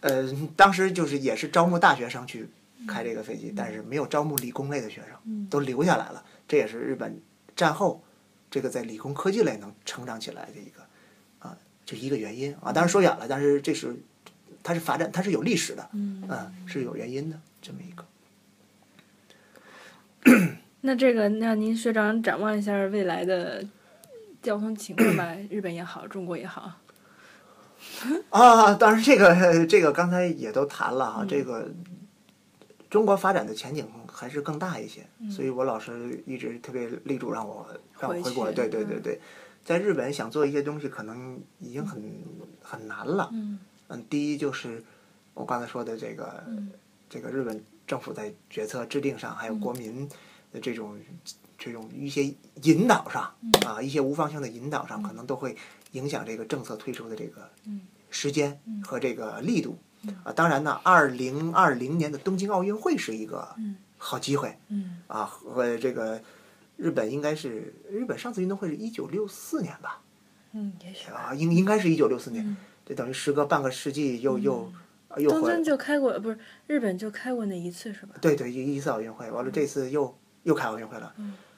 [0.00, 2.50] 呃，当时就是也是招募大学生去
[2.86, 6.22] 开这个飞机，但是没有招募理工类的学生，都留下来了。
[6.46, 7.18] 这也是日本
[7.56, 8.04] 战后
[8.50, 10.81] 这个在理工科技类能成长起来的一个
[11.84, 12.72] 啊，就一个原因啊。
[12.72, 13.96] 当然说远了，但是这是
[14.62, 18.04] 它是发展，它是有历史的，嗯，是有原因的这么一个。
[20.82, 23.64] 那这个，那您学长展望一下未来的
[24.42, 25.36] 交通情况吧？
[25.50, 26.72] 日本也好，中国也好。
[28.30, 31.68] 啊，当然这个 这个刚才也都谈了哈，这个
[32.88, 37.66] 中国发展的前景还是更大一些，所以我老师一直特别力主让我
[37.98, 39.20] 让我回国，对对对对，
[39.64, 42.02] 在日本想做一些东西，可能已经很
[42.62, 43.30] 很难了。
[43.32, 43.58] 嗯
[43.88, 44.82] 嗯，第一就是
[45.34, 46.44] 我刚才说的这个，
[47.08, 50.08] 这个日本政府在决策制定上，还有国民
[50.52, 50.98] 的这种
[51.56, 53.34] 这种一些引导上
[53.66, 55.56] 啊，一些无方向的引导上，可能都会
[55.92, 57.48] 影响这个政策推出的这个
[58.10, 59.78] 时间和这个力度。
[60.24, 63.54] 啊，当然呢，二零二零年的东京奥运会是一个
[63.98, 64.58] 好机会。
[64.68, 66.20] 嗯啊，和这个
[66.76, 70.02] 日本应该是日本上次运动会是一九六四年吧？
[70.52, 74.70] 嗯，也许啊，应应该是一九六四年，这等于时隔半个世纪又又
[75.16, 78.14] 又回东京就开过，不是日本就开过那一次是吧？
[78.20, 81.14] 对对一一次奥运会，完了这次又又开奥运会了，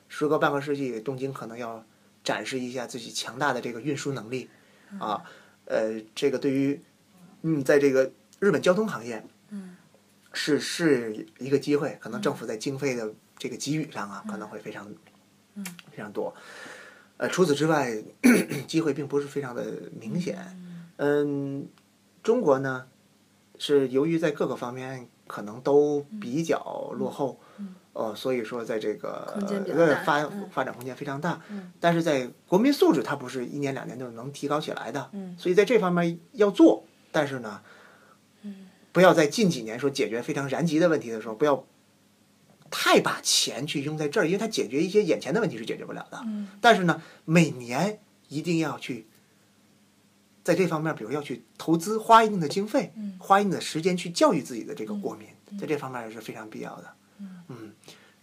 [0.09, 1.85] 时隔半个世纪，东京可能要
[2.23, 4.49] 展示一下自己强大的这个运输能力
[5.01, 5.25] 啊，
[5.65, 6.81] 呃，这个对于
[7.43, 9.77] 嗯，在这个日本交通行业，嗯，
[10.33, 14.89] 是是一个机会，可能政府在经费的这个给予上啊，可能会非常
[15.55, 16.35] 嗯非常多。
[17.17, 18.03] 呃，除此之外，
[18.67, 19.65] 机会并不是非常的
[20.01, 20.37] 明显。
[20.97, 21.69] 嗯，
[22.23, 22.87] 中国呢，
[23.59, 27.39] 是由于在各个方面可能都比较落后，
[27.93, 29.33] 呃，所以说在这个
[29.69, 31.41] 呃发嗯发展空间非常大。
[31.51, 35.11] 嗯但是在国民素质，它不是一年两年就能提高起来的。
[35.13, 37.61] 嗯所以在这方面要做，但是呢，
[38.91, 41.65] 不要在近几年说解决非常燃急的问题的时候，不要
[42.77, 46.21] 太把钱去用在这儿，因为它解决一些眼前的问题是解决不了的。
[46.25, 46.49] 嗯。
[46.61, 49.07] 但是呢，每年一定要去
[50.43, 53.17] 在这方面，比如要去投资，花一定的经费，嗯。
[53.21, 55.29] 花一定的时间去教育自己的这个国民，
[55.61, 56.93] 在这方面也是非常必要的。
[57.49, 57.73] 嗯，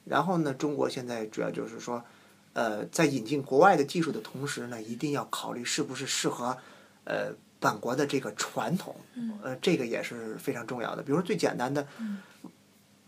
[0.03, 2.03] 然后呢，中国现在主要就是说，
[2.52, 6.57] 呃，在引进国外的技术的同时呢，一定要考虑是不是适合
[7.06, 8.95] 呃本国的这个传统，
[9.41, 11.02] 呃，这个也是非常重要的。
[11.02, 11.88] 比如说最简单的，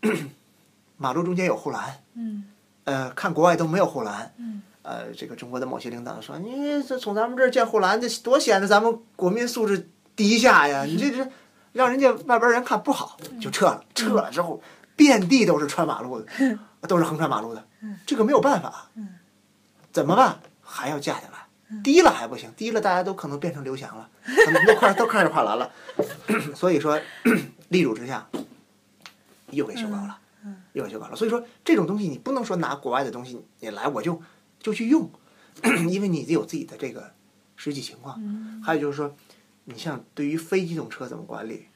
[1.04, 2.44] 马路中间有护栏，嗯
[2.84, 4.32] 呃，看国外都没有护栏。
[4.38, 10.84] 嗯呃，这个中国的某些领导说：“你这从咱们这儿建护栏，这多显得咱们国民素质低下呀！
[10.84, 11.30] 你这这
[11.72, 13.84] 让人家外边人看不好，就撤了。
[13.94, 14.62] 撤了之后，
[14.96, 16.26] 遍地都是穿马路的，
[16.88, 17.62] 都是横穿马路的。
[18.06, 18.90] 这个没有办法，
[19.92, 20.38] 怎么办？
[20.62, 21.80] 还要架下来。
[21.82, 24.08] 低了还不行，低了大家都可能变成刘翔了，
[24.46, 25.70] 可能都快都开始跨栏了。
[26.56, 26.98] 所以说，
[27.68, 28.26] 力主之下，
[29.50, 30.18] 又给修高了。”
[30.74, 31.16] 又给修改了。
[31.16, 34.20] 所以说这种东西你不能说拿国外的东西你来我就
[34.60, 35.10] 就去用，
[35.88, 37.10] 因为你得有自己的这个
[37.56, 38.20] 实际情况。
[38.62, 39.14] 还有就是说，
[39.64, 41.66] 你像对于非机动车怎么管理，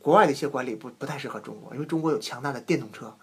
[0.00, 3.14] 国外的一些管理不不太适合中国，因为中国有强大的电动车，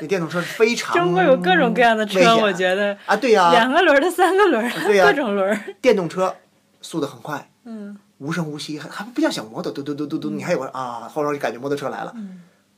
[0.00, 5.74] 那电动车是非常 中国有各种各样的车我觉得啊，对呀、两个轮儿的、三个轮对呀各种轮儿。
[5.80, 6.34] 电动车
[6.82, 12.14] 速度很快，嗯无声无息，还还不像小摩托，嘟嘟嘟嘟嘟，你还有个啊，后边就感觉摩托车来了，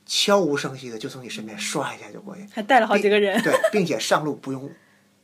[0.05, 3.41] 悄无声息的就从你身边唰一下就过去，还带了好几个人。
[3.41, 4.69] 对，并且上路不用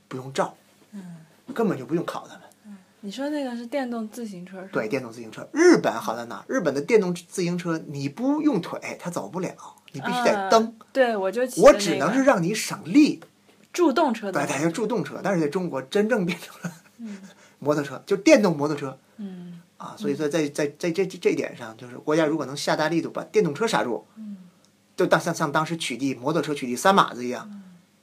[0.08, 0.56] 不用照，
[1.54, 2.42] 根本就不用考他们。
[3.04, 4.62] 你说那个是电动自行车？
[4.72, 6.46] 对，电动自行车，日本好在哪？
[6.48, 9.56] 日本的电动自行车你不用腿它走不了，
[9.92, 10.76] 你必须得啊蹬。
[10.94, 13.20] 对，我就我的那个只能是让你省力，
[13.74, 15.20] 助动车对，叫助动车。
[15.24, 16.72] 但是在中国真正变成了
[17.58, 19.96] 摩托车，就电动摩托车嗯啊。
[19.98, 24.06] 所以说在在在这这点上，就是国家如果能下大力度把电动车刹住，
[24.96, 27.50] 就当像像当时取缔摩托车取缔三马子一样，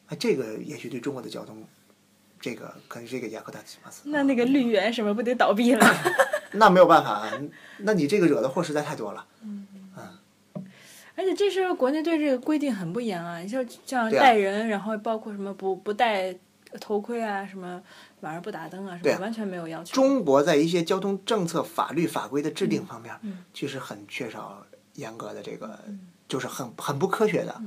[0.06, 1.62] 哎，这个也许对中国的交通，
[2.40, 4.02] 这个可能是一个雅克达西马斯。
[4.10, 5.86] 那那个绿源什么不得倒闭了？
[6.52, 7.32] 那没有办法，啊
[7.78, 9.26] 那你这个惹的祸实在太多了。
[9.42, 9.66] 嗯
[11.14, 16.32] 而且这时候国内对这个规定很不严啊，你像像带人，然后包括什么不不戴
[16.80, 17.82] 头盔啊，什么
[18.20, 19.92] 晚上不打灯啊，什么完全没有要求。
[19.92, 23.12] 中国在一些交通政策、法律法规的制定方面，
[23.52, 25.76] 其实很缺少严格的这个，
[26.28, 27.60] 就是很很不科学的。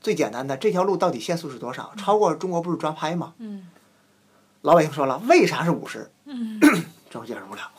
[0.00, 1.94] 最简单的，这条路到底限速是多少？
[1.96, 3.34] 超过中国不是抓拍吗？
[3.38, 3.68] 嗯
[4.62, 6.10] 老百姓说了，为啥是五十？
[6.26, 6.60] 嗯
[7.10, 7.70] 政府解释不了。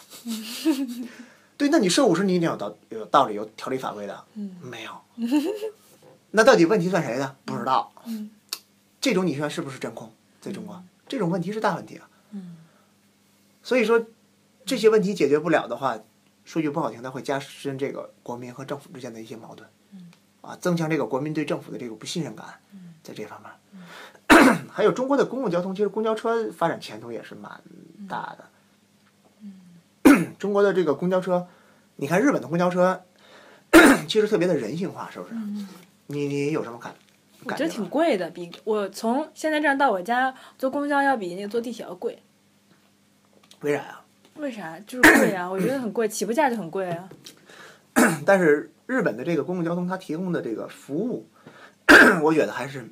[1.58, 4.24] 对，那你设五十，你一定有道有道理、有条理法规的。
[4.34, 4.92] 嗯没有。
[6.32, 7.36] 那到底问题算谁的？
[7.46, 7.92] 不知道。
[8.06, 8.30] 嗯
[9.00, 10.12] 这种你说是不是真空？
[10.42, 12.10] 在中国，这种问题是大问题啊。
[12.32, 12.58] 嗯
[13.64, 14.04] 所以说，
[14.66, 15.98] 这些问题解决不了的话，
[16.44, 19.68] 说句不好听的，会加深这个国民和政府之间的一些矛盾，
[20.46, 22.46] 啊，增强这个国民对政府的这个不信任感，
[23.04, 23.52] 在这方面。
[24.70, 27.62] 还有中国的公共交通，其实公交车发展前途也是蛮
[28.08, 30.14] 大的。
[30.38, 31.48] 中国的这个公交车，
[31.96, 33.04] 你看日本的公交车，
[34.08, 35.34] 其实特别的人性化，是不是？
[36.08, 36.94] 你你有什么感
[37.44, 37.76] 我觉得感觉？
[37.76, 42.22] 挺贵的，比我从现在这样到我家坐公交要比那个坐地铁要贵。
[43.62, 44.02] 为啥呀？
[44.36, 44.78] 为啥？
[44.86, 45.50] 就是贵啊！
[45.50, 47.10] 我觉得很贵，起步价就很贵啊。
[48.26, 51.28] 但是日本的这个公共交通，它提供的这个服务，
[52.22, 52.88] 我觉得还是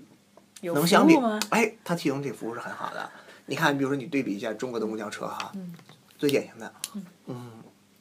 [0.61, 1.15] 能相比
[1.49, 3.09] 哎，它提供这服务是很好的。
[3.45, 5.51] 你看，比如说你对比一下中国的公交车哈，
[6.17, 6.73] 最典型的，
[7.25, 7.51] 嗯，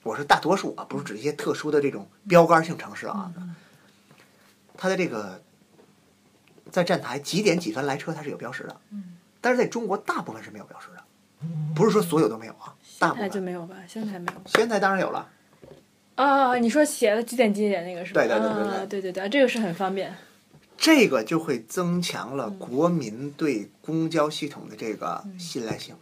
[0.04, 3.32] 我是大多数啊，不是指一些特殊的这种标杆性城市啊，
[4.76, 5.42] 它的这个
[6.70, 8.76] 在站台几点几分来车它是有标识的，
[9.40, 11.02] 但是在中国大部分是没有标识的，
[11.74, 13.42] 不是说所有都没有啊，大部分。
[13.42, 13.74] 没有吧？
[13.88, 14.40] 现在没有。
[14.46, 15.28] 仙台当然有了，
[16.14, 18.20] 啊，你说写了几点几点那个是吧？
[18.22, 20.14] 对对对对对啊对对对，这个是很方便。
[20.76, 25.94] 这个就会增强了国民对公交系统的这个信赖性。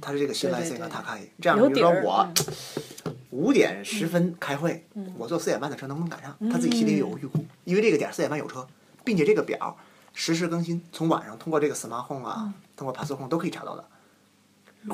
[0.00, 1.58] 它是这个信赖性对对对啊，它可以这样。
[1.72, 4.84] 比如说我嗯五点十分开会，
[5.16, 6.36] 我坐四点半的车能不能赶上？
[6.52, 8.66] 他自己心里有预估，因为这个点四点半有车，
[9.04, 9.76] 并且这个表
[10.14, 13.84] 实时更新，从晚上通过这个 smart home 啊，通过 pass home 都可以查到的。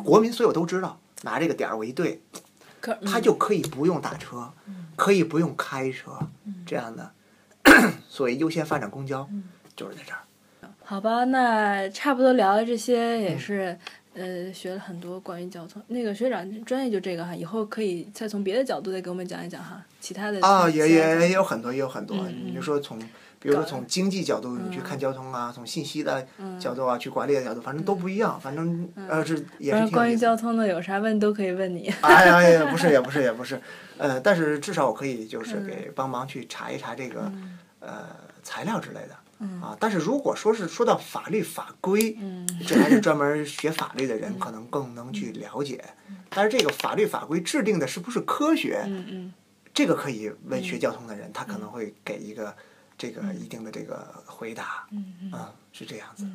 [0.02, 2.20] 国民所有都知道，拿这个点儿我一对，
[2.84, 4.52] 可他就可以不用打车，
[4.94, 6.18] 可以不用开车，
[6.66, 7.10] 这样的。
[8.10, 9.26] 所以优先发展公交，
[9.74, 10.18] 就是在这儿。
[10.84, 13.78] 好吧，那差不多聊了这些，嗯也是、
[14.12, 15.82] 呃学了很多关于交通。
[15.86, 22.14] 那个学长专业就这个哈，以后可以再从别的角度再给我们讲一讲哈，其他的啊，也也也有很多，也有很多。
[22.18, 23.00] 嗯你就说从，
[23.44, 26.26] 比如说从经济角度，你去看交通啊，从信息的
[26.58, 28.40] 角度啊，去管理的角度，反正都不一样。
[28.40, 30.16] 反正呃是也反正关于。
[30.16, 31.92] 交通的有啥问都可以问你。
[32.00, 33.60] 哎呀，也不是，也不是，也不是。
[33.98, 37.30] 呃，但是至少我可以就是嗯给帮忙去查一查这个
[37.80, 38.06] 呃
[38.42, 39.14] 材料之类的。
[39.60, 45.84] 啊，但是如果说是说到法律法规，嗯这还是专门学法律的人可能更能去了解。
[46.30, 48.82] 但是这个法律法规制定的是不是科学？
[48.86, 49.34] 嗯嗯
[49.74, 52.54] 这个可以问学交通的人，他可能会给一个
[52.96, 54.86] 这个一定的这个回答。
[54.92, 55.30] 嗯嗯。
[55.32, 56.26] 嗯，是这样子。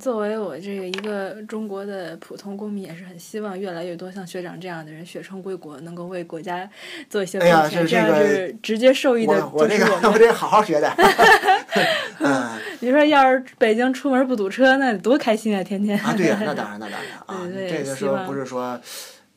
[0.00, 6.68] 作为我这个一个中国的普通公民，也是很希望越来越多像学长这样的人学成归国，能够为国家
[7.08, 7.86] 做一些贡献。
[7.86, 9.76] 这样这这个是直接受益的我我这
[10.08, 10.18] 我。
[10.18, 10.90] 这个好好学的。
[12.18, 15.62] 嗯你说要是北京出门不堵车，那得多开心啊！
[15.62, 15.98] 天天。
[16.00, 18.80] 啊，对呀、那当然，那当然啊， 这个说不是说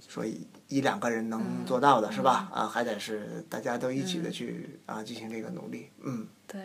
[0.08, 0.24] 说
[0.68, 2.50] 一一两个人能做到的，是吧？
[2.54, 5.90] 啊，还得是大家都一起的去啊进行这个努力。
[6.04, 6.60] 嗯，对，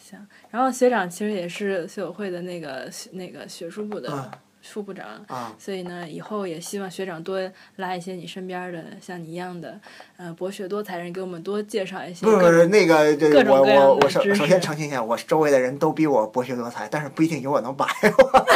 [0.00, 0.18] 行。
[0.50, 4.30] 然后学长其实也是学友会的那个那个学术部的啊
[4.62, 7.38] 副部长，啊所以呢，以后也希望学长多
[7.76, 9.80] 拉一些你身边的像你一样的，
[10.16, 12.66] 呃，博学多才人，给我们多介绍一些不是不是。
[12.66, 17.86] 那个，这各种我各样的我我首首先澄清一下，我周围的人都比我博学多才，但是不一定有我能摆
[18.18, 18.46] 我。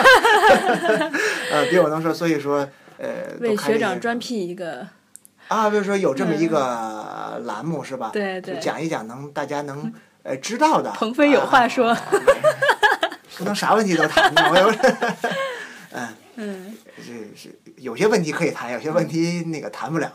[1.53, 2.69] 呃，比我能说，所以说
[3.01, 4.87] 呃，为学长专辟一个，
[5.49, 8.11] 啊，比如说有这么一个栏目是吧？
[8.13, 9.91] 对对就讲一讲能大家能
[10.23, 10.91] 呃知道的。
[10.99, 12.03] 鹏飞有话说啊
[13.39, 14.71] 不能啥问题都谈的，我有。
[15.93, 17.03] 嗯， 嗯，这
[17.35, 20.13] 是有些问题可以谈，有些问题那个谈不了。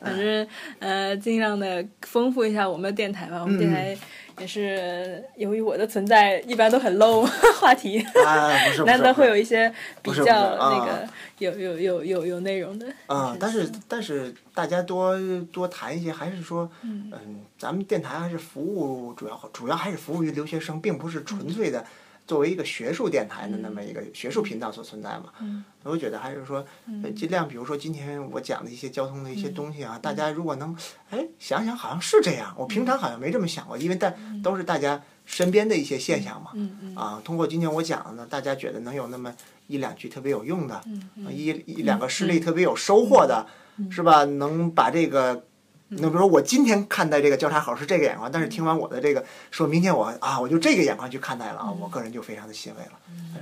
[0.00, 0.46] 反正
[0.78, 3.40] 呃，尽量的丰富一下我们的电台吧。
[3.40, 3.98] 我们电嗯台
[4.40, 7.22] 也是由于我的存在，一般都很 low
[7.60, 8.04] 话题，
[8.86, 9.72] 难得会有一些
[10.02, 10.78] 比较啊。
[10.78, 11.08] 那个
[11.38, 12.86] 有有有有有内容的。
[13.06, 15.14] 啊、但是但是大家多
[15.52, 17.12] 多谈一些，还是说，嗯、
[17.58, 21.84] 咱们电台还是服务主要主要还是服务于留学生，并不是纯粹的
[22.30, 25.24] 作为一个学术电台的那么一个学术频道所存在嘛。
[25.40, 25.64] 嗯。
[25.82, 26.64] 我觉得还是说，
[27.02, 30.76] 呃尽量比如说今天我讲的一些交通的一些东西啊，大家如果能，
[31.10, 36.52] 哎想想好像是这样，我平常好像没这么想过，因为但都是大家身边的一些现象嘛。
[36.94, 39.34] 啊，通过今天我讲的呢，大家觉得能有那么
[39.66, 43.44] 一两句特别有用的，啊一一两个事例特别有收获的，
[43.90, 44.24] 是吧？
[44.24, 45.42] 能把这个，
[45.90, 52.92] 那比如说我今天看待这个交叉口是这个眼光，但是听完我的这个，说明天我啊，我就这个眼光去看待了啊，我个人就非常的欣慰了，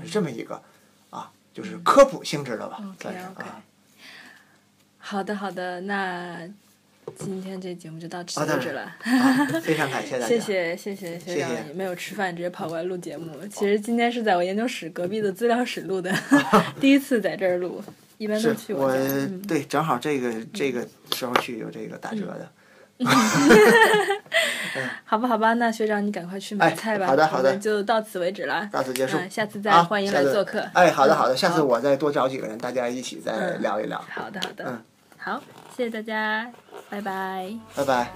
[0.05, 0.61] 是这么一个
[1.11, 3.63] 啊，就是科普性质的吧，算是啊。
[4.99, 6.49] 好的好的，那
[7.17, 8.83] 今天这节目就到此为止了。
[8.83, 13.31] 啊非常感谢大家， 谢谢谢谢学长没有吃饭直接跑过来录节目。
[13.47, 16.15] 其实今天是在我研究室隔壁的资料室录的，
[16.81, 17.83] 第一次在这儿录，
[18.19, 18.99] 一般都去我家。
[19.47, 22.47] 对，正好这个这个时候去有这个打折的。
[25.05, 27.07] 好吧，好吧，那学长你赶快去买菜吧。
[27.07, 28.69] 好的，好的，就到此为止了。
[28.73, 30.61] 到此结束，下次再欢迎来做客。
[30.75, 34.05] 哎，好的，好的，下次我再多找几个人，大家一起再聊一聊。
[34.11, 34.65] 好的，好的。
[34.67, 34.83] 嗯，
[35.17, 35.41] 好，
[35.77, 36.51] 谢谢大家，
[36.91, 37.51] 拜拜。
[37.77, 38.11] 拜拜。